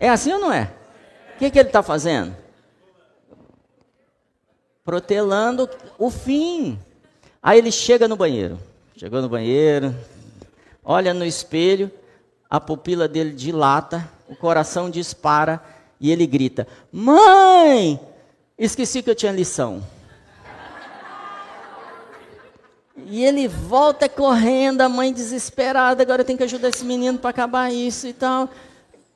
É 0.02 0.10
assim 0.10 0.34
ou 0.34 0.40
não 0.40 0.52
é? 0.52 0.74
O 1.36 1.38
que, 1.38 1.52
que 1.52 1.60
ele 1.60 1.70
está 1.70 1.84
fazendo? 1.84 2.36
Protelando 4.84 5.70
o 6.00 6.10
fim. 6.10 6.80
Aí 7.42 7.60
ele 7.60 7.72
chega 7.72 8.08
no 8.08 8.16
banheiro. 8.16 8.60
Chegou 8.98 9.22
no 9.22 9.30
banheiro, 9.30 9.96
olha 10.84 11.14
no 11.14 11.24
espelho, 11.24 11.92
a 12.50 12.60
pupila 12.60 13.08
dele 13.08 13.32
dilata, 13.32 14.10
o 14.28 14.36
coração 14.36 14.90
dispara 14.90 15.64
e 16.00 16.12
ele 16.12 16.26
grita: 16.26 16.68
Mãe, 16.92 18.00
esqueci 18.58 19.04
que 19.04 19.10
eu 19.10 19.16
tinha 19.16 19.32
lição. 19.32 19.84
E 23.06 23.24
ele 23.24 23.48
volta 23.48 24.10
correndo, 24.10 24.82
a 24.82 24.90
mãe 24.90 25.14
desesperada, 25.14 26.02
agora 26.02 26.24
tem 26.24 26.38
que 26.38 26.44
ajudar 26.44 26.70
esse 26.70 26.86
menino 26.86 27.20
para 27.20 27.30
acabar 27.30 27.72
isso 27.72 28.08
e 28.08 28.14
tal. 28.14 28.50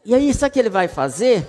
E 0.06 0.14
aí, 0.14 0.32
sabe 0.34 0.52
o 0.52 0.54
que 0.54 0.60
ele 0.60 0.70
vai 0.70 0.88
fazer? 0.88 1.48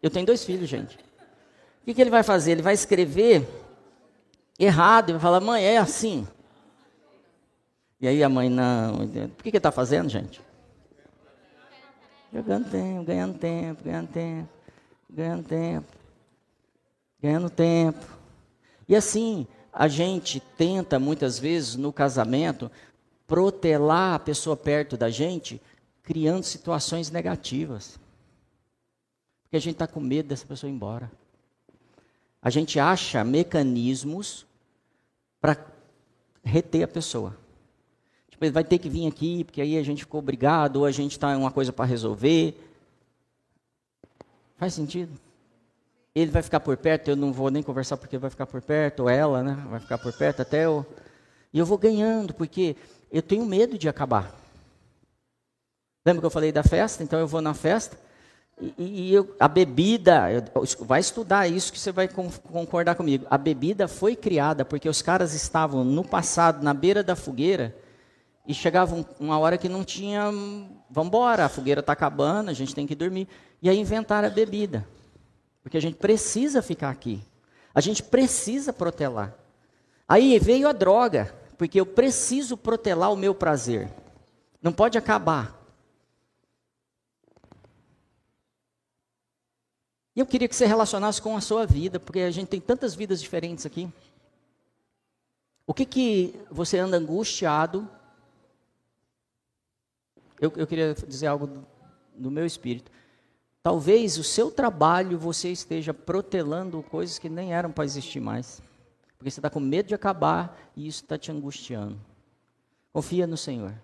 Eu 0.00 0.08
tenho 0.08 0.24
dois 0.24 0.44
filhos, 0.44 0.68
gente. 0.68 0.96
O 0.96 1.84
que, 1.84 1.94
que 1.94 2.00
ele 2.00 2.10
vai 2.10 2.22
fazer? 2.22 2.52
Ele 2.52 2.62
vai 2.62 2.74
escrever 2.74 3.46
errado 4.58 5.10
e 5.10 5.12
vai 5.14 5.20
falar: 5.20 5.40
mãe, 5.40 5.64
é 5.64 5.76
assim. 5.78 6.26
E 8.00 8.06
aí 8.06 8.22
a 8.22 8.28
mãe, 8.28 8.48
não. 8.48 8.98
Por 8.98 9.42
que, 9.42 9.42
que 9.42 9.48
ele 9.48 9.56
está 9.58 9.72
fazendo, 9.72 10.08
gente? 10.08 10.40
Jogando 12.32 12.70
tempo, 12.70 13.04
ganhando 13.04 13.38
tempo, 13.38 13.84
ganhando 13.84 14.08
tempo, 14.08 14.48
ganhando 15.10 15.44
tempo, 15.44 15.86
ganhando 17.20 17.50
tempo. 17.50 18.06
E 18.88 18.94
assim, 18.94 19.46
a 19.72 19.88
gente 19.88 20.38
tenta 20.56 20.98
muitas 20.98 21.38
vezes 21.38 21.74
no 21.74 21.92
casamento 21.92 22.70
protelar 23.26 24.14
a 24.14 24.18
pessoa 24.18 24.56
perto 24.56 24.96
da 24.96 25.10
gente, 25.10 25.60
criando 26.10 26.42
situações 26.42 27.08
negativas. 27.08 27.96
Porque 29.44 29.56
a 29.56 29.60
gente 29.60 29.74
está 29.74 29.86
com 29.86 30.00
medo 30.00 30.28
dessa 30.28 30.44
pessoa 30.44 30.68
ir 30.68 30.74
embora. 30.74 31.08
A 32.42 32.50
gente 32.50 32.80
acha 32.80 33.22
mecanismos 33.22 34.44
para 35.40 35.56
reter 36.42 36.82
a 36.82 36.88
pessoa. 36.88 37.36
vai 38.52 38.64
ter 38.64 38.78
que 38.78 38.88
vir 38.88 39.06
aqui, 39.06 39.44
porque 39.44 39.60
aí 39.60 39.78
a 39.78 39.84
gente 39.84 40.02
ficou 40.02 40.18
obrigado, 40.18 40.78
ou 40.78 40.84
a 40.84 40.90
gente 40.90 41.12
está 41.12 41.32
em 41.32 41.36
uma 41.36 41.52
coisa 41.52 41.72
para 41.72 41.84
resolver. 41.84 42.60
Faz 44.56 44.74
sentido? 44.74 45.12
Ele 46.12 46.32
vai 46.32 46.42
ficar 46.42 46.58
por 46.58 46.76
perto, 46.76 47.06
eu 47.06 47.14
não 47.14 47.32
vou 47.32 47.52
nem 47.52 47.62
conversar 47.62 47.96
porque 47.96 48.18
vai 48.18 48.30
ficar 48.30 48.46
por 48.46 48.60
perto, 48.60 49.04
ou 49.04 49.08
ela, 49.08 49.44
né? 49.44 49.54
Vai 49.70 49.78
ficar 49.78 49.98
por 49.98 50.12
perto 50.12 50.42
até 50.42 50.64
eu. 50.64 50.84
E 51.52 51.58
eu 51.60 51.64
vou 51.64 51.78
ganhando, 51.78 52.34
porque 52.34 52.74
eu 53.12 53.22
tenho 53.22 53.46
medo 53.46 53.78
de 53.78 53.88
acabar. 53.88 54.49
Lembra 56.04 56.20
que 56.20 56.26
eu 56.26 56.30
falei 56.30 56.52
da 56.52 56.62
festa? 56.62 57.02
Então 57.02 57.18
eu 57.18 57.26
vou 57.26 57.40
na 57.40 57.54
festa 57.54 57.96
e, 58.60 58.74
e 59.08 59.14
eu, 59.14 59.34
a 59.40 59.48
bebida, 59.48 60.26
vai 60.80 61.00
estudar 61.00 61.48
isso 61.48 61.72
que 61.72 61.78
você 61.78 61.90
vai 61.90 62.08
concordar 62.08 62.94
comigo. 62.94 63.26
A 63.30 63.38
bebida 63.38 63.88
foi 63.88 64.14
criada 64.14 64.64
porque 64.64 64.88
os 64.88 65.00
caras 65.00 65.32
estavam 65.32 65.82
no 65.82 66.04
passado 66.04 66.62
na 66.62 66.74
beira 66.74 67.02
da 67.02 67.16
fogueira 67.16 67.74
e 68.46 68.52
chegava 68.52 69.06
uma 69.18 69.38
hora 69.38 69.56
que 69.56 69.68
não 69.68 69.82
tinha, 69.82 70.24
vamos 70.90 71.08
embora, 71.08 71.46
a 71.46 71.48
fogueira 71.48 71.80
está 71.80 71.92
acabando, 71.92 72.50
a 72.50 72.52
gente 72.52 72.74
tem 72.74 72.86
que 72.86 72.94
dormir. 72.94 73.28
E 73.62 73.70
aí 73.70 73.78
inventaram 73.78 74.28
a 74.28 74.30
bebida. 74.30 74.86
Porque 75.62 75.76
a 75.76 75.80
gente 75.80 75.96
precisa 75.96 76.60
ficar 76.60 76.90
aqui. 76.90 77.22
A 77.74 77.80
gente 77.80 78.02
precisa 78.02 78.72
protelar. 78.72 79.34
Aí 80.08 80.38
veio 80.38 80.68
a 80.68 80.72
droga, 80.72 81.32
porque 81.56 81.80
eu 81.80 81.86
preciso 81.86 82.56
protelar 82.56 83.12
o 83.12 83.16
meu 83.16 83.34
prazer. 83.34 83.88
Não 84.60 84.72
pode 84.72 84.98
acabar. 84.98 85.59
E 90.14 90.20
eu 90.20 90.26
queria 90.26 90.48
que 90.48 90.56
você 90.56 90.66
relacionasse 90.66 91.20
com 91.22 91.36
a 91.36 91.40
sua 91.40 91.66
vida, 91.66 92.00
porque 92.00 92.20
a 92.20 92.30
gente 92.30 92.48
tem 92.48 92.60
tantas 92.60 92.94
vidas 92.94 93.20
diferentes 93.20 93.64
aqui. 93.64 93.88
O 95.66 95.72
que 95.72 95.84
que 95.84 96.34
você 96.50 96.78
anda 96.78 96.96
angustiado? 96.96 97.88
Eu, 100.40 100.52
eu 100.56 100.66
queria 100.66 100.94
dizer 101.06 101.28
algo 101.28 101.46
do, 101.46 101.66
do 102.16 102.30
meu 102.30 102.44
espírito. 102.44 102.90
Talvez 103.62 104.18
o 104.18 104.24
seu 104.24 104.50
trabalho 104.50 105.18
você 105.18 105.50
esteja 105.50 105.92
protelando 105.92 106.82
coisas 106.82 107.18
que 107.18 107.28
nem 107.28 107.52
eram 107.52 107.70
para 107.70 107.84
existir 107.84 108.18
mais. 108.20 108.60
Porque 109.16 109.30
você 109.30 109.38
está 109.38 109.50
com 109.50 109.60
medo 109.60 109.88
de 109.88 109.94
acabar 109.94 110.58
e 110.74 110.88
isso 110.88 111.02
está 111.02 111.18
te 111.18 111.30
angustiando. 111.30 112.00
Confia 112.92 113.26
no 113.26 113.36
Senhor. 113.36 113.74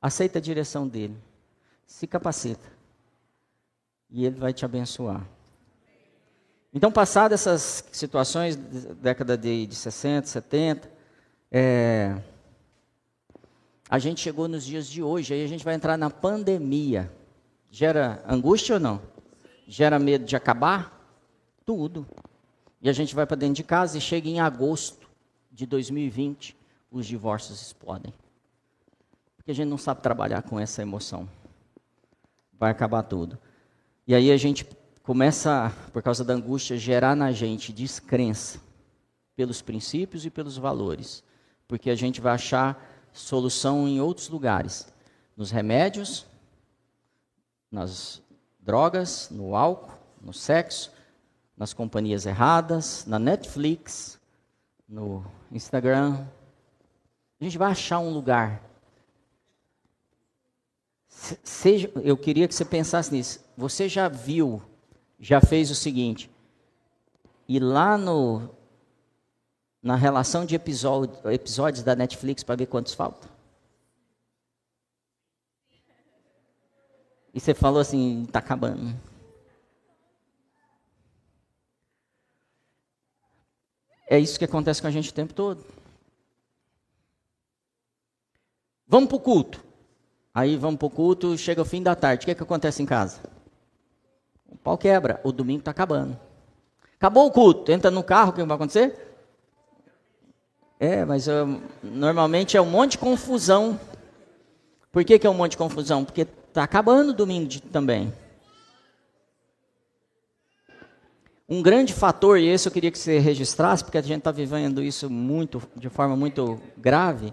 Aceita 0.00 0.38
a 0.38 0.42
direção 0.42 0.86
dele. 0.86 1.16
Se 1.84 2.06
capacita. 2.06 2.75
E 4.10 4.24
ele 4.24 4.38
vai 4.38 4.52
te 4.52 4.64
abençoar. 4.64 5.26
Então, 6.72 6.92
passadas 6.92 7.40
essas 7.40 7.84
situações, 7.90 8.54
década 8.56 9.36
de, 9.36 9.66
de 9.66 9.74
60, 9.74 10.26
70, 10.26 10.90
é, 11.50 12.20
a 13.88 13.98
gente 13.98 14.20
chegou 14.20 14.48
nos 14.48 14.64
dias 14.64 14.86
de 14.86 15.02
hoje, 15.02 15.32
aí 15.32 15.44
a 15.44 15.48
gente 15.48 15.64
vai 15.64 15.74
entrar 15.74 15.96
na 15.96 16.10
pandemia. 16.10 17.10
Gera 17.70 18.22
angústia 18.28 18.74
ou 18.74 18.80
não? 18.80 19.00
Gera 19.66 19.98
medo 19.98 20.24
de 20.24 20.36
acabar? 20.36 20.92
Tudo. 21.64 22.06
E 22.82 22.88
a 22.88 22.92
gente 22.92 23.14
vai 23.14 23.26
para 23.26 23.36
dentro 23.36 23.54
de 23.54 23.64
casa 23.64 23.96
e 23.96 24.00
chega 24.00 24.28
em 24.28 24.40
agosto 24.40 25.08
de 25.50 25.66
2020, 25.66 26.56
os 26.90 27.06
divórcios 27.06 27.62
explodem. 27.62 28.12
Porque 29.36 29.50
a 29.50 29.54
gente 29.54 29.68
não 29.68 29.78
sabe 29.78 30.02
trabalhar 30.02 30.42
com 30.42 30.58
essa 30.58 30.82
emoção. 30.82 31.28
Vai 32.58 32.70
acabar 32.70 33.02
tudo. 33.02 33.38
E 34.06 34.14
aí 34.14 34.30
a 34.30 34.36
gente 34.36 34.64
começa, 35.02 35.72
por 35.92 36.02
causa 36.02 36.24
da 36.24 36.34
angústia, 36.34 36.76
gerar 36.76 37.16
na 37.16 37.32
gente 37.32 37.72
descrença 37.72 38.60
pelos 39.34 39.60
princípios 39.60 40.24
e 40.24 40.30
pelos 40.30 40.56
valores. 40.56 41.24
Porque 41.66 41.90
a 41.90 41.94
gente 41.96 42.20
vai 42.20 42.34
achar 42.34 42.80
solução 43.12 43.88
em 43.88 44.00
outros 44.00 44.28
lugares. 44.28 44.86
Nos 45.36 45.50
remédios, 45.50 46.24
nas 47.70 48.22
drogas, 48.60 49.28
no 49.30 49.56
álcool, 49.56 49.92
no 50.20 50.32
sexo, 50.32 50.92
nas 51.56 51.72
companhias 51.72 52.26
erradas, 52.26 53.04
na 53.06 53.18
Netflix, 53.18 54.20
no 54.88 55.24
Instagram. 55.50 56.26
A 57.40 57.44
gente 57.44 57.58
vai 57.58 57.72
achar 57.72 57.98
um 57.98 58.10
lugar. 58.10 58.62
Seja, 61.42 61.90
eu 62.04 62.16
queria 62.16 62.46
que 62.46 62.54
você 62.54 62.64
pensasse 62.64 63.10
nisso. 63.12 63.40
Você 63.56 63.88
já 63.88 64.06
viu, 64.06 64.62
já 65.18 65.40
fez 65.40 65.70
o 65.70 65.74
seguinte, 65.74 66.30
e 67.48 67.58
lá 67.58 67.96
no 67.96 68.50
na 69.82 69.94
relação 69.94 70.44
de 70.44 70.54
episódio, 70.54 71.30
episódios 71.30 71.82
da 71.82 71.94
Netflix 71.94 72.42
para 72.42 72.56
ver 72.56 72.66
quantos 72.66 72.92
faltam? 72.92 73.30
E 77.32 77.40
você 77.40 77.54
falou 77.54 77.80
assim, 77.80 78.24
está 78.24 78.40
acabando. 78.40 78.94
É 84.08 84.18
isso 84.18 84.38
que 84.38 84.44
acontece 84.44 84.80
com 84.82 84.88
a 84.88 84.90
gente 84.90 85.10
o 85.10 85.14
tempo 85.14 85.32
todo. 85.32 85.64
Vamos 88.86 89.08
para 89.08 89.16
o 89.16 89.20
culto. 89.20 89.65
Aí 90.36 90.56
vamos 90.58 90.76
para 90.76 90.86
o 90.86 90.90
culto, 90.90 91.38
chega 91.38 91.62
o 91.62 91.64
fim 91.64 91.82
da 91.82 91.94
tarde. 91.94 92.22
O 92.22 92.26
que, 92.26 92.30
é 92.32 92.34
que 92.34 92.42
acontece 92.42 92.82
em 92.82 92.86
casa? 92.86 93.20
O 94.46 94.56
pau 94.58 94.76
quebra, 94.76 95.18
o 95.24 95.32
domingo 95.32 95.60
está 95.60 95.70
acabando. 95.70 96.18
Acabou 96.96 97.26
o 97.26 97.30
culto, 97.30 97.72
entra 97.72 97.90
no 97.90 98.02
carro, 98.02 98.30
o 98.30 98.32
que 98.34 98.44
vai 98.44 98.54
acontecer? 98.54 99.16
É, 100.78 101.06
mas 101.06 101.26
uh, 101.26 101.60
normalmente 101.82 102.54
é 102.54 102.60
um 102.60 102.68
monte 102.68 102.92
de 102.92 102.98
confusão. 102.98 103.80
Por 104.92 105.04
que, 105.04 105.18
que 105.18 105.26
é 105.26 105.30
um 105.30 105.34
monte 105.34 105.52
de 105.52 105.56
confusão? 105.56 106.04
Porque 106.04 106.26
Está 106.56 106.64
acabando 106.64 107.10
o 107.10 107.12
domingo 107.12 107.46
de, 107.46 107.60
também. 107.60 108.10
Um 111.46 111.60
grande 111.60 111.92
fator, 111.92 112.38
e 112.38 112.48
esse 112.48 112.66
eu 112.66 112.72
queria 112.72 112.90
que 112.90 112.98
você 112.98 113.18
registrasse, 113.18 113.84
porque 113.84 113.98
a 113.98 114.02
gente 114.02 114.20
está 114.20 114.32
vivendo 114.32 114.82
isso 114.82 115.10
muito, 115.10 115.62
de 115.76 115.90
forma 115.90 116.16
muito 116.16 116.58
grave, 116.78 117.30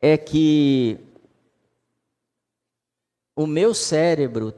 é 0.00 0.16
que 0.16 1.00
o 3.42 3.46
meu 3.46 3.72
cérebro, 3.72 4.52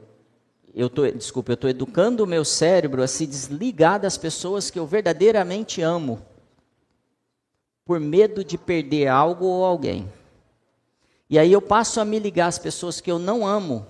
eu 0.75 0.89
tô, 0.89 1.09
desculpa, 1.09 1.53
eu 1.53 1.53
estou 1.53 1.69
educando 1.69 2.21
o 2.21 2.27
meu 2.27 2.43
cérebro 2.43 3.01
a 3.01 3.07
se 3.07 3.25
desligar 3.25 3.97
das 3.97 4.17
pessoas 4.17 4.69
que 4.69 4.77
eu 4.77 4.85
verdadeiramente 4.85 5.81
amo, 5.81 6.21
por 7.85 7.97
medo 7.97 8.43
de 8.43 8.57
perder 8.57 9.07
algo 9.07 9.45
ou 9.45 9.63
alguém. 9.63 10.11
E 11.29 11.39
aí 11.39 11.53
eu 11.53 11.61
passo 11.61 12.01
a 12.01 12.05
me 12.05 12.19
ligar 12.19 12.47
às 12.47 12.59
pessoas 12.59 12.99
que 12.99 13.09
eu 13.09 13.17
não 13.17 13.47
amo, 13.47 13.87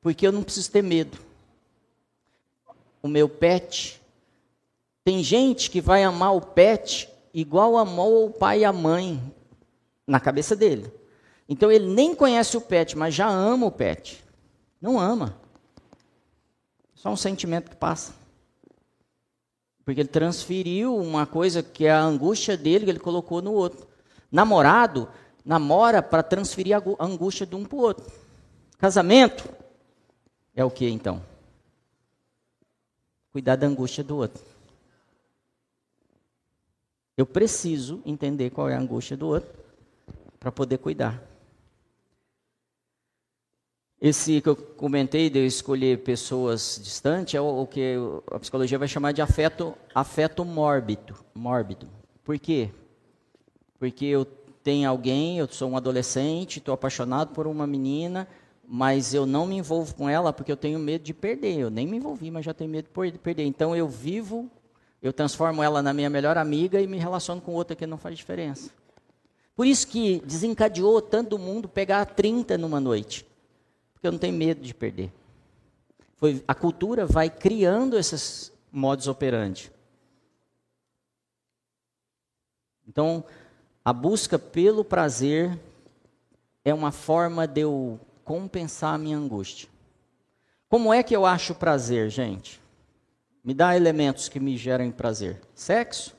porque 0.00 0.24
eu 0.24 0.30
não 0.30 0.44
preciso 0.44 0.70
ter 0.70 0.82
medo. 0.82 1.18
O 3.02 3.08
meu 3.08 3.28
pet. 3.28 4.00
Tem 5.02 5.24
gente 5.24 5.70
que 5.70 5.80
vai 5.80 6.04
amar 6.04 6.36
o 6.36 6.40
pet 6.40 7.08
igual 7.34 7.76
amou 7.76 8.26
o 8.26 8.30
pai 8.30 8.60
e 8.60 8.64
a 8.64 8.72
mãe 8.72 9.20
na 10.06 10.20
cabeça 10.20 10.54
dele. 10.54 10.97
Então 11.48 11.72
ele 11.72 11.86
nem 11.86 12.14
conhece 12.14 12.56
o 12.56 12.60
pet, 12.60 12.96
mas 12.96 13.14
já 13.14 13.26
ama 13.26 13.66
o 13.66 13.72
pet. 13.72 14.22
Não 14.80 15.00
ama. 15.00 15.34
Só 16.94 17.10
um 17.10 17.16
sentimento 17.16 17.70
que 17.70 17.76
passa. 17.76 18.12
Porque 19.84 20.00
ele 20.00 20.08
transferiu 20.08 20.94
uma 20.96 21.24
coisa 21.24 21.62
que 21.62 21.86
é 21.86 21.90
a 21.90 22.02
angústia 22.02 22.56
dele, 22.56 22.84
que 22.84 22.90
ele 22.90 22.98
colocou 22.98 23.40
no 23.40 23.52
outro. 23.52 23.86
Namorado 24.30 25.08
namora 25.44 26.02
para 26.02 26.22
transferir 26.22 26.76
a 26.76 26.82
angústia 27.02 27.46
de 27.46 27.56
um 27.56 27.64
para 27.64 27.76
o 27.76 27.80
outro. 27.80 28.12
Casamento 28.76 29.48
é 30.54 30.62
o 30.62 30.70
que 30.70 30.86
então? 30.86 31.22
Cuidar 33.32 33.56
da 33.56 33.66
angústia 33.66 34.04
do 34.04 34.16
outro. 34.16 34.44
Eu 37.16 37.24
preciso 37.24 38.02
entender 38.04 38.50
qual 38.50 38.68
é 38.68 38.74
a 38.74 38.78
angústia 38.78 39.16
do 39.16 39.28
outro 39.28 39.48
para 40.38 40.52
poder 40.52 40.78
cuidar. 40.78 41.27
Esse 44.00 44.40
que 44.40 44.48
eu 44.48 44.54
comentei 44.54 45.28
de 45.28 45.40
eu 45.40 45.46
escolher 45.46 45.98
pessoas 45.98 46.80
distantes 46.82 47.34
é 47.34 47.40
o, 47.40 47.62
o 47.62 47.66
que 47.66 47.96
a 48.30 48.38
psicologia 48.38 48.78
vai 48.78 48.86
chamar 48.86 49.10
de 49.12 49.20
afeto, 49.20 49.74
afeto 49.92 50.44
mórbido, 50.44 51.16
mórbido. 51.34 51.88
Por 52.22 52.38
quê? 52.38 52.70
Porque 53.76 54.04
eu 54.04 54.24
tem 54.62 54.84
alguém, 54.84 55.38
eu 55.38 55.48
sou 55.48 55.70
um 55.70 55.76
adolescente, 55.76 56.58
estou 56.58 56.74
apaixonado 56.74 57.32
por 57.32 57.46
uma 57.46 57.66
menina, 57.66 58.28
mas 58.66 59.14
eu 59.14 59.24
não 59.24 59.46
me 59.46 59.56
envolvo 59.56 59.94
com 59.94 60.08
ela 60.08 60.32
porque 60.32 60.52
eu 60.52 60.56
tenho 60.56 60.78
medo 60.78 61.02
de 61.02 61.14
perder. 61.14 61.58
Eu 61.58 61.70
nem 61.70 61.86
me 61.86 61.96
envolvi, 61.96 62.30
mas 62.30 62.44
já 62.44 62.54
tenho 62.54 62.70
medo 62.70 62.88
de 63.10 63.18
perder. 63.18 63.44
Então 63.44 63.74
eu 63.74 63.88
vivo, 63.88 64.48
eu 65.02 65.12
transformo 65.12 65.60
ela 65.60 65.82
na 65.82 65.92
minha 65.92 66.10
melhor 66.10 66.36
amiga 66.36 66.80
e 66.80 66.86
me 66.86 66.98
relaciono 66.98 67.40
com 67.40 67.52
outra 67.54 67.74
que 67.74 67.86
não 67.86 67.98
faz 67.98 68.16
diferença. 68.16 68.70
Por 69.56 69.66
isso 69.66 69.88
que 69.88 70.22
desencadeou 70.24 71.02
tanto 71.02 71.36
mundo 71.36 71.68
pegar 71.68 72.04
30 72.04 72.56
numa 72.58 72.78
noite. 72.78 73.26
Porque 73.98 74.06
eu 74.06 74.12
não 74.12 74.18
tenho 74.18 74.36
medo 74.36 74.60
de 74.60 74.72
perder. 74.72 75.12
Foi, 76.14 76.40
a 76.46 76.54
cultura 76.54 77.04
vai 77.04 77.28
criando 77.28 77.98
esses 77.98 78.52
modos 78.70 79.08
operandi. 79.08 79.72
Então, 82.86 83.24
A 83.84 83.92
busca 83.92 84.38
pelo 84.38 84.84
prazer 84.84 85.58
é 86.62 86.74
uma 86.74 86.92
forma 86.92 87.46
de 87.46 87.62
eu 87.62 87.98
compensar 88.22 88.94
a 88.94 88.98
minha 88.98 89.16
angústia. 89.16 89.66
Como 90.68 90.92
é 90.92 91.02
que 91.02 91.16
eu 91.16 91.24
acho 91.24 91.54
prazer, 91.54 92.10
gente? 92.10 92.60
Me 93.42 93.54
dá 93.54 93.74
elementos 93.74 94.28
que 94.28 94.38
me 94.38 94.58
gerem 94.58 94.90
prazer. 94.92 95.40
Sexo? 95.54 96.14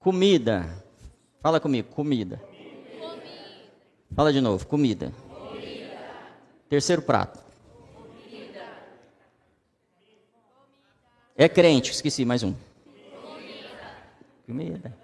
Comida. 0.00 0.84
Fala 1.40 1.60
comigo, 1.60 1.94
comida. 1.94 2.38
comida. 2.38 3.70
Fala 4.16 4.32
de 4.32 4.40
novo, 4.40 4.66
comida. 4.66 5.12
comida. 5.12 5.31
Terceiro 6.72 7.02
prato. 7.02 7.38
Comida. 7.94 8.64
É 11.36 11.46
crente, 11.46 11.90
esqueci 11.90 12.24
mais 12.24 12.42
um. 12.42 12.54
Comida. 14.46 14.96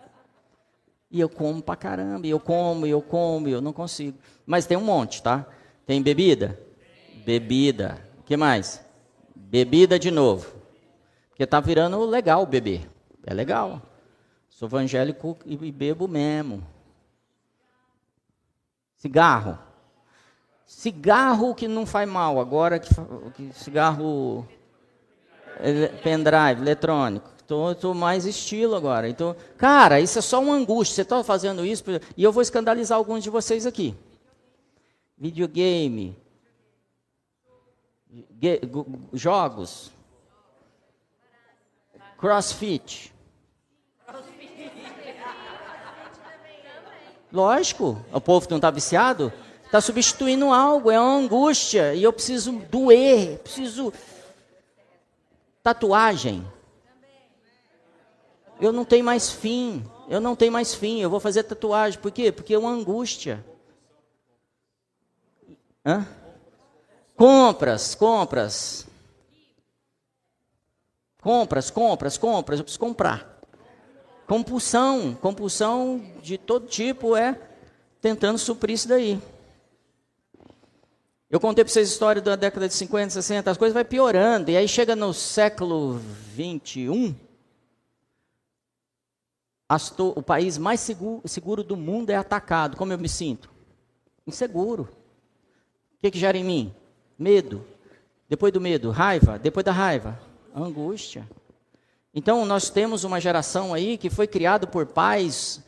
E 1.10 1.20
eu 1.20 1.28
como 1.28 1.60
pra 1.60 1.76
caramba, 1.76 2.26
e 2.26 2.30
eu 2.30 2.40
como, 2.40 2.86
e 2.86 2.90
eu 2.90 3.02
como, 3.02 3.48
e 3.48 3.52
eu 3.52 3.60
não 3.60 3.74
consigo. 3.74 4.16
Mas 4.46 4.64
tem 4.64 4.78
um 4.78 4.82
monte, 4.82 5.22
tá? 5.22 5.44
Tem 5.84 6.00
bebida? 6.00 6.58
Bebida. 7.22 8.02
O 8.20 8.22
que 8.22 8.34
mais? 8.34 8.82
Bebida 9.36 9.98
de 9.98 10.10
novo. 10.10 10.50
Porque 11.28 11.46
tá 11.46 11.60
virando 11.60 12.02
legal 12.06 12.46
beber. 12.46 12.88
É 13.26 13.34
legal. 13.34 13.82
Sou 14.48 14.66
evangélico 14.66 15.36
e 15.44 15.70
bebo 15.70 16.08
mesmo. 16.08 16.66
Cigarro. 18.96 19.67
Cigarro 20.68 21.54
que 21.54 21.66
não 21.66 21.86
faz 21.86 22.06
mal. 22.06 22.38
Agora 22.38 22.78
que, 22.78 22.94
que 23.34 23.50
cigarro 23.54 24.46
pendrive, 26.02 26.60
eletrônico. 26.60 27.30
Estou 27.40 27.94
mais 27.94 28.26
estilo 28.26 28.74
agora. 28.76 29.08
Então, 29.08 29.34
cara, 29.56 29.98
isso 29.98 30.18
é 30.18 30.22
só 30.22 30.42
uma 30.42 30.54
angústia. 30.54 30.96
Você 30.96 31.02
está 31.02 31.24
fazendo 31.24 31.64
isso 31.64 31.82
e 32.14 32.22
eu 32.22 32.30
vou 32.30 32.42
escandalizar 32.42 32.98
alguns 32.98 33.24
de 33.24 33.30
vocês 33.30 33.64
aqui. 33.64 33.96
Videogame, 35.16 36.14
jogos, 39.14 39.90
crossfit. 42.18 43.14
Lógico, 47.32 47.98
o 48.12 48.20
povo 48.20 48.46
não 48.50 48.58
está 48.58 48.70
viciado, 48.70 49.32
está 49.68 49.82
substituindo 49.82 50.50
algo, 50.50 50.90
é 50.90 50.98
uma 50.98 51.14
angústia, 51.14 51.94
e 51.94 52.02
eu 52.02 52.12
preciso 52.12 52.52
doer, 52.52 53.38
preciso. 53.38 53.92
Tatuagem. 55.62 56.46
Eu 58.58 58.72
não 58.72 58.84
tenho 58.84 59.04
mais 59.04 59.30
fim. 59.30 59.84
Eu 60.08 60.20
não 60.20 60.34
tenho 60.34 60.50
mais 60.50 60.74
fim. 60.74 61.00
Eu 61.00 61.10
vou 61.10 61.20
fazer 61.20 61.42
tatuagem. 61.42 62.00
Por 62.00 62.10
quê? 62.10 62.32
Porque 62.32 62.54
é 62.54 62.58
uma 62.58 62.70
angústia. 62.70 63.44
Hã? 65.84 66.06
Compras, 67.14 67.94
compras. 67.94 68.86
Compras, 71.20 71.70
compras, 71.70 72.16
compras. 72.16 72.58
Eu 72.58 72.64
preciso 72.64 72.80
comprar. 72.80 73.38
Compulsão, 74.26 75.14
compulsão 75.14 76.02
de 76.22 76.38
todo 76.38 76.66
tipo 76.66 77.14
é 77.14 77.38
tentando 78.00 78.38
suprir 78.38 78.74
isso 78.74 78.88
daí. 78.88 79.20
Eu 81.31 81.39
contei 81.39 81.62
para 81.62 81.70
vocês 81.70 81.91
a 81.91 81.93
história 81.93 82.22
da 82.22 82.37
década 82.37 82.66
de 82.66 82.72
50, 82.72 83.11
60, 83.11 83.51
as 83.51 83.59
coisas 83.59 83.74
vai 83.74 83.85
piorando. 83.85 84.51
E 84.51 84.57
aí 84.57 84.66
chega 84.66 84.97
no 84.97 85.12
século 85.12 86.01
21, 86.35 87.14
o 90.16 90.22
país 90.22 90.57
mais 90.57 90.81
seguro, 90.81 91.20
seguro, 91.29 91.62
do 91.62 91.76
mundo 91.76 92.09
é 92.09 92.16
atacado. 92.16 92.79
Como 92.79 92.95
eu 92.95 92.99
me 92.99 93.11
sinto? 93.11 93.51
Inseguro. 94.26 94.85
O 94.85 96.01
que, 96.01 96.11
que 96.11 96.18
gera 96.18 96.39
em 96.39 96.45
mim? 96.45 96.74
Medo. 97.18 97.62
Depois 98.26 98.51
do 98.51 98.61
medo, 98.61 98.91
raiva. 98.91 99.39
Depois 99.39 99.62
da 99.62 99.72
raiva, 99.72 100.18
angústia. 100.55 101.29
Então, 102.14 102.47
nós 102.47 102.70
temos 102.70 103.05
uma 103.05 103.20
geração 103.20 103.74
aí 103.74 103.99
que 103.99 104.09
foi 104.09 104.26
criada 104.26 104.66
por 104.66 104.87
pais. 104.87 105.62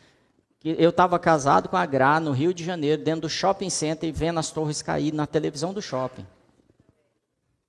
Eu 0.62 0.90
estava 0.90 1.18
casado 1.18 1.68
com 1.68 1.76
a 1.76 1.86
Gra 1.86 2.20
no 2.20 2.32
Rio 2.32 2.52
de 2.52 2.62
Janeiro, 2.62 3.02
dentro 3.02 3.22
do 3.22 3.28
shopping 3.30 3.70
center 3.70 4.08
e 4.08 4.12
vendo 4.12 4.38
as 4.38 4.50
torres 4.50 4.82
cair 4.82 5.12
na 5.12 5.26
televisão 5.26 5.72
do 5.72 5.80
shopping. 5.80 6.26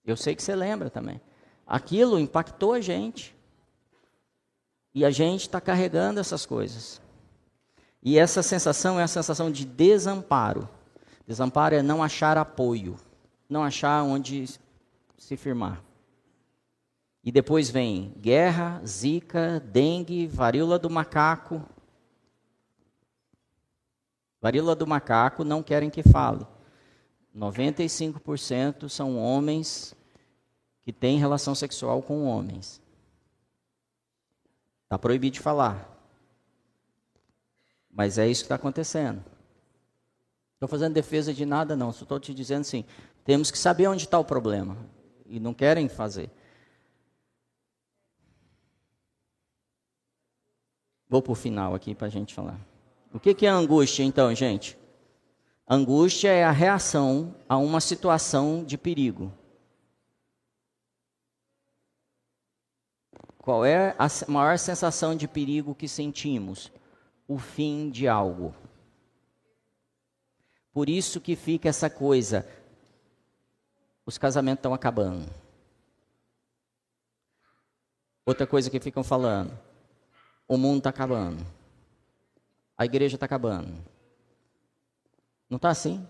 Eu 0.05 0.17
sei 0.17 0.35
que 0.35 0.43
você 0.43 0.53
lembra 0.53 0.89
também. 0.89 1.21
Aquilo 1.65 2.19
impactou 2.19 2.73
a 2.73 2.81
gente. 2.81 3.33
E 4.93 5.05
a 5.05 5.09
gente 5.09 5.41
está 5.41 5.61
carregando 5.61 6.19
essas 6.19 6.45
coisas. 6.45 7.01
E 8.03 8.19
essa 8.19 8.43
sensação 8.43 8.99
é 8.99 9.03
a 9.03 9.07
sensação 9.07 9.49
de 9.49 9.65
desamparo. 9.65 10.67
Desamparo 11.25 11.75
é 11.75 11.81
não 11.81 12.03
achar 12.03 12.37
apoio, 12.37 12.97
não 13.47 13.63
achar 13.63 14.03
onde 14.03 14.49
se 15.17 15.37
firmar. 15.37 15.81
E 17.23 17.31
depois 17.31 17.69
vem 17.69 18.13
guerra, 18.19 18.81
zika, 18.85 19.61
dengue, 19.61 20.27
varíola 20.27 20.77
do 20.77 20.89
macaco. 20.89 21.63
Varíola 24.41 24.75
do 24.75 24.87
macaco 24.87 25.43
não 25.43 25.61
querem 25.61 25.89
que 25.89 26.01
fale. 26.01 26.45
95% 27.35 28.89
são 28.89 29.17
homens 29.17 29.95
que 30.81 30.91
têm 30.91 31.19
relação 31.19 31.53
sexual 31.53 32.01
com 32.01 32.25
homens. 32.25 32.81
Está 34.83 34.97
proibido 34.97 35.35
de 35.35 35.39
falar. 35.39 35.87
Mas 37.89 38.17
é 38.17 38.27
isso 38.27 38.41
que 38.41 38.45
está 38.45 38.55
acontecendo. 38.55 39.23
Estou 40.55 40.67
fazendo 40.67 40.93
defesa 40.93 41.33
de 41.33 41.45
nada, 41.45 41.75
não. 41.75 41.91
Só 41.91 42.03
estou 42.03 42.19
te 42.19 42.33
dizendo 42.33 42.61
assim: 42.61 42.83
temos 43.23 43.51
que 43.51 43.57
saber 43.57 43.87
onde 43.87 44.03
está 44.03 44.17
o 44.17 44.25
problema. 44.25 44.75
E 45.27 45.39
não 45.39 45.53
querem 45.53 45.87
fazer. 45.87 46.29
Vou 51.07 51.21
para 51.21 51.31
o 51.31 51.35
final 51.35 51.75
aqui 51.75 51.93
para 51.93 52.07
a 52.07 52.09
gente 52.09 52.33
falar. 52.33 52.70
O 53.13 53.19
que, 53.19 53.45
é 53.45 53.49
angústia, 53.49 54.03
então, 54.03 54.33
gente? 54.33 54.77
Angústia 55.67 56.29
é 56.29 56.43
a 56.43 56.51
reação 56.51 57.35
a 57.47 57.57
uma 57.57 57.81
situação 57.81 58.63
de 58.63 58.77
perigo. 58.77 59.31
Qual 63.37 63.65
é 63.65 63.95
a 63.97 64.07
maior 64.29 64.57
sensação 64.57 65.15
de 65.15 65.27
perigo 65.27 65.75
que 65.75 65.87
sentimos? 65.87 66.71
O 67.27 67.37
fim 67.37 67.89
de 67.89 68.07
algo. 68.07 68.53
Por 70.73 70.89
isso 70.89 71.19
que 71.19 71.35
fica 71.35 71.67
essa 71.67 71.89
coisa. 71.89 72.47
Os 74.05 74.17
casamentos 74.17 74.59
estão 74.59 74.73
acabando. 74.73 75.29
Outra 78.25 78.47
coisa 78.47 78.69
que 78.69 78.79
ficam 78.79 79.03
falando. 79.03 79.57
O 80.47 80.57
mundo 80.57 80.77
está 80.77 80.89
acabando. 80.91 81.45
A 82.81 82.85
igreja 82.85 83.15
está 83.15 83.27
acabando. 83.27 83.77
Não 85.47 85.57
está 85.57 85.69
assim? 85.69 86.03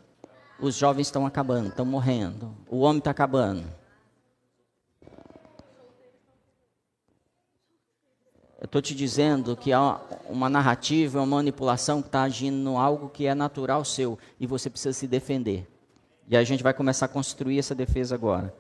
Os 0.57 0.73
jovens 0.73 1.07
estão 1.07 1.25
acabando, 1.25 1.67
estão 1.67 1.85
morrendo. 1.85 2.55
O 2.65 2.79
homem 2.79 2.99
está 2.99 3.11
acabando. 3.11 3.67
Eu 8.57 8.63
estou 8.63 8.81
te 8.81 8.95
dizendo 8.95 9.57
que 9.57 9.73
há 9.73 9.99
uma 10.29 10.47
narrativa, 10.47 11.19
uma 11.19 11.25
manipulação 11.25 12.01
que 12.01 12.07
está 12.07 12.21
agindo 12.21 12.55
no 12.55 12.77
algo 12.77 13.09
que 13.09 13.25
é 13.25 13.35
natural 13.35 13.83
seu 13.83 14.17
e 14.39 14.47
você 14.47 14.69
precisa 14.69 14.93
se 14.93 15.05
defender. 15.05 15.69
E 16.29 16.37
a 16.37 16.43
gente 16.45 16.63
vai 16.63 16.73
começar 16.73 17.07
a 17.07 17.09
construir 17.09 17.59
essa 17.59 17.75
defesa 17.75 18.15
agora. 18.15 18.55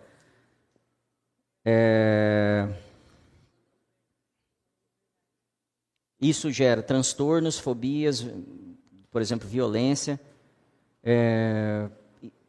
É... 1.63 2.67
Isso 6.21 6.51
gera 6.51 6.83
transtornos, 6.83 7.57
fobias, 7.57 8.23
por 9.09 9.21
exemplo, 9.21 9.49
violência. 9.49 10.19
É... 11.03 11.89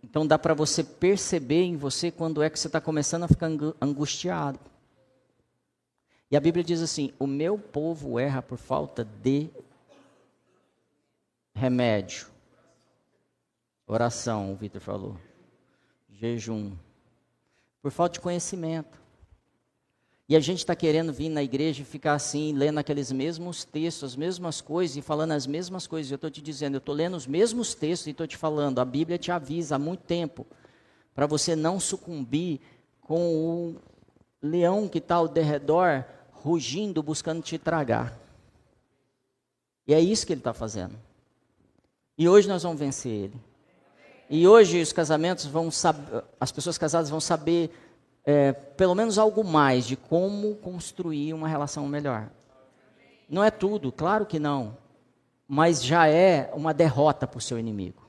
Então 0.05 0.27
dá 0.27 0.39
para 0.39 0.53
você 0.53 0.85
perceber 0.85 1.63
em 1.63 1.77
você 1.77 2.11
quando 2.11 2.43
é 2.43 2.51
que 2.51 2.61
você 2.61 2.67
está 2.67 2.81
começando 2.81 3.23
a 3.23 3.29
ficar 3.29 3.49
angustiado. 3.81 4.61
E 6.31 6.37
a 6.37 6.41
Bíblia 6.41 6.63
diz 6.63 6.83
assim: 6.83 7.13
o 7.19 7.27
meu 7.27 7.59
povo 7.59 8.19
erra 8.19 8.43
por 8.43 8.59
falta 8.59 9.05
de 9.05 9.49
remédio. 11.55 12.27
Oração, 13.87 14.53
o 14.53 14.57
Vitor 14.57 14.81
falou. 14.81 15.19
Jejum. 16.11 16.73
Por 17.81 17.91
falta 17.91 18.15
de 18.15 18.21
conhecimento. 18.21 19.02
E 20.29 20.37
a 20.37 20.41
gente 20.41 20.59
está 20.59 20.75
querendo 20.75 21.13
vir 21.13 21.29
na 21.29 21.43
igreja 21.43 21.83
e 21.83 21.85
ficar 21.85 22.15
assim, 22.15 22.53
lendo 22.53 22.79
aqueles 22.79 23.11
mesmos 23.11 23.65
textos, 23.65 24.13
as 24.13 24.17
mesmas 24.17 24.61
coisas 24.61 24.97
e 24.97 25.03
falando 25.03 25.33
as 25.33 25.47
mesmas 25.47 25.87
coisas. 25.87 26.11
Eu 26.11 26.17
estou 26.17 26.31
te 26.31 26.41
dizendo, 26.41 26.75
eu 26.75 26.79
estou 26.79 26.95
lendo 26.95 27.17
os 27.17 27.27
mesmos 27.27 27.75
textos 27.75 28.07
e 28.07 28.11
estou 28.11 28.27
te 28.27 28.37
falando. 28.37 28.79
A 28.79 28.85
Bíblia 28.85 29.19
te 29.19 29.31
avisa 29.31 29.77
há 29.77 29.79
muito 29.79 30.05
tempo 30.05 30.47
para 31.15 31.27
você 31.27 31.55
não 31.55 31.79
sucumbir 31.79 32.61
com 33.01 33.35
o 33.35 33.77
leão 34.41 34.89
que 34.89 34.99
está 34.99 35.17
ao 35.17 35.29
derredor 35.29 36.05
rugindo, 36.33 37.03
buscando 37.03 37.43
te 37.43 37.59
tragar. 37.59 38.19
E 39.87 39.93
é 39.93 40.01
isso 40.01 40.27
que 40.27 40.33
ele 40.33 40.41
está 40.41 40.55
fazendo. 40.55 40.95
E 42.17 42.29
hoje 42.29 42.49
nós 42.49 42.63
vamos 42.63 42.79
vencer 42.79 43.13
ele. 43.13 43.41
E 44.31 44.47
hoje 44.47 44.81
os 44.81 44.93
casamentos 44.93 45.45
vão 45.45 45.71
saber, 45.71 46.25
as 46.41 46.51
pessoas 46.51 46.79
casadas 46.79 47.11
vão 47.11 47.21
saber 47.21 47.71
é, 48.25 48.53
pelo 48.53 48.95
menos 48.95 49.19
algo 49.19 49.43
mais 49.45 49.87
de 49.87 49.97
como 49.97 50.55
construir 50.57 51.35
uma 51.35 51.49
relação 51.49 51.87
melhor. 51.89 52.31
Não 53.29 53.43
é 53.43 53.51
tudo, 53.51 53.91
claro 53.91 54.27
que 54.27 54.39
não, 54.39 54.77
mas 55.49 55.83
já 55.83 56.07
é 56.07 56.51
uma 56.55 56.73
derrota 56.73 57.27
para 57.27 57.39
o 57.39 57.41
seu 57.41 57.59
inimigo. 57.59 58.03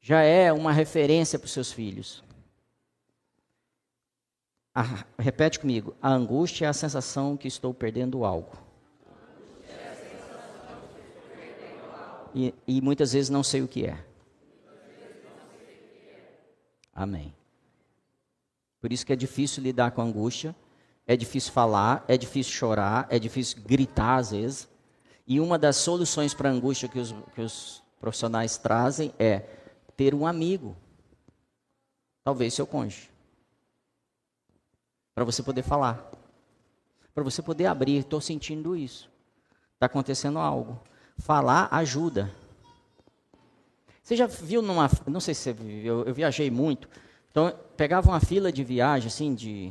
Já 0.00 0.22
é 0.22 0.52
uma 0.52 0.72
referência 0.72 1.38
para 1.38 1.46
os 1.46 1.52
seus 1.52 1.72
filhos. 1.72 2.22
Ah, 4.74 5.04
repete 5.18 5.58
comigo. 5.58 5.96
A 6.02 6.12
angústia 6.12 6.66
é 6.66 6.68
a 6.68 6.72
sensação 6.72 7.36
que 7.36 7.48
estou 7.48 7.72
perdendo 7.72 8.24
algo. 8.24 8.52
E, 12.34 12.54
e 12.66 12.80
muitas 12.82 13.14
vezes 13.14 13.30
não 13.30 13.42
sei 13.42 13.62
o 13.62 13.68
que 13.68 13.86
é. 13.86 13.98
Amém. 16.94 17.35
Por 18.80 18.92
isso 18.92 19.04
que 19.04 19.12
é 19.12 19.16
difícil 19.16 19.62
lidar 19.62 19.90
com 19.92 20.02
angústia, 20.02 20.54
é 21.06 21.16
difícil 21.16 21.52
falar, 21.52 22.04
é 22.08 22.16
difícil 22.16 22.52
chorar, 22.52 23.06
é 23.10 23.18
difícil 23.18 23.62
gritar 23.62 24.16
às 24.16 24.30
vezes. 24.30 24.68
E 25.26 25.40
uma 25.40 25.58
das 25.58 25.76
soluções 25.76 26.34
para 26.34 26.48
a 26.48 26.52
angústia 26.52 26.88
que 26.88 26.98
os, 26.98 27.14
que 27.34 27.40
os 27.40 27.82
profissionais 28.00 28.58
trazem 28.58 29.12
é 29.18 29.40
ter 29.96 30.14
um 30.14 30.26
amigo, 30.26 30.76
talvez 32.22 32.54
seu 32.54 32.66
cônjuge, 32.66 33.10
para 35.14 35.24
você 35.24 35.42
poder 35.42 35.62
falar, 35.62 36.10
para 37.14 37.24
você 37.24 37.40
poder 37.40 37.66
abrir. 37.66 37.98
Estou 37.98 38.20
sentindo 38.20 38.76
isso, 38.76 39.10
está 39.74 39.86
acontecendo 39.86 40.38
algo. 40.38 40.80
Falar 41.18 41.68
ajuda. 41.70 42.30
Você 44.02 44.14
já 44.14 44.26
viu 44.26 44.60
numa. 44.60 44.88
Não 45.06 45.18
sei 45.18 45.34
se 45.34 45.40
você 45.40 45.52
viu, 45.54 46.04
eu 46.04 46.14
viajei 46.14 46.50
muito. 46.50 46.88
Então, 47.36 47.52
pegava 47.76 48.08
uma 48.08 48.18
fila 48.18 48.50
de 48.50 48.64
viagem, 48.64 49.08
assim, 49.08 49.34
de 49.34 49.70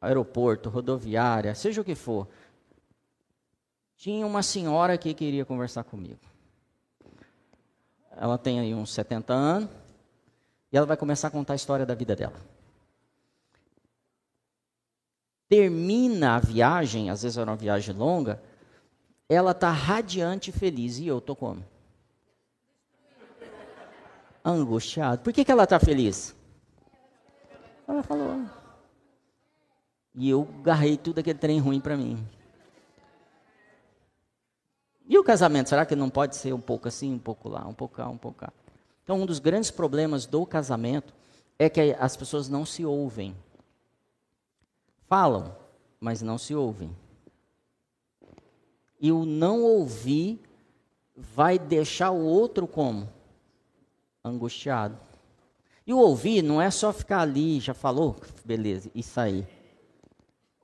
aeroporto, 0.00 0.70
rodoviária, 0.70 1.54
seja 1.54 1.82
o 1.82 1.84
que 1.84 1.94
for. 1.94 2.26
Tinha 3.98 4.26
uma 4.26 4.42
senhora 4.42 4.96
que 4.96 5.12
queria 5.12 5.44
conversar 5.44 5.84
comigo. 5.84 6.18
Ela 8.12 8.38
tem 8.38 8.60
aí 8.60 8.74
uns 8.74 8.94
70 8.94 9.34
anos. 9.34 9.68
E 10.72 10.76
ela 10.78 10.86
vai 10.86 10.96
começar 10.96 11.28
a 11.28 11.30
contar 11.30 11.52
a 11.52 11.56
história 11.56 11.84
da 11.84 11.94
vida 11.94 12.16
dela. 12.16 12.40
Termina 15.50 16.36
a 16.36 16.38
viagem, 16.38 17.10
às 17.10 17.24
vezes 17.24 17.36
era 17.36 17.50
uma 17.50 17.58
viagem 17.58 17.94
longa, 17.94 18.42
ela 19.28 19.50
está 19.50 19.70
radiante 19.70 20.50
feliz. 20.50 20.98
E 20.98 21.06
eu 21.06 21.18
estou 21.18 21.36
como? 21.36 21.62
angustiado. 24.42 25.20
Por 25.22 25.30
que, 25.34 25.44
que 25.44 25.52
ela 25.52 25.64
está 25.64 25.78
feliz? 25.78 26.34
Ela 27.86 28.02
falou. 28.02 28.44
E 30.14 30.28
eu 30.28 30.44
garrei 30.62 30.96
tudo 30.96 31.18
aquele 31.18 31.38
trem 31.38 31.58
ruim 31.58 31.80
para 31.80 31.96
mim. 31.96 32.26
E 35.08 35.18
o 35.18 35.24
casamento, 35.24 35.68
será 35.68 35.86
que 35.86 35.94
não 35.94 36.10
pode 36.10 36.36
ser 36.36 36.52
um 36.52 36.60
pouco 36.60 36.88
assim, 36.88 37.12
um 37.14 37.18
pouco 37.18 37.48
lá, 37.48 37.66
um 37.66 37.74
pouco 37.74 37.96
cá, 37.96 38.08
um 38.08 38.18
pouco 38.18 38.38
cá? 38.38 38.52
Então, 39.04 39.20
um 39.20 39.26
dos 39.26 39.38
grandes 39.38 39.70
problemas 39.70 40.26
do 40.26 40.44
casamento 40.44 41.14
é 41.58 41.70
que 41.70 41.96
as 41.98 42.16
pessoas 42.16 42.48
não 42.48 42.66
se 42.66 42.84
ouvem. 42.84 43.36
Falam, 45.06 45.56
mas 46.00 46.22
não 46.22 46.36
se 46.36 46.54
ouvem. 46.54 46.90
E 49.00 49.12
o 49.12 49.24
não 49.24 49.62
ouvir 49.62 50.40
vai 51.14 51.58
deixar 51.58 52.10
o 52.10 52.24
outro 52.24 52.66
como? 52.66 53.08
angustiado. 54.26 54.98
E 55.86 55.94
o 55.94 55.98
ouvir 55.98 56.42
não 56.42 56.60
é 56.60 56.70
só 56.70 56.92
ficar 56.92 57.20
ali, 57.20 57.60
já 57.60 57.72
falou, 57.72 58.16
beleza, 58.44 58.90
e 58.94 59.02
sair. 59.02 59.46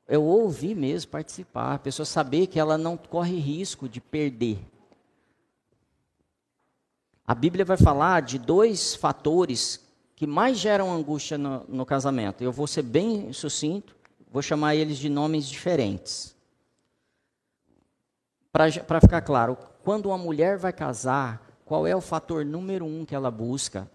É 0.08 0.18
o 0.18 0.22
ouvir 0.22 0.74
mesmo, 0.74 1.10
participar. 1.12 1.74
A 1.74 1.78
pessoa 1.78 2.04
saber 2.04 2.48
que 2.48 2.58
ela 2.58 2.76
não 2.76 2.96
corre 2.96 3.38
risco 3.38 3.88
de 3.88 4.00
perder. 4.00 4.58
A 7.24 7.34
Bíblia 7.34 7.64
vai 7.64 7.76
falar 7.76 8.20
de 8.22 8.36
dois 8.36 8.96
fatores 8.96 9.80
que 10.16 10.26
mais 10.26 10.58
geram 10.58 10.92
angústia 10.92 11.38
no, 11.38 11.64
no 11.68 11.86
casamento. 11.86 12.42
Eu 12.42 12.52
vou 12.52 12.66
ser 12.66 12.82
bem 12.82 13.32
sucinto, 13.32 13.94
vou 14.30 14.42
chamar 14.42 14.74
eles 14.74 14.98
de 14.98 15.08
nomes 15.08 15.48
diferentes. 15.48 16.34
Para 18.52 19.00
ficar 19.00 19.22
claro, 19.22 19.56
quando 19.82 20.06
uma 20.06 20.18
mulher 20.18 20.58
vai 20.58 20.72
casar, 20.72 21.48
qual 21.64 21.86
é 21.86 21.96
o 21.96 22.00
fator 22.00 22.44
número 22.44 22.84
um 22.84 23.04
que 23.04 23.14
ela 23.14 23.30
busca, 23.30 23.90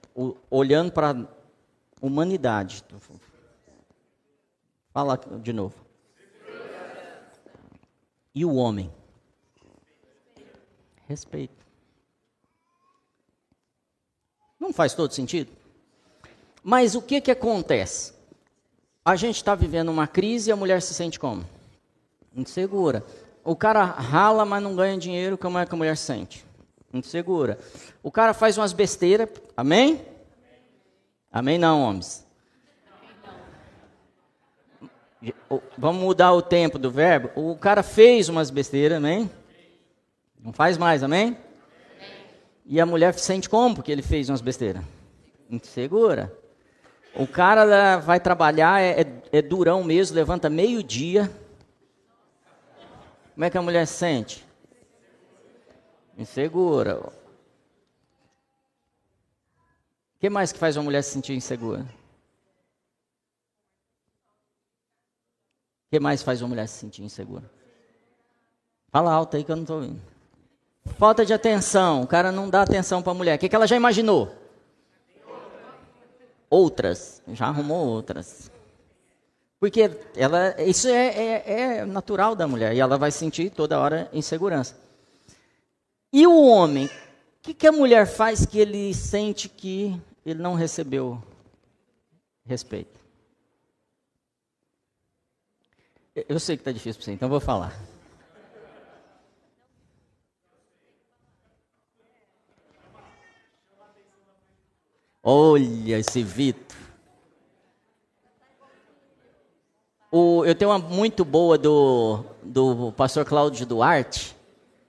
olhando 0.50 0.92
para 0.92 1.12
a 1.12 1.28
humanidade? 2.02 2.84
Fala 4.92 5.18
de 5.42 5.54
novo. 5.54 5.76
E 8.34 8.44
o 8.44 8.56
homem? 8.56 8.92
Respeito. 11.08 11.66
Não 14.60 14.74
faz 14.74 14.94
todo 14.94 15.14
sentido? 15.14 15.52
Mas 16.64 16.96
o 16.96 17.02
que, 17.02 17.22
que 17.22 17.32
acontece? 17.32 18.14
A 19.06 19.16
gente 19.16 19.38
está 19.38 19.56
vivendo 19.56 19.90
uma 19.90 20.08
crise 20.08 20.50
e 20.50 20.52
a 20.52 20.56
mulher 20.56 20.82
se 20.82 20.94
sente 20.94 21.20
como? 21.20 21.46
Insegura. 22.36 23.06
O 23.44 23.56
cara 23.56 23.86
rala, 23.86 24.44
mas 24.44 24.62
não 24.62 24.76
ganha 24.76 24.98
dinheiro, 24.98 25.38
como 25.38 25.58
é 25.58 25.66
que 25.66 25.74
a 25.74 25.78
mulher 25.78 25.96
se 25.96 26.04
sente? 26.04 26.47
Insegura. 27.06 27.60
O 28.02 28.12
cara 28.12 28.34
faz 28.34 28.58
umas 28.58 28.74
besteiras, 28.74 29.30
amém? 29.56 30.02
Amém 31.32 31.58
não, 31.58 31.82
homens. 31.82 32.26
Vamos 35.78 36.02
mudar 36.02 36.34
o 36.34 36.42
tempo 36.42 36.78
do 36.78 36.92
verbo. 36.92 37.30
O 37.36 37.56
cara 37.58 37.84
fez 37.84 38.30
umas 38.30 38.50
besteiras, 38.50 38.98
amém? 38.98 39.30
Não 40.40 40.54
faz 40.54 40.78
mais, 40.78 41.04
amém? 41.04 41.38
E 42.66 42.80
a 42.80 42.86
mulher 42.86 43.14
se 43.14 43.22
sente 43.22 43.50
como? 43.50 43.76
Porque 43.76 43.92
ele 43.92 44.02
fez 44.02 44.30
umas 44.30 44.42
besteiras. 44.42 44.84
Insegura. 45.50 46.34
O 47.16 47.26
cara 47.26 47.98
vai 47.98 48.20
trabalhar, 48.20 48.82
é, 48.82 49.02
é, 49.02 49.38
é 49.40 49.42
durão 49.42 49.84
mesmo, 49.84 50.16
levanta 50.16 50.50
meio-dia. 50.50 51.32
Como 53.34 53.46
é 53.46 53.50
que 53.50 53.58
a 53.58 53.62
mulher 53.62 53.88
se 53.88 53.94
sente? 53.94 54.47
Insegura. 56.18 57.00
O 57.00 57.14
que 60.20 60.30
mais 60.30 60.52
que 60.52 60.58
faz 60.58 60.76
uma 60.76 60.84
mulher 60.84 61.04
se 61.04 61.12
sentir 61.12 61.36
insegura? 61.36 61.86
O 65.86 65.90
que 65.92 66.00
mais 66.00 66.24
faz 66.24 66.42
uma 66.42 66.50
mulher 66.50 66.68
se 66.68 66.80
sentir 66.80 67.04
insegura? 67.04 67.50
Fala 68.90 69.14
alto 69.14 69.38
aí 69.38 69.44
que 69.44 69.52
eu 69.52 69.56
não 69.56 69.64
estou 69.64 69.78
ouvindo. 69.78 70.02
Falta 70.98 71.24
de 71.24 71.34
atenção. 71.34 72.02
O 72.02 72.08
cara 72.08 72.32
não 72.32 72.50
dá 72.50 72.64
atenção 72.64 73.04
para 73.04 73.12
a 73.12 73.16
mulher. 73.16 73.36
O 73.36 73.40
que, 73.40 73.48
que 73.48 73.56
ela 73.56 73.68
já 73.68 73.76
imaginou? 73.76 74.36
Outras. 76.50 77.22
Já 77.28 77.48
arrumou 77.48 77.86
outras. 77.86 78.50
Porque 79.60 79.92
ela, 80.16 80.60
isso 80.62 80.88
é, 80.88 81.08
é, 81.08 81.78
é 81.80 81.86
natural 81.86 82.36
da 82.36 82.48
mulher. 82.48 82.74
E 82.74 82.80
ela 82.80 82.98
vai 82.98 83.12
sentir 83.12 83.52
toda 83.52 83.80
hora 83.80 84.10
insegurança. 84.12 84.87
E 86.18 86.26
o 86.26 86.48
homem, 86.48 86.88
o 86.88 86.92
que, 87.44 87.54
que 87.54 87.68
a 87.68 87.72
mulher 87.72 88.08
faz 88.08 88.44
que 88.44 88.58
ele 88.58 88.92
sente 88.92 89.48
que 89.48 90.02
ele 90.26 90.42
não 90.42 90.56
recebeu 90.56 91.22
respeito? 92.44 93.00
Eu 96.28 96.40
sei 96.40 96.58
que 96.58 96.62
está 96.62 96.72
difícil 96.72 97.00
para 97.00 97.06
você, 97.06 97.12
então 97.12 97.30
vou 97.30 97.40
falar. 97.40 97.80
Olha 105.22 106.00
esse 106.00 106.24
Vitor. 106.24 106.76
O, 110.12 110.44
eu 110.46 110.56
tenho 110.56 110.72
uma 110.72 110.80
muito 110.80 111.24
boa 111.24 111.60
do, 111.60 112.26
do 112.42 112.92
pastor 112.94 113.24
Cláudio 113.24 113.68
Duarte. 113.68 114.37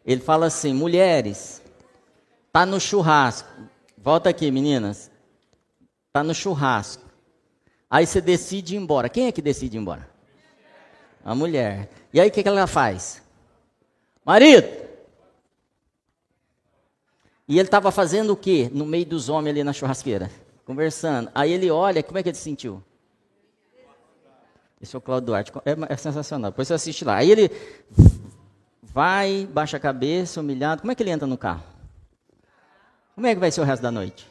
Ele 0.09 0.23
fala 0.23 0.47
assim: 0.47 0.73
mulheres, 0.73 1.61
tá 2.51 2.65
no 2.65 2.81
churrasco. 2.81 3.47
Volta 3.99 4.31
aqui, 4.31 4.51
meninas. 4.51 5.11
Tá 6.11 6.25
no 6.25 6.35
churrasco. 6.35 7.05
Aí 7.91 8.07
você 8.07 8.19
decide 8.19 8.75
ir 8.75 8.79
embora. 8.79 9.11
Quem 9.11 9.27
é 9.27 9.33
que 9.33 9.43
decide 9.43 9.77
ir 9.77 9.81
embora? 9.81 10.09
A 11.23 11.35
mulher. 11.35 11.91
E 12.11 12.19
aí 12.19 12.29
o 12.31 12.33
que, 12.33 12.43
que 12.43 12.49
ela 12.49 12.67
faz? 12.67 13.23
Marido! 14.25 14.67
E 17.47 17.59
ele 17.59 17.69
estava 17.69 17.91
fazendo 17.91 18.33
o 18.33 18.37
quê? 18.37 18.71
No 18.73 18.87
meio 18.87 19.05
dos 19.05 19.29
homens 19.29 19.53
ali 19.53 19.63
na 19.63 19.75
churrasqueira. 19.75 20.31
Conversando. 20.65 21.31
Aí 21.35 21.53
ele 21.53 21.71
olha, 21.71 22.03
como 22.03 22.17
é 22.19 22.23
que 22.23 22.31
ele 22.31 22.37
se 22.37 22.45
sentiu? 22.45 22.83
Esse 24.81 24.97
é 24.97 24.99
o 24.99 25.03
Claudio 25.03 25.27
Duarte. 25.27 25.53
É, 25.67 25.93
é 25.93 25.97
sensacional. 25.99 26.51
Depois 26.51 26.69
você 26.69 26.75
assiste 26.75 27.05
lá. 27.05 27.17
Aí 27.17 27.31
ele 27.31 27.51
vai, 28.93 29.49
baixa 29.51 29.77
a 29.77 29.81
cabeça, 29.81 30.41
humilhado. 30.41 30.83
Como 30.83 30.93
é 30.93 30.95
que 30.95 31.03
ele 31.03 31.11
entra 31.11 31.27
no 31.27 31.39
carro? 31.39 31.63
Como 33.15 33.27
é 33.27 33.35
que 33.35 33.41
vai 33.41 33.51
ser 33.51 33.61
o 33.61 33.65
resto 33.65 33.83
da 33.83 33.91
noite? 33.91 34.29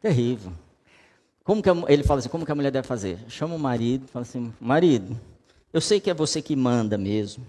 Terrível. 0.00 0.52
Como 1.42 1.62
que 1.62 1.70
a, 1.70 1.74
ele 1.88 2.02
fala 2.02 2.18
assim, 2.18 2.28
como 2.28 2.44
que 2.44 2.52
a 2.52 2.54
mulher 2.54 2.70
deve 2.70 2.86
fazer? 2.86 3.18
Chama 3.28 3.54
o 3.54 3.58
marido, 3.58 4.06
fala 4.08 4.22
assim, 4.22 4.52
marido, 4.60 5.18
eu 5.72 5.80
sei 5.80 6.00
que 6.00 6.10
é 6.10 6.14
você 6.14 6.40
que 6.40 6.56
manda 6.56 6.96
mesmo. 6.96 7.46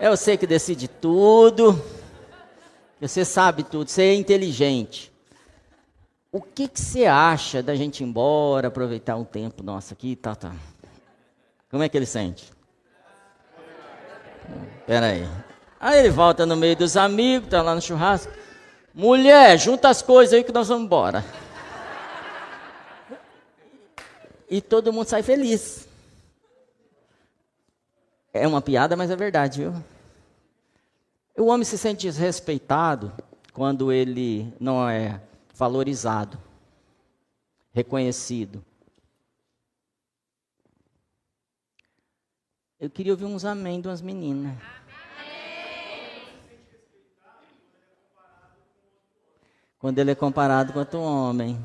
É 0.00 0.08
você 0.08 0.36
que 0.36 0.46
decide 0.46 0.88
tudo. 0.88 1.80
Você 3.00 3.24
sabe 3.24 3.62
tudo, 3.62 3.88
você 3.88 4.02
é 4.02 4.14
inteligente. 4.14 5.12
O 6.30 6.40
que, 6.40 6.68
que 6.68 6.80
você 6.80 7.06
acha 7.06 7.62
da 7.62 7.74
gente 7.74 8.02
ir 8.02 8.06
embora, 8.06 8.68
aproveitar 8.68 9.16
um 9.16 9.24
tempo 9.24 9.62
nosso 9.62 9.92
aqui, 9.92 10.14
tá, 10.16 10.34
tá. 10.34 10.52
Como 11.70 11.82
é 11.82 11.88
que 11.88 11.96
ele 11.96 12.06
sente? 12.06 12.50
Pera 14.86 15.06
aí. 15.06 15.28
Aí 15.78 15.98
ele 16.00 16.10
volta 16.10 16.46
no 16.46 16.56
meio 16.56 16.74
dos 16.74 16.96
amigos, 16.96 17.48
tá 17.48 17.62
lá 17.62 17.74
no 17.74 17.80
churrasco. 17.82 18.32
Mulher, 18.94 19.58
junta 19.58 19.88
as 19.88 20.02
coisas 20.02 20.34
aí 20.34 20.42
que 20.42 20.50
nós 20.50 20.68
vamos 20.68 20.84
embora. 20.84 21.24
E 24.50 24.60
todo 24.60 24.92
mundo 24.92 25.06
sai 25.06 25.22
feliz. 25.22 25.86
É 28.32 28.46
uma 28.48 28.62
piada, 28.62 28.96
mas 28.96 29.10
é 29.10 29.16
verdade, 29.16 29.60
viu? 29.60 29.74
O 31.36 31.46
homem 31.46 31.64
se 31.64 31.76
sente 31.76 32.06
desrespeitado 32.06 33.12
quando 33.52 33.92
ele 33.92 34.52
não 34.58 34.88
é 34.88 35.20
valorizado, 35.54 36.38
reconhecido. 37.72 38.64
Eu 42.80 42.88
queria 42.88 43.12
ouvir 43.12 43.24
uns 43.24 43.44
amém 43.44 43.80
de 43.80 43.88
umas 43.88 44.00
meninas. 44.00 44.56
quando 49.78 49.98
ele 49.98 50.10
é 50.10 50.14
comparado 50.14 50.72
com 50.72 50.80
outro 50.80 51.00
homem. 51.00 51.58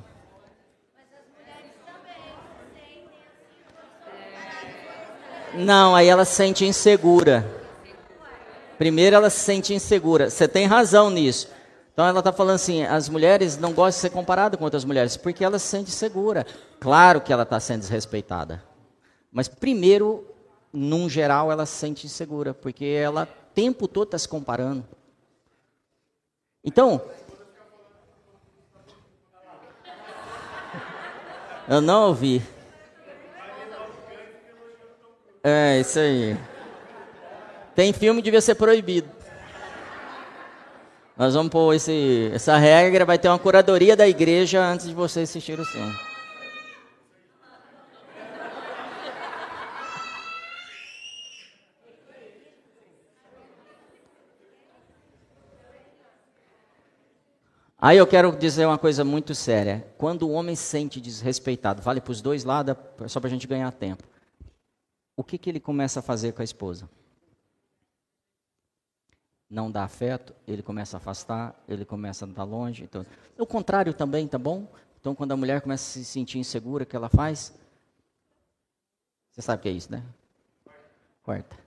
Não, 5.55 5.95
aí 5.95 6.07
ela 6.07 6.25
se 6.25 6.35
sente 6.35 6.65
insegura. 6.65 7.45
Primeiro 8.77 9.15
ela 9.15 9.29
se 9.29 9.39
sente 9.39 9.73
insegura. 9.73 10.29
Você 10.29 10.47
tem 10.47 10.65
razão 10.65 11.09
nisso. 11.09 11.49
Então 11.91 12.05
ela 12.05 12.19
está 12.19 12.31
falando 12.31 12.55
assim: 12.55 12.83
as 12.83 13.07
mulheres 13.07 13.57
não 13.57 13.71
gostam 13.71 13.99
de 13.99 14.01
ser 14.01 14.09
comparadas 14.09 14.57
com 14.57 14.63
outras 14.63 14.83
mulheres, 14.83 15.15
porque 15.15 15.43
ela 15.43 15.59
se 15.59 15.67
sente 15.67 15.91
segura. 15.91 16.45
Claro 16.79 17.21
que 17.21 17.31
ela 17.31 17.43
está 17.43 17.59
sendo 17.59 17.81
desrespeitada. 17.81 18.63
Mas 19.31 19.47
primeiro, 19.47 20.25
num 20.73 21.07
geral, 21.07 21.51
ela 21.51 21.65
se 21.65 21.75
sente 21.77 22.07
insegura, 22.07 22.53
porque 22.53 22.85
ela 22.85 23.23
o 23.23 23.53
tempo 23.53 23.87
todo 23.87 24.05
está 24.05 24.17
se 24.17 24.27
comparando. 24.27 24.83
Então, 26.63 27.01
Eu 31.67 31.79
não 31.79 32.07
ouvi. 32.07 32.41
É, 35.41 35.79
isso 35.79 35.97
aí. 35.97 36.37
Tem 37.73 37.93
filme 37.93 38.21
que 38.21 38.25
devia 38.25 38.41
ser 38.41 38.55
proibido. 38.55 39.09
Nós 41.15 41.33
vamos 41.33 41.51
pôr 41.51 41.73
esse, 41.73 42.31
essa 42.33 42.57
regra, 42.57 43.05
vai 43.05 43.17
ter 43.17 43.29
uma 43.29 43.39
curadoria 43.39 43.95
da 43.95 44.07
igreja 44.07 44.61
antes 44.61 44.87
de 44.87 44.93
você 44.93 45.21
assistir 45.21 45.59
o 45.59 45.65
filme. 45.65 45.93
Aí 57.85 57.97
eu 57.97 58.07
quero 58.07 58.33
dizer 58.33 58.65
uma 58.65 58.77
coisa 58.77 59.03
muito 59.03 59.35
séria. 59.35 59.85
Quando 59.97 60.23
o 60.23 60.31
homem 60.31 60.55
se 60.55 60.63
sente 60.63 61.01
desrespeitado, 61.01 61.81
vale 61.81 61.99
para 61.99 62.13
os 62.13 62.21
dois 62.21 62.45
lados, 62.45 62.77
só 63.07 63.19
para 63.19 63.27
a 63.27 63.29
gente 63.29 63.45
ganhar 63.45 63.69
tempo. 63.73 64.05
O 65.17 65.21
que, 65.21 65.37
que 65.37 65.49
ele 65.49 65.59
começa 65.59 65.99
a 65.99 66.01
fazer 66.01 66.31
com 66.31 66.41
a 66.41 66.45
esposa? 66.45 66.89
Não 69.49 69.69
dá 69.69 69.83
afeto, 69.83 70.33
ele 70.47 70.63
começa 70.63 70.95
a 70.95 70.99
afastar, 70.99 71.61
ele 71.67 71.83
começa 71.83 72.23
a 72.23 72.29
estar 72.29 72.45
longe. 72.45 72.85
Então, 72.85 73.05
o 73.37 73.45
contrário 73.45 73.93
também, 73.93 74.29
tá 74.29 74.37
bom? 74.37 74.65
Então, 75.01 75.13
quando 75.13 75.33
a 75.33 75.35
mulher 75.35 75.59
começa 75.59 75.83
a 75.83 75.91
se 76.01 76.05
sentir 76.05 76.39
insegura, 76.39 76.85
o 76.85 76.87
que 76.87 76.95
ela 76.95 77.09
faz? 77.09 77.53
Você 79.33 79.41
sabe 79.41 79.59
o 79.59 79.61
que 79.61 79.67
é 79.67 79.73
isso, 79.73 79.91
né? 79.91 80.01
Quarta. 81.21 81.62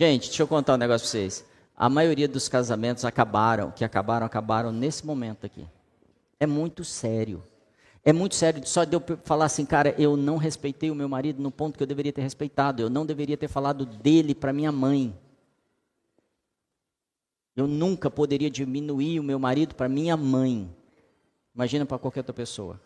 Gente, 0.00 0.28
deixa 0.28 0.42
eu 0.42 0.48
contar 0.48 0.72
um 0.72 0.78
negócio 0.78 1.04
para 1.04 1.10
vocês. 1.10 1.44
A 1.76 1.86
maioria 1.86 2.26
dos 2.26 2.48
casamentos 2.48 3.04
acabaram, 3.04 3.70
que 3.70 3.84
acabaram, 3.84 4.24
acabaram 4.24 4.72
nesse 4.72 5.04
momento 5.04 5.44
aqui. 5.44 5.66
É 6.38 6.46
muito 6.46 6.82
sério. 6.82 7.42
É 8.02 8.10
muito 8.10 8.34
sério. 8.34 8.66
Só 8.66 8.84
de 8.84 8.96
eu 8.96 9.02
falar 9.24 9.44
assim, 9.44 9.66
cara, 9.66 9.94
eu 9.98 10.16
não 10.16 10.38
respeitei 10.38 10.90
o 10.90 10.94
meu 10.94 11.06
marido 11.06 11.42
no 11.42 11.50
ponto 11.50 11.76
que 11.76 11.82
eu 11.82 11.86
deveria 11.86 12.14
ter 12.14 12.22
respeitado. 12.22 12.80
Eu 12.80 12.88
não 12.88 13.04
deveria 13.04 13.36
ter 13.36 13.46
falado 13.46 13.84
dele 13.84 14.34
para 14.34 14.54
minha 14.54 14.72
mãe. 14.72 15.14
Eu 17.54 17.66
nunca 17.66 18.10
poderia 18.10 18.48
diminuir 18.48 19.20
o 19.20 19.22
meu 19.22 19.38
marido 19.38 19.74
para 19.74 19.86
minha 19.86 20.16
mãe. 20.16 20.74
Imagina 21.54 21.84
para 21.84 21.98
qualquer 21.98 22.20
outra 22.20 22.32
pessoa. 22.32 22.80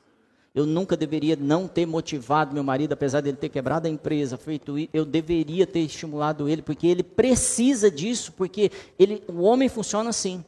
Eu 0.54 0.64
nunca 0.64 0.96
deveria 0.96 1.34
não 1.34 1.66
ter 1.66 1.84
motivado 1.84 2.54
meu 2.54 2.62
marido, 2.62 2.92
apesar 2.92 3.20
dele 3.20 3.36
ter 3.36 3.48
quebrado 3.48 3.88
a 3.88 3.90
empresa, 3.90 4.38
feito 4.38 4.76
eu 4.92 5.04
deveria 5.04 5.66
ter 5.66 5.80
estimulado 5.80 6.48
ele, 6.48 6.62
porque 6.62 6.86
ele 6.86 7.02
precisa 7.02 7.90
disso, 7.90 8.32
porque 8.32 8.70
ele, 8.96 9.24
o 9.26 9.42
homem 9.42 9.68
funciona 9.68 10.10
assim. 10.10 10.44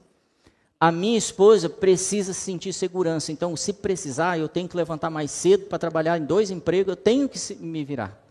A 0.78 0.92
minha 0.92 1.18
esposa 1.18 1.68
precisa 1.68 2.32
sentir 2.32 2.72
segurança, 2.72 3.32
então 3.32 3.56
se 3.56 3.72
precisar, 3.72 4.38
eu 4.38 4.48
tenho 4.48 4.68
que 4.68 4.76
levantar 4.76 5.10
mais 5.10 5.32
cedo 5.32 5.64
para 5.64 5.78
trabalhar 5.78 6.18
em 6.18 6.24
dois 6.24 6.52
empregos, 6.52 6.90
eu 6.90 6.96
tenho 6.96 7.28
que 7.28 7.38
me 7.56 7.84
virar. 7.84 8.22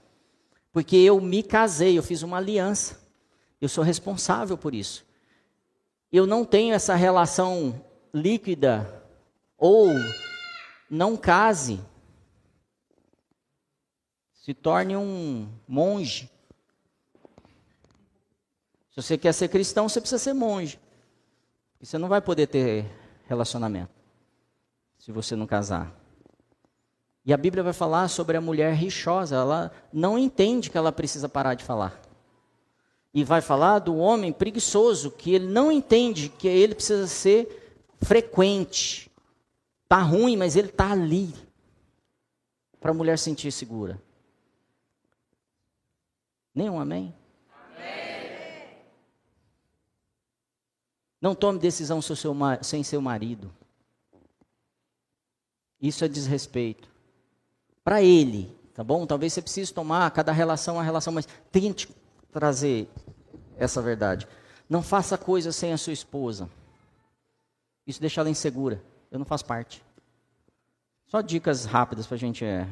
Porque 0.72 0.96
eu 0.96 1.20
me 1.20 1.44
casei, 1.44 1.98
eu 1.98 2.04
fiz 2.04 2.22
uma 2.22 2.38
aliança. 2.38 3.00
Eu 3.60 3.68
sou 3.68 3.84
responsável 3.84 4.58
por 4.58 4.76
isso. 4.76 5.06
Eu 6.12 6.28
não 6.28 6.46
tenho 6.46 6.74
essa 6.74 6.96
relação 6.96 7.82
líquida 8.14 9.04
ou 9.58 9.90
não 10.90 11.18
case. 11.18 11.82
Se 14.34 14.54
torne 14.54 14.96
um 14.96 15.50
monge. 15.68 16.30
Se 18.92 19.02
você 19.02 19.18
quer 19.18 19.34
ser 19.34 19.50
cristão, 19.50 19.90
você 19.90 20.00
precisa 20.00 20.24
ser 20.24 20.34
monge. 20.34 20.80
Porque 21.74 21.86
você 21.86 21.98
não 21.98 22.08
vai 22.08 22.22
poder 22.22 22.48
ter 22.48 22.86
relacionamento 23.28 23.94
se 24.98 25.12
você 25.12 25.36
não 25.36 25.46
casar. 25.46 25.94
E 27.26 27.34
a 27.34 27.38
Bíblia 27.38 27.64
vai 27.64 27.74
falar 27.74 28.08
sobre 28.08 28.38
a 28.38 28.42
mulher 28.42 28.74
rixosa. 28.76 29.36
Ela 29.36 29.72
não 29.92 30.18
entende 30.18 30.70
que 30.70 30.78
ela 30.78 30.92
precisa 30.92 31.28
parar 31.28 31.56
de 31.56 31.64
falar. 31.64 32.00
E 33.14 33.24
vai 33.24 33.42
falar 33.42 33.80
do 33.80 33.96
homem 33.96 34.32
preguiçoso, 34.32 35.10
que 35.10 35.34
ele 35.34 35.48
não 35.48 35.72
entende 35.72 36.30
que 36.30 36.48
ele 36.48 36.76
precisa 36.76 37.08
ser 37.08 37.82
frequente. 38.02 39.10
Tá 39.88 40.02
ruim, 40.02 40.36
mas 40.36 40.56
ele 40.56 40.70
tá 40.70 40.92
ali 40.92 41.34
para 42.80 42.92
a 42.92 42.94
mulher 42.94 43.18
sentir 43.20 43.52
segura. 43.52 44.02
Nenhum 46.54 46.80
amém? 46.80 47.14
Não 51.22 51.36
tome 51.36 51.60
decisão 51.60 52.00
sem 52.62 52.84
seu 52.84 53.02
marido. 53.02 53.54
Isso 55.82 56.04
é 56.04 56.08
desrespeito. 56.08 56.88
Para 57.84 58.02
ele, 58.02 58.56
tá 58.74 58.84
bom? 58.84 59.06
Talvez 59.06 59.34
você 59.34 59.42
precise 59.42 59.74
tomar 59.74 60.10
cada 60.12 60.32
relação 60.32 60.80
a 60.80 60.84
relação, 60.84 61.14
mas 61.14 61.28
tente 61.52 61.90
trazer 62.32 62.88
essa 63.58 63.82
verdade. 63.82 64.28
Não 64.70 64.82
faça 64.82 65.18
coisas 65.18 65.56
sem 65.56 65.74
a 65.74 65.78
sua 65.78 65.94
esposa. 65.94 66.50
Isso 67.86 68.02
deixa 68.02 68.22
ela 68.22 68.30
insegura 68.30 68.82
eu 69.12 69.20
não 69.20 69.26
faço 69.26 69.46
parte. 69.46 69.84
Só 71.08 71.22
dicas 71.22 71.66
rápidas 71.66 72.08
para 72.08 72.16
a 72.16 72.20
gente. 72.20 72.44
É... 72.44 72.68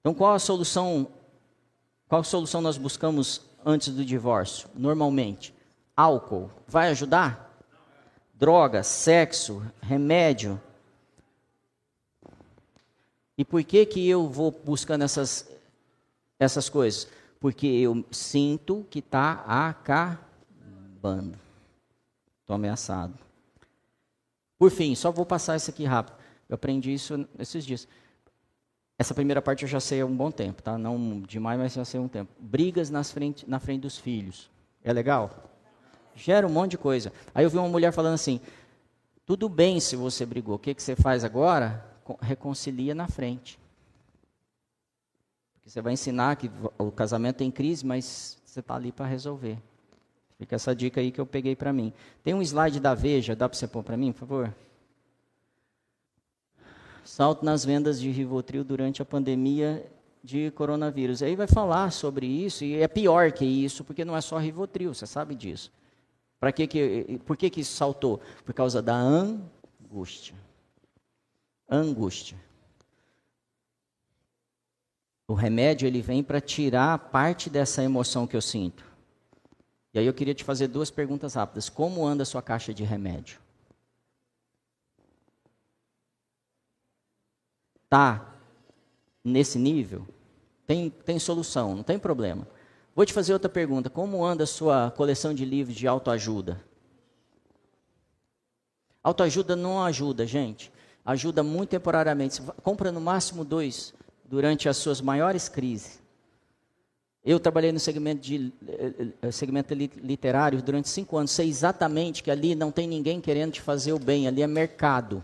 Então, 0.00 0.12
qual 0.14 0.34
a 0.34 0.38
solução? 0.38 1.08
Qual 2.08 2.24
solução 2.24 2.60
nós 2.60 2.76
buscamos 2.76 3.42
antes 3.64 3.94
do 3.94 4.04
divórcio? 4.04 4.68
Normalmente, 4.74 5.54
álcool 5.96 6.50
vai 6.66 6.90
ajudar? 6.90 7.58
Droga, 8.34 8.82
sexo, 8.82 9.62
remédio. 9.80 10.60
E 13.36 13.44
por 13.44 13.62
que 13.62 13.86
que 13.86 14.08
eu 14.08 14.28
vou 14.28 14.50
buscando 14.50 15.02
essas 15.04 15.48
essas 16.38 16.68
coisas? 16.68 17.08
Porque 17.40 17.66
eu 17.66 18.04
sinto 18.10 18.86
que 18.90 18.98
está 18.98 19.44
acabando. 19.46 21.38
Estou 22.40 22.56
ameaçado. 22.56 23.27
Por 24.58 24.70
fim, 24.70 24.94
só 24.94 25.12
vou 25.12 25.24
passar 25.24 25.56
isso 25.56 25.70
aqui 25.70 25.84
rápido. 25.84 26.16
Eu 26.48 26.56
aprendi 26.56 26.92
isso 26.92 27.26
esses 27.38 27.64
dias. 27.64 27.86
Essa 28.98 29.14
primeira 29.14 29.40
parte 29.40 29.62
eu 29.62 29.68
já 29.68 29.78
sei 29.78 30.00
há 30.00 30.06
um 30.06 30.16
bom 30.16 30.30
tempo, 30.30 30.60
tá? 30.60 30.76
Não 30.76 31.20
demais, 31.20 31.58
mas 31.58 31.72
já 31.72 31.84
sei 31.84 32.00
há 32.00 32.02
um 32.02 32.08
tempo. 32.08 32.32
Brigas 32.40 32.90
nas 32.90 33.12
frente, 33.12 33.48
na 33.48 33.60
frente 33.60 33.82
dos 33.82 33.96
filhos. 33.96 34.50
É 34.82 34.92
legal? 34.92 35.44
Gera 36.16 36.46
um 36.46 36.50
monte 36.50 36.72
de 36.72 36.78
coisa. 36.78 37.12
Aí 37.32 37.44
eu 37.44 37.50
vi 37.50 37.58
uma 37.58 37.68
mulher 37.68 37.92
falando 37.92 38.14
assim: 38.14 38.40
tudo 39.24 39.48
bem 39.48 39.78
se 39.78 39.94
você 39.94 40.26
brigou, 40.26 40.56
o 40.56 40.58
que, 40.58 40.74
que 40.74 40.82
você 40.82 40.96
faz 40.96 41.22
agora? 41.22 41.84
Reconcilia 42.20 42.94
na 42.94 43.06
frente. 43.06 43.56
Porque 45.52 45.70
você 45.70 45.80
vai 45.80 45.92
ensinar 45.92 46.34
que 46.36 46.50
o 46.76 46.90
casamento 46.90 47.36
tem 47.36 47.50
crise, 47.50 47.86
mas 47.86 48.38
você 48.44 48.58
está 48.58 48.74
ali 48.74 48.90
para 48.90 49.06
resolver. 49.06 49.58
Fica 50.38 50.54
essa 50.54 50.74
dica 50.74 51.00
aí 51.00 51.10
que 51.10 51.20
eu 51.20 51.26
peguei 51.26 51.56
para 51.56 51.72
mim. 51.72 51.92
Tem 52.22 52.32
um 52.32 52.40
slide 52.40 52.78
da 52.78 52.94
Veja, 52.94 53.34
dá 53.34 53.48
para 53.48 53.58
você 53.58 53.66
pôr 53.66 53.82
para 53.82 53.96
mim, 53.96 54.12
por 54.12 54.20
favor? 54.20 54.54
Salto 57.04 57.44
nas 57.44 57.64
vendas 57.64 58.00
de 58.00 58.08
Rivotril 58.10 58.62
durante 58.62 59.02
a 59.02 59.04
pandemia 59.04 59.84
de 60.22 60.50
coronavírus. 60.52 61.22
Aí 61.22 61.34
vai 61.34 61.48
falar 61.48 61.90
sobre 61.90 62.26
isso, 62.26 62.64
e 62.64 62.76
é 62.76 62.86
pior 62.86 63.32
que 63.32 63.44
isso, 63.44 63.82
porque 63.82 64.04
não 64.04 64.16
é 64.16 64.20
só 64.20 64.38
Rivotril, 64.38 64.94
você 64.94 65.06
sabe 65.06 65.34
disso. 65.34 65.72
Para 66.38 66.52
que 66.52 66.66
que, 66.66 67.20
por 67.26 67.36
que, 67.36 67.50
que 67.50 67.60
isso 67.62 67.74
saltou? 67.74 68.20
Por 68.44 68.54
causa 68.54 68.80
da 68.80 68.94
angústia. 68.94 70.36
Angústia. 71.68 72.38
O 75.26 75.34
remédio 75.34 75.86
ele 75.86 76.00
vem 76.00 76.22
para 76.22 76.40
tirar 76.40 76.96
parte 77.10 77.50
dessa 77.50 77.82
emoção 77.82 78.26
que 78.26 78.36
eu 78.36 78.40
sinto. 78.40 78.87
Aí 79.98 80.06
eu 80.06 80.14
queria 80.14 80.34
te 80.34 80.44
fazer 80.44 80.68
duas 80.68 80.90
perguntas 80.90 81.34
rápidas. 81.34 81.68
Como 81.68 82.06
anda 82.06 82.22
a 82.22 82.26
sua 82.26 82.42
caixa 82.42 82.72
de 82.72 82.84
remédio? 82.84 83.38
Tá 87.88 88.34
nesse 89.24 89.58
nível? 89.58 90.06
Tem, 90.66 90.90
tem 90.90 91.18
solução, 91.18 91.74
não 91.74 91.82
tem 91.82 91.98
problema. 91.98 92.46
Vou 92.94 93.06
te 93.06 93.12
fazer 93.12 93.32
outra 93.32 93.48
pergunta. 93.48 93.88
Como 93.88 94.24
anda 94.24 94.44
a 94.44 94.46
sua 94.46 94.90
coleção 94.90 95.32
de 95.32 95.44
livros 95.44 95.76
de 95.76 95.86
autoajuda? 95.86 96.62
Autoajuda 99.02 99.56
não 99.56 99.82
ajuda, 99.82 100.26
gente. 100.26 100.72
Ajuda 101.04 101.42
muito 101.42 101.70
temporariamente. 101.70 102.42
Compra 102.62 102.92
no 102.92 103.00
máximo 103.00 103.44
dois 103.44 103.94
durante 104.24 104.68
as 104.68 104.76
suas 104.76 105.00
maiores 105.00 105.48
crises. 105.48 106.02
Eu 107.30 107.38
trabalhei 107.38 107.70
no 107.72 107.78
segmento, 107.78 108.22
de, 108.22 108.50
eh, 108.66 109.08
eh, 109.20 109.30
segmento 109.30 109.74
literário 109.74 110.62
durante 110.62 110.88
cinco 110.88 111.18
anos. 111.18 111.30
Sei 111.30 111.46
exatamente 111.46 112.22
que 112.22 112.30
ali 112.30 112.54
não 112.54 112.72
tem 112.72 112.88
ninguém 112.88 113.20
querendo 113.20 113.52
te 113.52 113.60
fazer 113.60 113.92
o 113.92 113.98
bem. 113.98 114.26
Ali 114.26 114.40
é 114.40 114.46
mercado. 114.46 115.22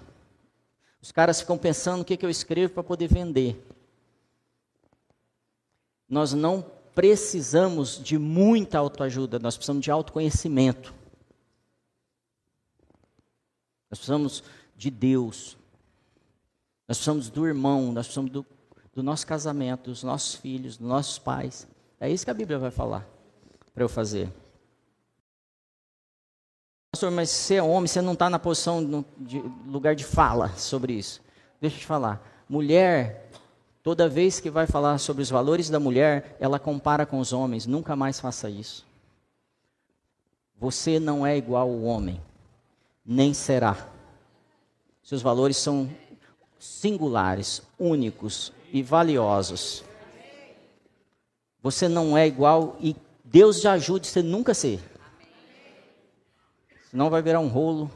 Os 1.01 1.11
caras 1.11 1.41
ficam 1.41 1.57
pensando 1.57 2.03
o 2.03 2.05
que, 2.05 2.19
que 2.19 2.27
eu 2.27 2.29
escrevo 2.29 2.75
para 2.75 2.83
poder 2.83 3.09
vender. 3.09 3.67
Nós 6.07 6.35
não 6.35 6.63
precisamos 6.95 7.99
de 7.99 8.19
muita 8.19 8.79
autoajuda, 8.79 9.39
nós 9.39 9.57
precisamos 9.57 9.83
de 9.83 9.91
autoconhecimento. 9.91 10.93
Nós 13.91 13.99
precisamos 13.99 14.45
de 14.77 14.91
Deus. 14.91 15.57
Nós 16.87 16.99
precisamos 16.99 17.31
do 17.31 17.47
irmão, 17.47 17.93
nós 17.93 18.09
precisamos 18.09 18.31
do, 18.31 18.45
do 18.93 19.03
nosso 19.03 19.27
casamento, 19.27 19.89
dos 19.89 20.03
nossos 20.03 20.35
filhos, 20.35 20.77
dos 20.77 20.87
nossos 20.87 21.19
pais. 21.19 21.67
É 22.01 22.11
isso 22.11 22.25
que 22.25 22.31
a 22.31 22.35
Bíblia 22.35 22.59
vai 22.59 22.71
falar 22.71 23.07
para 23.73 23.85
eu 23.85 23.89
fazer. 23.89 24.31
Pastor, 26.93 27.11
mas 27.11 27.31
você 27.31 27.57
é 27.57 27.63
homem, 27.63 27.89
você 27.89 28.01
não 28.01 28.13
está 28.13 28.31
na 28.31 28.39
posição 28.39 29.05
de 29.19 29.41
lugar 29.67 29.95
de 29.95 30.05
fala 30.05 30.51
sobre 30.57 30.93
isso. 30.93 31.21
Deixa 31.61 31.77
eu 31.77 31.81
te 31.81 31.87
falar. 31.87 32.23
Mulher 32.49 33.25
Toda 33.85 34.09
vez 34.09 34.41
que 34.41 34.49
vai 34.49 34.67
falar 34.67 34.97
sobre 34.97 35.23
os 35.23 35.29
valores 35.29 35.69
da 35.69 35.79
mulher, 35.79 36.39
ela 36.41 36.59
compara 36.59 37.05
com 37.05 37.19
os 37.19 37.35
homens. 37.35 37.67
Nunca 37.67 37.95
mais 37.95 38.19
faça 38.19 38.49
isso. 38.49 38.87
Você 40.59 40.99
não 40.99 41.27
é 41.27 41.37
igual 41.37 41.69
ao 41.69 41.83
homem, 41.83 42.19
nem 43.05 43.35
será. 43.35 43.87
Seus 45.03 45.21
valores 45.21 45.59
são 45.59 45.91
singulares, 46.59 47.61
únicos 47.79 48.55
e 48.73 48.83
valiosos. 48.83 49.85
Você 51.65 51.89
não 51.89 52.17
é 52.17 52.29
igual 52.29 52.77
e 52.81 52.95
Deus 53.25 53.61
já 53.61 53.73
ajude 53.73 54.07
você 54.07 54.23
nunca 54.23 54.55
ser. 54.55 54.79
Senão 56.89 57.11
vai 57.11 57.23
virar 57.23 57.41
um 57.41 57.49
rolo 57.49 57.91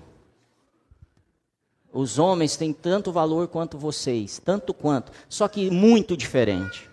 os 1.93 2.19
homens 2.19 2.57
têm 2.57 2.73
tanto 2.73 3.11
valor 3.11 3.49
quanto 3.49 3.79
vocês, 3.79 4.41
tanto 4.45 4.75
quanto, 4.75 5.11
só 5.29 5.49
que 5.49 5.71
muito 5.71 6.17
diferente. 6.17 6.89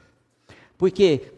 Porque 0.77 1.33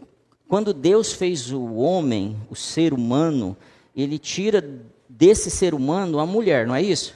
quando 0.48 0.74
Deus 0.74 1.12
fez 1.12 1.52
o 1.52 1.76
homem, 1.76 2.38
o 2.50 2.56
ser 2.56 2.94
humano, 2.94 3.58
ele 3.96 4.18
tira 4.20 4.64
desse 5.10 5.50
ser 5.50 5.74
humano 5.74 6.20
a 6.20 6.26
mulher, 6.26 6.68
não 6.68 6.76
é 6.76 6.82
isso? 6.82 7.16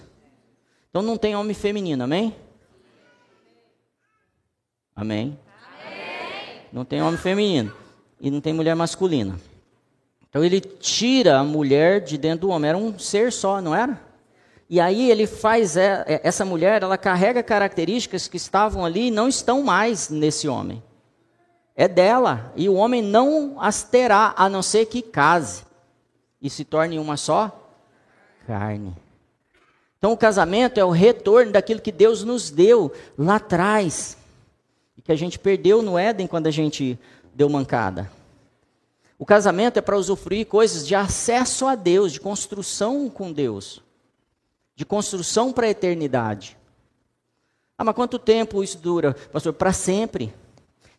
Então 0.89 1.01
não 1.01 1.15
tem 1.15 1.35
homem 1.35 1.53
feminino? 1.53 2.03
Amém? 2.03 2.35
amém? 4.95 5.39
Não 6.73 6.83
tem 6.83 7.01
homem 7.01 7.17
feminino 7.17 7.80
e 8.21 8.29
não 8.29 8.39
tem 8.39 8.53
mulher 8.53 8.75
masculina. 8.75 9.37
Então 10.29 10.43
ele 10.43 10.61
tira 10.61 11.39
a 11.39 11.43
mulher 11.43 11.99
de 11.99 12.17
dentro 12.17 12.47
do 12.47 12.49
homem, 12.49 12.69
era 12.69 12.77
um 12.77 12.97
ser 12.97 13.33
só, 13.33 13.59
não 13.59 13.75
era? 13.75 13.99
E 14.69 14.79
aí 14.79 15.11
ele 15.11 15.27
faz 15.27 15.75
é, 15.75 16.05
é, 16.07 16.21
essa 16.23 16.45
mulher, 16.45 16.81
ela 16.81 16.97
carrega 16.97 17.43
características 17.43 18.29
que 18.29 18.37
estavam 18.37 18.85
ali 18.85 19.07
e 19.07 19.11
não 19.11 19.27
estão 19.27 19.61
mais 19.61 20.09
nesse 20.09 20.47
homem. 20.47 20.81
É 21.75 21.87
dela 21.87 22.53
e 22.55 22.69
o 22.69 22.75
homem 22.75 23.01
não 23.01 23.57
as 23.59 23.83
terá 23.83 24.33
a 24.37 24.47
não 24.47 24.61
ser 24.61 24.85
que 24.85 25.01
case 25.01 25.63
e 26.41 26.49
se 26.49 26.63
torne 26.63 26.99
uma 26.99 27.17
só 27.17 27.51
carne. 28.47 28.95
Então 29.97 30.13
o 30.13 30.17
casamento 30.17 30.79
é 30.79 30.85
o 30.85 30.89
retorno 30.89 31.51
daquilo 31.51 31.81
que 31.81 31.91
Deus 31.91 32.23
nos 32.23 32.49
deu 32.49 32.93
lá 33.17 33.35
atrás 33.35 34.17
e 34.97 35.01
que 35.01 35.11
a 35.11 35.15
gente 35.15 35.37
perdeu 35.37 35.81
no 35.81 35.97
Éden 35.97 36.27
quando 36.27 36.47
a 36.47 36.51
gente 36.51 36.97
deu 37.33 37.49
mancada. 37.49 38.11
O 39.17 39.25
casamento 39.25 39.77
é 39.77 39.81
para 39.81 39.97
usufruir 39.97 40.47
coisas 40.47 40.87
de 40.87 40.95
acesso 40.95 41.67
a 41.67 41.75
Deus, 41.75 42.11
de 42.11 42.19
construção 42.19 43.09
com 43.09 43.31
Deus 43.31 43.81
de 44.81 44.85
construção 44.85 45.53
para 45.53 45.67
a 45.67 45.69
eternidade. 45.69 46.57
Ah, 47.77 47.83
mas 47.83 47.93
quanto 47.93 48.17
tempo 48.17 48.63
isso 48.63 48.79
dura? 48.79 49.13
Pastor, 49.31 49.53
para 49.53 49.71
sempre. 49.71 50.33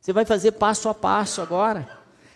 Você 0.00 0.12
vai 0.12 0.24
fazer 0.24 0.52
passo 0.52 0.88
a 0.88 0.94
passo 0.94 1.40
agora. 1.40 1.88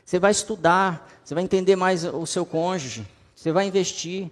Você 0.05 0.18
vai 0.18 0.32
estudar, 0.32 1.09
você 1.23 1.35
vai 1.35 1.44
entender 1.44 1.77
mais 1.77 2.05
o 2.05 2.27
seu 2.27 2.44
cônjuge, 2.44 3.06
você 3.35 3.52
vai 3.52 3.66
investir. 3.66 4.28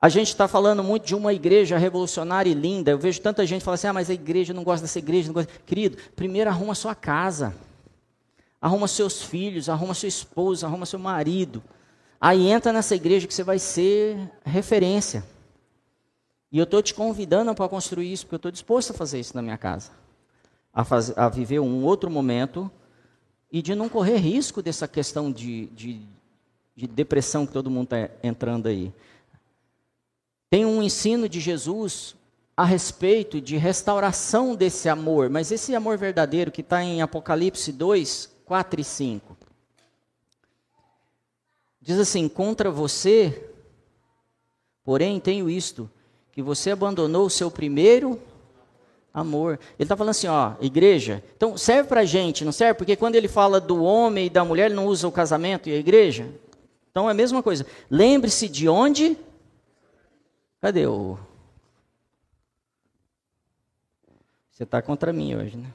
A 0.00 0.08
gente 0.08 0.28
está 0.28 0.48
falando 0.48 0.82
muito 0.82 1.06
de 1.06 1.14
uma 1.14 1.34
igreja 1.34 1.76
revolucionária 1.76 2.50
e 2.50 2.54
linda. 2.54 2.90
Eu 2.90 2.98
vejo 2.98 3.20
tanta 3.20 3.44
gente 3.44 3.62
falar 3.62 3.74
assim: 3.74 3.88
ah, 3.88 3.92
mas 3.92 4.08
a 4.08 4.14
igreja 4.14 4.54
não 4.54 4.64
gosta 4.64 4.82
dessa 4.82 4.98
igreja. 4.98 5.28
Não 5.28 5.34
gosta. 5.34 5.52
Querido, 5.66 5.98
primeiro 6.16 6.48
arruma 6.48 6.74
sua 6.74 6.94
casa, 6.94 7.54
arruma 8.60 8.88
seus 8.88 9.22
filhos, 9.22 9.68
arruma 9.68 9.94
sua 9.94 10.08
esposa, 10.08 10.66
arruma 10.66 10.86
seu 10.86 10.98
marido. 10.98 11.62
Aí 12.20 12.48
entra 12.48 12.72
nessa 12.72 12.94
igreja 12.94 13.26
que 13.26 13.34
você 13.34 13.44
vai 13.44 13.58
ser 13.58 14.18
referência. 14.44 15.24
E 16.50 16.58
eu 16.58 16.64
estou 16.64 16.82
te 16.82 16.94
convidando 16.94 17.54
para 17.54 17.68
construir 17.68 18.12
isso, 18.12 18.24
porque 18.24 18.34
eu 18.34 18.38
estou 18.38 18.50
disposto 18.50 18.90
a 18.90 18.94
fazer 18.94 19.20
isso 19.20 19.36
na 19.36 19.42
minha 19.42 19.58
casa. 19.58 19.90
A, 20.72 20.84
fazer, 20.84 21.18
a, 21.18 21.28
viver 21.28 21.60
um 21.60 21.84
outro 21.84 22.10
momento 22.10 22.70
e 23.50 23.62
de 23.62 23.74
não 23.74 23.88
correr 23.88 24.16
risco 24.16 24.62
dessa 24.62 24.88
questão 24.88 25.30
de, 25.30 25.66
de, 25.66 26.00
de 26.74 26.86
depressão 26.86 27.46
que 27.46 27.52
todo 27.52 27.70
mundo 27.70 27.84
está 27.84 28.10
entrando 28.22 28.66
aí. 28.66 28.92
Tem 30.50 30.64
um 30.64 30.82
ensino 30.82 31.28
de 31.28 31.40
Jesus 31.40 32.16
a 32.56 32.64
respeito 32.64 33.40
de 33.40 33.56
restauração 33.56 34.56
desse 34.56 34.88
amor, 34.88 35.30
mas 35.30 35.52
esse 35.52 35.74
amor 35.74 35.96
verdadeiro 35.96 36.50
que 36.50 36.62
está 36.62 36.82
em 36.82 37.00
Apocalipse 37.00 37.70
2, 37.70 38.37
4 38.48 38.80
e 38.80 38.84
5. 38.84 39.36
Diz 41.80 41.98
assim: 41.98 42.28
Contra 42.28 42.70
você, 42.70 43.50
porém, 44.82 45.20
tenho 45.20 45.48
isto 45.48 45.88
que 46.32 46.42
você 46.42 46.70
abandonou 46.70 47.26
o 47.26 47.30
seu 47.30 47.50
primeiro 47.50 48.20
amor. 49.12 49.58
Ele 49.78 49.84
está 49.84 49.96
falando 49.96 50.10
assim, 50.10 50.28
ó, 50.28 50.54
igreja. 50.60 51.22
Então 51.36 51.56
serve 51.58 51.88
para 51.88 52.04
gente, 52.04 52.44
não 52.44 52.52
serve? 52.52 52.74
Porque 52.78 52.96
quando 52.96 53.16
ele 53.16 53.28
fala 53.28 53.60
do 53.60 53.82
homem 53.82 54.26
e 54.26 54.30
da 54.30 54.44
mulher, 54.44 54.66
ele 54.66 54.74
não 54.74 54.86
usa 54.86 55.06
o 55.06 55.12
casamento 55.12 55.68
e 55.68 55.72
a 55.72 55.76
igreja. 55.76 56.28
Então 56.90 57.08
é 57.08 57.12
a 57.12 57.14
mesma 57.14 57.42
coisa. 57.42 57.66
Lembre-se 57.90 58.48
de 58.48 58.68
onde? 58.68 59.16
Cadê 60.60 60.86
o? 60.86 61.18
Você 64.50 64.64
está 64.64 64.82
contra 64.82 65.12
mim 65.12 65.34
hoje, 65.36 65.56
né? 65.56 65.72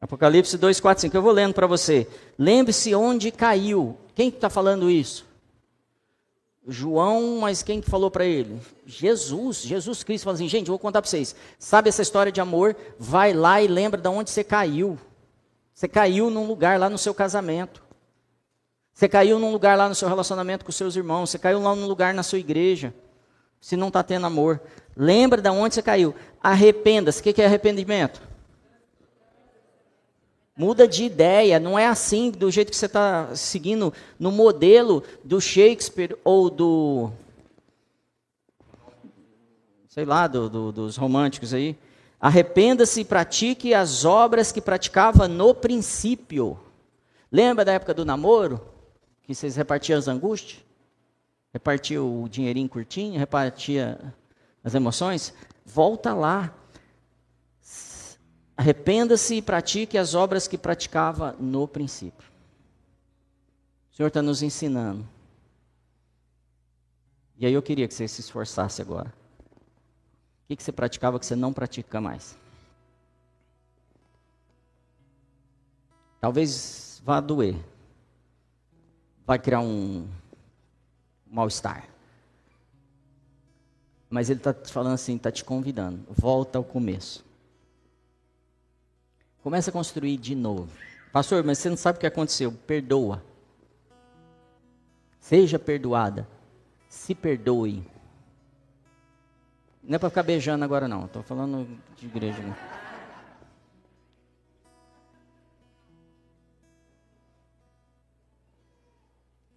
Apocalipse 0.00 0.56
2, 0.56 0.80
4, 0.80 1.02
5. 1.02 1.16
Eu 1.16 1.22
vou 1.22 1.32
lendo 1.32 1.54
para 1.54 1.66
você. 1.66 2.06
Lembre-se 2.38 2.94
onde 2.94 3.30
caiu. 3.30 3.96
Quem 4.14 4.28
está 4.28 4.48
falando 4.48 4.90
isso? 4.90 5.26
João, 6.66 7.38
mas 7.40 7.62
quem 7.62 7.80
que 7.80 7.90
falou 7.90 8.10
para 8.10 8.26
ele? 8.26 8.60
Jesus, 8.84 9.62
Jesus 9.62 10.02
Cristo 10.04 10.24
falou 10.24 10.34
assim, 10.34 10.48
gente, 10.48 10.68
eu 10.68 10.72
vou 10.72 10.78
contar 10.78 11.00
para 11.00 11.10
vocês. 11.10 11.34
Sabe 11.58 11.88
essa 11.88 12.02
história 12.02 12.30
de 12.30 12.40
amor? 12.40 12.76
Vai 12.98 13.32
lá 13.32 13.62
e 13.62 13.66
lembra 13.66 13.98
de 13.98 14.08
onde 14.08 14.30
você 14.30 14.44
caiu. 14.44 14.98
Você 15.74 15.88
caiu 15.88 16.28
num 16.28 16.46
lugar 16.46 16.78
lá 16.78 16.90
no 16.90 16.98
seu 16.98 17.14
casamento. 17.14 17.82
Você 18.92 19.08
caiu 19.08 19.38
num 19.38 19.50
lugar 19.50 19.78
lá 19.78 19.88
no 19.88 19.94
seu 19.94 20.08
relacionamento 20.08 20.64
com 20.64 20.72
seus 20.72 20.94
irmãos. 20.94 21.30
Você 21.30 21.38
caiu 21.38 21.62
lá 21.62 21.74
num 21.74 21.86
lugar 21.86 22.12
na 22.12 22.22
sua 22.22 22.38
igreja. 22.38 22.92
Se 23.60 23.76
não 23.76 23.88
está 23.88 24.02
tendo 24.02 24.26
amor. 24.26 24.60
Lembra 24.96 25.40
de 25.40 25.48
onde 25.48 25.74
você 25.74 25.82
caiu. 25.82 26.14
Arrependa-se. 26.42 27.20
O 27.20 27.22
que 27.22 27.40
é 27.40 27.46
arrependimento? 27.46 28.27
Muda 30.58 30.88
de 30.88 31.04
ideia, 31.04 31.60
não 31.60 31.78
é 31.78 31.86
assim 31.86 32.32
do 32.32 32.50
jeito 32.50 32.72
que 32.72 32.76
você 32.76 32.86
está 32.86 33.32
seguindo 33.36 33.94
no 34.18 34.32
modelo 34.32 35.04
do 35.22 35.40
Shakespeare 35.40 36.18
ou 36.24 36.50
do. 36.50 37.12
sei 39.88 40.04
lá, 40.04 40.26
do, 40.26 40.50
do, 40.50 40.72
dos 40.72 40.96
românticos 40.96 41.54
aí. 41.54 41.78
Arrependa-se 42.20 43.02
e 43.02 43.04
pratique 43.04 43.72
as 43.72 44.04
obras 44.04 44.50
que 44.50 44.60
praticava 44.60 45.28
no 45.28 45.54
princípio. 45.54 46.58
Lembra 47.30 47.64
da 47.64 47.74
época 47.74 47.94
do 47.94 48.04
namoro? 48.04 48.60
Que 49.22 49.36
vocês 49.36 49.54
repartiam 49.54 49.96
as 49.96 50.08
angústias? 50.08 50.60
Repartiam 51.52 52.24
o 52.24 52.28
dinheirinho 52.28 52.68
curtinho, 52.68 53.16
repartia 53.16 54.12
as 54.64 54.74
emoções? 54.74 55.32
Volta 55.64 56.12
lá. 56.12 56.52
Arrependa-se 58.58 59.36
e 59.36 59.40
pratique 59.40 59.96
as 59.96 60.14
obras 60.14 60.48
que 60.48 60.58
praticava 60.58 61.30
no 61.38 61.68
princípio. 61.68 62.28
O 63.92 63.94
Senhor 63.94 64.08
está 64.08 64.20
nos 64.20 64.42
ensinando. 64.42 65.08
E 67.36 67.46
aí 67.46 67.52
eu 67.52 67.62
queria 67.62 67.86
que 67.86 67.94
você 67.94 68.08
se 68.08 68.20
esforçasse 68.20 68.82
agora. 68.82 69.14
O 70.42 70.56
que, 70.56 70.60
você 70.60 70.72
praticava 70.72 71.20
que 71.20 71.26
você 71.26 71.36
não 71.36 71.52
pratica 71.52 72.00
mais? 72.00 72.36
Talvez 76.20 77.00
vá 77.04 77.20
doer. 77.20 77.54
Vai 79.24 79.38
criar 79.38 79.60
um 79.60 80.08
mal-estar. 81.24 81.88
Mas 84.10 84.30
ele 84.30 84.40
está 84.40 84.52
falando 84.52 84.94
assim, 84.94 85.14
está 85.14 85.30
te 85.30 85.44
convidando. 85.44 86.04
Volta 86.10 86.58
ao 86.58 86.64
começo. 86.64 87.27
Começa 89.42 89.70
a 89.70 89.72
construir 89.72 90.16
de 90.16 90.34
novo. 90.34 90.72
Pastor, 91.12 91.42
mas 91.44 91.58
você 91.58 91.70
não 91.70 91.76
sabe 91.76 91.96
o 91.96 92.00
que 92.00 92.06
aconteceu. 92.06 92.52
Perdoa. 92.52 93.22
Seja 95.20 95.58
perdoada. 95.58 96.28
Se 96.88 97.14
perdoe. 97.14 97.84
Não 99.82 99.96
é 99.96 99.98
para 99.98 100.10
ficar 100.10 100.22
beijando 100.22 100.64
agora, 100.64 100.86
não. 100.86 101.06
Estou 101.06 101.22
falando 101.22 101.66
de 101.96 102.06
igreja. 102.06 102.40
Né? 102.40 102.54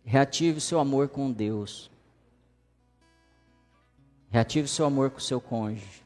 Reative 0.06 0.60
seu 0.60 0.80
amor 0.80 1.10
com 1.10 1.32
Deus. 1.32 1.90
Reative 4.30 4.68
seu 4.68 4.86
amor 4.86 5.10
com 5.10 5.18
o 5.18 5.22
seu 5.22 5.40
cônjuge. 5.40 6.01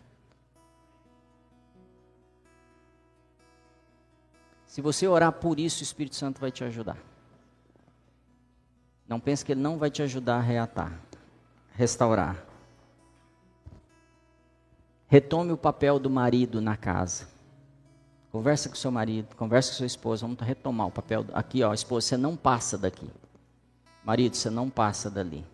Se 4.76 4.82
você 4.82 5.08
orar 5.08 5.32
por 5.32 5.58
isso, 5.58 5.80
o 5.80 5.84
Espírito 5.84 6.18
Santo 6.18 6.42
vai 6.42 6.52
te 6.52 6.62
ajudar. 6.62 6.98
Não 9.08 9.22
pense 9.22 9.46
que 9.46 9.54
ele 9.54 9.62
não 9.62 9.78
vai 9.78 9.90
te 9.90 10.04
ajudar 10.04 10.36
a 10.36 10.42
reatar, 10.42 11.00
restaurar. 11.72 12.44
Retome 15.08 15.54
o 15.54 15.58
papel 15.58 15.98
do 15.98 16.10
marido 16.10 16.60
na 16.60 16.76
casa. 16.76 17.26
Conversa 18.34 18.68
com 18.68 18.76
seu 18.76 18.92
marido, 18.92 19.34
conversa 19.38 19.72
com 19.72 19.78
sua 19.78 19.86
esposa, 19.86 20.28
vamos 20.28 20.42
retomar 20.42 20.88
o 20.88 20.92
papel. 20.92 21.26
Aqui, 21.32 21.64
ó, 21.64 21.74
esposa, 21.74 22.08
você 22.08 22.18
não 22.18 22.36
passa 22.36 22.78
daqui. 22.78 23.10
Marido, 24.04 24.36
você 24.36 24.50
não 24.50 24.70
passa 24.70 25.10
dali. 25.10 25.46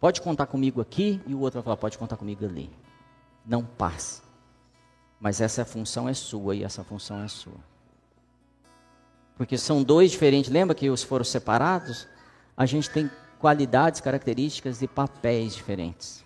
Pode 0.00 0.22
contar 0.22 0.46
comigo 0.46 0.80
aqui 0.80 1.20
e 1.26 1.34
o 1.34 1.40
outro 1.40 1.60
vai 1.60 1.64
falar, 1.64 1.76
pode 1.76 1.98
contar 1.98 2.16
comigo 2.16 2.46
ali. 2.46 2.70
Não 3.44 3.62
passa. 3.62 4.22
Mas 5.20 5.42
essa 5.42 5.66
função 5.66 6.08
é 6.08 6.14
sua 6.14 6.56
e 6.56 6.64
essa 6.64 6.82
função 6.82 7.22
é 7.22 7.28
sua. 7.28 7.75
Porque 9.36 9.58
são 9.58 9.82
dois 9.82 10.10
diferentes. 10.10 10.50
Lembra 10.50 10.74
que 10.74 10.88
os 10.88 11.02
foram 11.02 11.24
separados? 11.24 12.08
A 12.56 12.64
gente 12.64 12.88
tem 12.90 13.10
qualidades, 13.38 14.00
características 14.00 14.80
e 14.80 14.88
papéis 14.88 15.54
diferentes. 15.54 16.24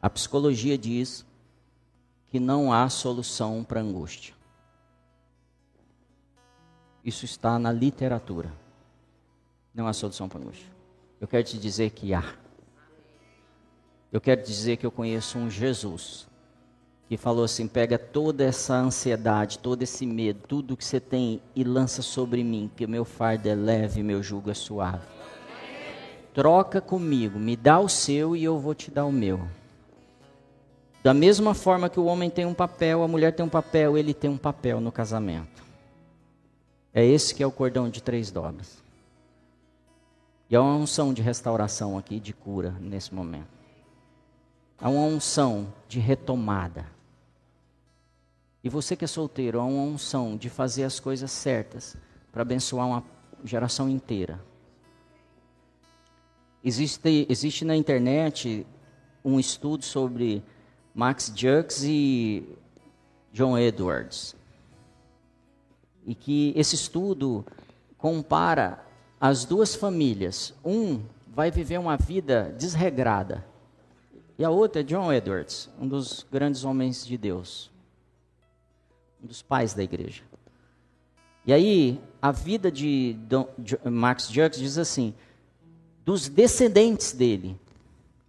A 0.00 0.08
psicologia 0.10 0.78
diz 0.78 1.26
que 2.28 2.38
não 2.38 2.72
há 2.72 2.88
solução 2.88 3.64
para 3.64 3.80
angústia. 3.80 4.34
Isso 7.04 7.24
está 7.24 7.58
na 7.58 7.72
literatura. 7.72 8.52
Não 9.74 9.86
há 9.86 9.92
solução 9.92 10.28
para 10.28 10.40
angústia. 10.40 10.66
Eu 11.20 11.26
quero 11.26 11.44
te 11.44 11.58
dizer 11.58 11.90
que 11.90 12.14
há. 12.14 12.47
Eu 14.12 14.20
quero 14.20 14.42
dizer 14.42 14.78
que 14.78 14.86
eu 14.86 14.90
conheço 14.90 15.38
um 15.38 15.50
Jesus 15.50 16.26
que 17.08 17.16
falou 17.16 17.44
assim: 17.44 17.66
pega 17.66 17.98
toda 17.98 18.44
essa 18.44 18.74
ansiedade, 18.74 19.58
todo 19.58 19.82
esse 19.82 20.06
medo, 20.06 20.40
tudo 20.46 20.76
que 20.76 20.84
você 20.84 21.00
tem 21.00 21.40
e 21.54 21.64
lança 21.64 22.02
sobre 22.02 22.44
mim, 22.44 22.70
que 22.76 22.84
o 22.84 22.88
meu 22.88 23.04
fardo 23.04 23.48
é 23.48 23.54
leve, 23.54 24.02
meu 24.02 24.22
jugo 24.22 24.50
é 24.50 24.54
suave. 24.54 25.06
Troca 26.34 26.80
comigo, 26.80 27.38
me 27.38 27.56
dá 27.56 27.80
o 27.80 27.88
seu 27.88 28.36
e 28.36 28.44
eu 28.44 28.58
vou 28.58 28.74
te 28.74 28.90
dar 28.90 29.06
o 29.06 29.12
meu. 29.12 29.40
Da 31.02 31.14
mesma 31.14 31.54
forma 31.54 31.88
que 31.88 31.98
o 31.98 32.04
homem 32.04 32.28
tem 32.28 32.44
um 32.44 32.54
papel, 32.54 33.02
a 33.02 33.08
mulher 33.08 33.32
tem 33.32 33.44
um 33.44 33.48
papel, 33.48 33.96
ele 33.96 34.12
tem 34.12 34.28
um 34.30 34.36
papel 34.36 34.80
no 34.80 34.92
casamento. 34.92 35.62
É 36.92 37.04
esse 37.04 37.34
que 37.34 37.42
é 37.42 37.46
o 37.46 37.52
cordão 37.52 37.88
de 37.88 38.02
três 38.02 38.30
dobras. 38.30 38.82
E 40.50 40.56
há 40.56 40.62
uma 40.62 40.76
unção 40.76 41.12
de 41.12 41.22
restauração 41.22 41.98
aqui, 41.98 42.18
de 42.18 42.32
cura, 42.32 42.74
nesse 42.80 43.14
momento. 43.14 43.57
Há 44.80 44.88
uma 44.88 45.02
unção 45.02 45.72
de 45.88 45.98
retomada. 45.98 46.86
E 48.62 48.68
você 48.68 48.94
que 48.94 49.04
é 49.04 49.08
solteiro, 49.08 49.60
há 49.60 49.64
uma 49.64 49.82
unção 49.82 50.36
de 50.36 50.48
fazer 50.48 50.84
as 50.84 51.00
coisas 51.00 51.32
certas 51.32 51.96
para 52.30 52.42
abençoar 52.42 52.86
uma 52.86 53.04
geração 53.44 53.88
inteira. 53.88 54.40
Existe, 56.62 57.26
existe 57.28 57.64
na 57.64 57.74
internet 57.74 58.64
um 59.24 59.40
estudo 59.40 59.84
sobre 59.84 60.44
Max 60.94 61.32
Jux 61.34 61.82
e 61.82 62.48
John 63.32 63.58
Edwards. 63.58 64.36
E 66.06 66.14
que 66.14 66.52
esse 66.56 66.76
estudo 66.76 67.44
compara 67.96 68.84
as 69.20 69.44
duas 69.44 69.74
famílias. 69.74 70.54
Um 70.64 71.02
vai 71.26 71.50
viver 71.50 71.78
uma 71.78 71.96
vida 71.96 72.54
desregrada 72.56 73.44
e 74.38 74.44
a 74.44 74.50
outra 74.50 74.82
é 74.82 74.84
John 74.84 75.12
Edwards, 75.12 75.68
um 75.80 75.88
dos 75.88 76.24
grandes 76.30 76.62
homens 76.62 77.04
de 77.04 77.18
Deus, 77.18 77.70
um 79.22 79.26
dos 79.26 79.42
pais 79.42 79.74
da 79.74 79.82
igreja. 79.82 80.22
E 81.44 81.52
aí, 81.52 82.00
a 82.22 82.30
vida 82.30 82.70
de 82.70 83.16
Don, 83.28 83.48
Max 83.84 84.28
Jacques 84.30 84.60
diz 84.60 84.78
assim: 84.78 85.12
dos 86.04 86.28
descendentes 86.28 87.12
dele, 87.12 87.58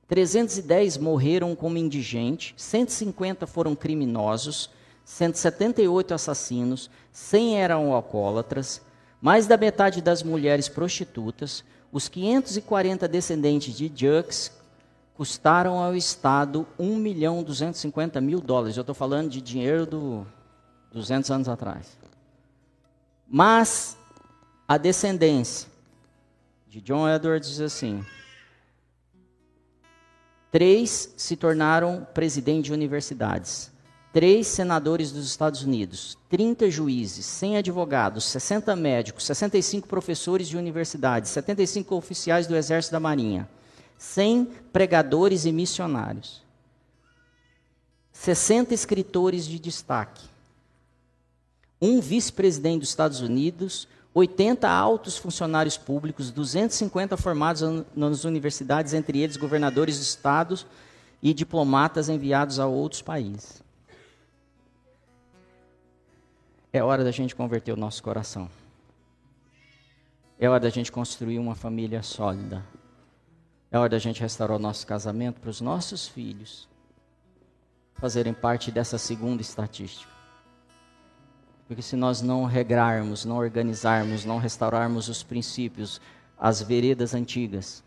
310 0.07 0.97
morreram 0.97 1.55
como 1.55 1.77
indigentes, 1.77 2.55
150 2.57 3.45
foram 3.45 3.75
criminosos, 3.75 4.71
178 5.05 6.13
assassinos, 6.15 6.89
100 7.11 7.61
eram 7.61 7.93
alcoólatras, 7.93 8.81
mais 9.21 9.45
da 9.45 9.57
metade 9.57 10.01
das 10.01 10.23
mulheres 10.23 10.67
prostitutas, 10.67 11.63
os 11.91 12.07
540 12.07 13.07
descendentes 13.07 13.75
de 13.75 13.91
Jux 13.93 14.58
custaram 15.19 15.79
ao 15.79 15.97
Estado 15.97 16.65
1 16.79 16.95
milhão 16.95 17.43
250 17.43 18.21
mil 18.21 18.39
dólares. 18.39 18.77
Eu 18.77 18.81
estou 18.83 18.95
falando 18.95 19.29
de 19.29 19.41
dinheiro 19.41 19.85
do 19.85 20.25
200 20.93 21.29
anos 21.29 21.49
atrás. 21.49 21.97
Mas 23.27 23.97
a 24.65 24.77
descendência 24.77 25.67
de 26.69 26.79
John 26.79 27.05
Edwards 27.05 27.49
diz 27.49 27.59
assim: 27.59 28.01
três 30.49 31.13
se 31.17 31.35
tornaram 31.35 32.07
presidentes 32.13 32.67
de 32.67 32.73
universidades, 32.73 33.73
três 34.13 34.47
senadores 34.47 35.11
dos 35.11 35.25
Estados 35.25 35.63
Unidos, 35.63 36.17
30 36.29 36.71
juízes, 36.71 37.25
100 37.25 37.57
advogados, 37.57 38.23
60 38.23 38.73
médicos, 38.73 39.25
65 39.25 39.85
professores 39.85 40.47
de 40.47 40.55
universidades, 40.55 41.29
75 41.31 41.93
oficiais 41.93 42.47
do 42.47 42.55
Exército 42.55 42.93
da 42.93 43.01
Marinha, 43.01 43.49
100 43.99 44.45
pregadores 44.71 45.43
e 45.43 45.51
missionários, 45.51 46.41
60 48.13 48.73
escritores 48.73 49.45
de 49.45 49.59
destaque, 49.59 50.25
um 51.81 51.99
vice-presidente 51.99 52.79
dos 52.79 52.89
Estados 52.89 53.19
Unidos, 53.19 53.89
80 54.13 54.69
altos 54.69 55.17
funcionários 55.17 55.77
públicos, 55.77 56.31
250 56.31 57.17
formados 57.17 57.61
nas 57.93 58.23
universidades, 58.23 58.93
entre 58.93 59.19
eles 59.19 59.35
governadores 59.35 59.97
de 59.97 60.03
estados 60.03 60.65
e 61.21 61.33
diplomatas 61.33 62.07
enviados 62.07 62.57
a 62.57 62.65
outros 62.65 63.01
países. 63.01 63.61
É 66.71 66.81
hora 66.81 67.03
da 67.03 67.11
gente 67.11 67.35
converter 67.35 67.73
o 67.73 67.77
nosso 67.77 68.01
coração. 68.01 68.49
É 70.39 70.49
hora 70.49 70.61
da 70.61 70.69
gente 70.69 70.89
construir 70.89 71.37
uma 71.37 71.55
família 71.55 72.01
sólida. 72.01 72.63
É 73.71 73.77
hora 73.77 73.89
da 73.89 73.99
gente 73.99 74.21
restaurar 74.21 74.57
o 74.57 74.61
nosso 74.61 74.85
casamento 74.85 75.39
para 75.39 75.49
os 75.49 75.61
nossos 75.61 76.07
filhos 76.07 76.67
fazerem 77.93 78.33
parte 78.33 78.71
dessa 78.71 78.97
segunda 78.97 79.41
estatística. 79.41 80.11
Porque 81.67 81.81
se 81.81 81.95
nós 81.95 82.21
não 82.21 82.45
regrarmos, 82.45 83.25
não 83.25 83.37
organizarmos, 83.37 84.25
não 84.25 84.39
restaurarmos 84.39 85.07
os 85.07 85.21
princípios, 85.21 86.01
as 86.37 86.61
veredas 86.61 87.13
antigas, 87.13 87.83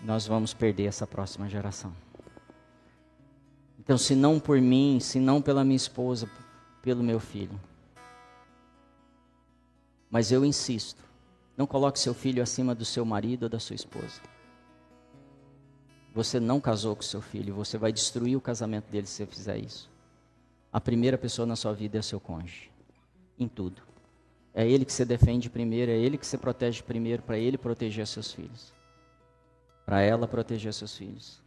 nós 0.00 0.26
vamos 0.26 0.54
perder 0.54 0.84
essa 0.84 1.06
próxima 1.06 1.48
geração. 1.48 1.92
Então, 3.78 3.98
se 3.98 4.14
não 4.14 4.38
por 4.38 4.60
mim, 4.60 5.00
se 5.00 5.18
não 5.18 5.42
pela 5.42 5.64
minha 5.64 5.76
esposa, 5.76 6.30
pelo 6.80 7.02
meu 7.02 7.18
filho. 7.18 7.58
Mas 10.08 10.30
eu 10.30 10.44
insisto, 10.44 11.02
não 11.60 11.66
coloque 11.66 11.98
seu 11.98 12.14
filho 12.14 12.42
acima 12.42 12.74
do 12.74 12.86
seu 12.86 13.04
marido 13.04 13.42
ou 13.42 13.48
da 13.50 13.60
sua 13.60 13.76
esposa. 13.76 14.22
Você 16.14 16.40
não 16.40 16.58
casou 16.58 16.96
com 16.96 17.02
seu 17.02 17.20
filho, 17.20 17.54
você 17.54 17.76
vai 17.76 17.92
destruir 17.92 18.34
o 18.34 18.40
casamento 18.40 18.90
dele 18.90 19.06
se 19.06 19.16
você 19.16 19.26
fizer 19.26 19.58
isso. 19.58 19.90
A 20.72 20.80
primeira 20.80 21.18
pessoa 21.18 21.44
na 21.44 21.54
sua 21.54 21.74
vida 21.74 21.98
é 21.98 22.02
seu 22.02 22.18
cônjuge, 22.18 22.70
em 23.38 23.46
tudo. 23.46 23.82
É 24.54 24.66
ele 24.66 24.86
que 24.86 24.92
você 24.92 25.04
defende 25.04 25.50
primeiro, 25.50 25.92
é 25.92 25.98
ele 25.98 26.16
que 26.16 26.26
você 26.26 26.38
protege 26.38 26.82
primeiro, 26.82 27.22
para 27.22 27.36
ele 27.36 27.58
proteger 27.58 28.06
seus 28.06 28.32
filhos. 28.32 28.72
Para 29.84 30.00
ela 30.00 30.26
proteger 30.26 30.72
seus 30.72 30.96
filhos. 30.96 31.42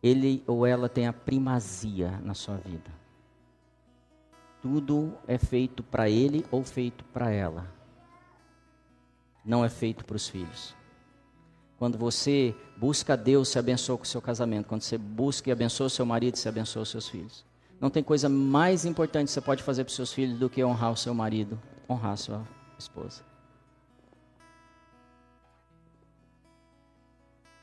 Ele 0.00 0.44
ou 0.46 0.64
ela 0.64 0.88
tem 0.88 1.08
a 1.08 1.12
primazia 1.12 2.20
na 2.20 2.34
sua 2.34 2.56
vida. 2.56 2.92
Tudo 4.62 5.18
é 5.26 5.38
feito 5.38 5.82
para 5.82 6.08
ele 6.08 6.46
ou 6.52 6.62
feito 6.62 7.04
para 7.06 7.32
ela. 7.32 7.77
Não 9.48 9.64
é 9.64 9.70
feito 9.70 10.04
para 10.04 10.14
os 10.14 10.28
filhos. 10.28 10.76
Quando 11.78 11.96
você 11.96 12.54
busca 12.76 13.16
Deus, 13.16 13.48
se 13.48 13.58
abençoa 13.58 13.96
com 13.96 14.04
o 14.04 14.06
seu 14.06 14.20
casamento. 14.20 14.66
Quando 14.66 14.82
você 14.82 14.98
busca 14.98 15.48
e 15.48 15.52
abençoa 15.52 15.88
seu 15.88 16.04
marido, 16.04 16.36
se 16.36 16.46
abençoa 16.46 16.82
os 16.82 16.90
seus 16.90 17.08
filhos. 17.08 17.46
Não 17.80 17.88
tem 17.88 18.02
coisa 18.02 18.28
mais 18.28 18.84
importante 18.84 19.28
que 19.28 19.32
você 19.32 19.40
pode 19.40 19.62
fazer 19.62 19.84
para 19.84 19.88
os 19.88 19.96
seus 19.96 20.12
filhos 20.12 20.38
do 20.38 20.50
que 20.50 20.62
honrar 20.62 20.92
o 20.92 20.96
seu 20.96 21.14
marido, 21.14 21.58
honrar 21.88 22.12
a 22.12 22.16
sua 22.16 22.48
esposa. 22.78 23.22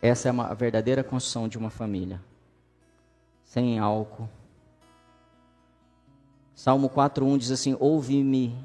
Essa 0.02 0.30
é 0.30 0.32
a 0.32 0.54
verdadeira 0.56 1.04
construção 1.04 1.48
de 1.48 1.60
uma 1.60 1.70
família. 1.70 2.20
Sem 3.44 3.78
álcool. 3.78 4.28
Salmo 6.56 6.90
4:1 6.90 7.38
diz 7.38 7.52
assim: 7.52 7.78
Ouve-me 7.80 8.58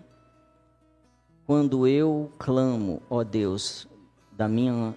quando 1.50 1.84
eu 1.84 2.30
clamo, 2.38 3.02
ó 3.10 3.24
Deus, 3.24 3.88
da 4.30 4.46
minha 4.46 4.96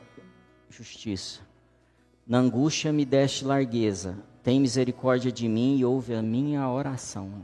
justiça. 0.70 1.40
Na 2.28 2.38
angústia 2.38 2.94
me 2.94 3.04
deste 3.06 3.44
largueza, 3.44 4.20
tem 4.44 4.60
misericórdia 4.60 5.32
de 5.32 5.48
mim 5.48 5.78
e 5.80 5.84
ouve 5.84 6.14
a 6.14 6.22
minha 6.22 6.70
oração. 6.70 7.44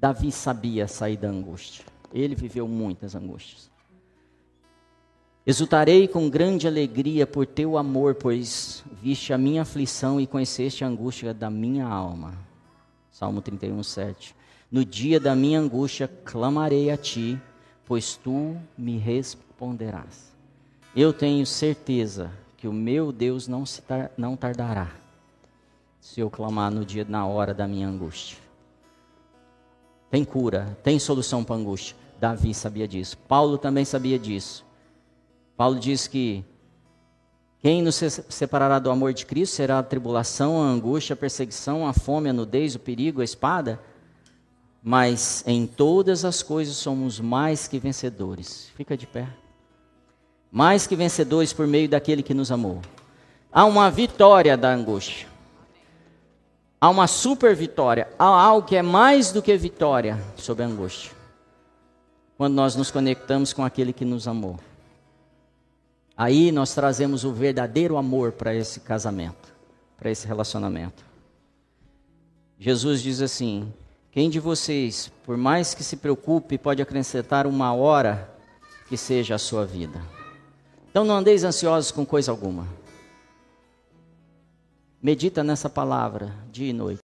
Davi 0.00 0.32
sabia 0.32 0.88
sair 0.88 1.18
da 1.18 1.28
angústia. 1.28 1.84
Ele 2.10 2.34
viveu 2.34 2.66
muitas 2.66 3.14
angústias. 3.14 3.70
Exultarei 5.46 6.08
com 6.08 6.30
grande 6.30 6.66
alegria 6.66 7.26
por 7.26 7.44
teu 7.44 7.76
amor, 7.76 8.14
pois 8.14 8.82
viste 9.02 9.34
a 9.34 9.36
minha 9.36 9.60
aflição 9.60 10.18
e 10.18 10.26
conheceste 10.26 10.82
a 10.82 10.88
angústia 10.88 11.34
da 11.34 11.50
minha 11.50 11.86
alma. 11.86 12.32
Salmo 13.10 13.42
31, 13.42 13.82
7. 13.82 14.34
No 14.70 14.86
dia 14.86 15.20
da 15.20 15.36
minha 15.36 15.60
angústia 15.60 16.08
clamarei 16.08 16.90
a 16.90 16.96
ti, 16.96 17.38
pois 17.86 18.16
tu 18.16 18.56
me 18.76 18.98
responderás. 18.98 20.32
Eu 20.94 21.12
tenho 21.12 21.46
certeza 21.46 22.30
que 22.56 22.68
o 22.68 22.72
meu 22.72 23.10
Deus 23.10 23.48
não, 23.48 23.66
se 23.66 23.82
tar, 23.82 24.10
não 24.16 24.36
tardará 24.36 24.90
se 26.00 26.20
eu 26.20 26.28
clamar 26.28 26.70
no 26.70 26.84
dia, 26.84 27.06
na 27.08 27.26
hora 27.26 27.54
da 27.54 27.66
minha 27.66 27.88
angústia. 27.88 28.38
Tem 30.10 30.24
cura, 30.24 30.76
tem 30.82 30.98
solução 30.98 31.44
para 31.44 31.54
a 31.54 31.58
angústia. 31.58 31.96
Davi 32.20 32.52
sabia 32.52 32.86
disso. 32.86 33.16
Paulo 33.28 33.56
também 33.56 33.84
sabia 33.84 34.18
disso. 34.18 34.64
Paulo 35.56 35.78
diz 35.78 36.06
que 36.06 36.44
quem 37.60 37.80
nos 37.80 37.94
separará 37.94 38.80
do 38.80 38.90
amor 38.90 39.14
de 39.14 39.24
Cristo 39.24 39.54
será 39.54 39.78
a 39.78 39.82
tribulação, 39.82 40.60
a 40.60 40.66
angústia, 40.66 41.14
a 41.14 41.16
perseguição, 41.16 41.86
a 41.86 41.92
fome, 41.92 42.28
a 42.28 42.32
nudez, 42.32 42.74
o 42.74 42.80
perigo, 42.80 43.20
a 43.20 43.24
espada. 43.24 43.80
Mas 44.82 45.44
em 45.46 45.66
todas 45.66 46.24
as 46.24 46.42
coisas 46.42 46.76
somos 46.76 47.20
mais 47.20 47.68
que 47.68 47.78
vencedores. 47.78 48.70
Fica 48.74 48.96
de 48.96 49.06
pé 49.06 49.28
mais 50.52 50.86
que 50.86 50.94
vencedores 50.94 51.50
por 51.54 51.66
meio 51.66 51.88
daquele 51.88 52.22
que 52.22 52.34
nos 52.34 52.52
amou. 52.52 52.82
Há 53.50 53.64
uma 53.64 53.90
vitória 53.90 54.54
da 54.54 54.70
angústia. 54.70 55.26
Há 56.78 56.90
uma 56.90 57.06
super 57.06 57.56
vitória. 57.56 58.06
Há 58.18 58.26
algo 58.26 58.68
que 58.68 58.76
é 58.76 58.82
mais 58.82 59.32
do 59.32 59.40
que 59.40 59.56
vitória 59.56 60.22
sobre 60.36 60.62
a 60.62 60.66
angústia. 60.66 61.10
Quando 62.36 62.52
nós 62.52 62.76
nos 62.76 62.90
conectamos 62.90 63.54
com 63.54 63.64
aquele 63.64 63.94
que 63.94 64.04
nos 64.04 64.28
amou. 64.28 64.58
Aí 66.14 66.52
nós 66.52 66.74
trazemos 66.74 67.24
o 67.24 67.32
verdadeiro 67.32 67.96
amor 67.96 68.32
para 68.32 68.54
esse 68.54 68.80
casamento, 68.80 69.54
para 69.96 70.10
esse 70.10 70.26
relacionamento. 70.26 71.02
Jesus 72.58 73.00
diz 73.00 73.22
assim: 73.22 73.72
Quem 74.12 74.28
de 74.28 74.38
vocês, 74.38 75.10
por 75.24 75.38
mais 75.38 75.72
que 75.72 75.82
se 75.82 75.96
preocupe, 75.96 76.58
pode 76.58 76.82
acrescentar 76.82 77.46
uma 77.46 77.72
hora 77.72 78.30
que 78.86 78.94
seja 78.94 79.36
a 79.36 79.38
sua 79.38 79.64
vida? 79.64 80.02
Então 80.90 81.02
não 81.02 81.16
andeis 81.16 81.44
ansiosos 81.44 81.90
com 81.90 82.04
coisa 82.04 82.30
alguma. 82.30 82.68
Medita 85.02 85.42
nessa 85.42 85.70
palavra 85.70 86.30
dia 86.52 86.68
e 86.68 86.74
noite. 86.74 87.00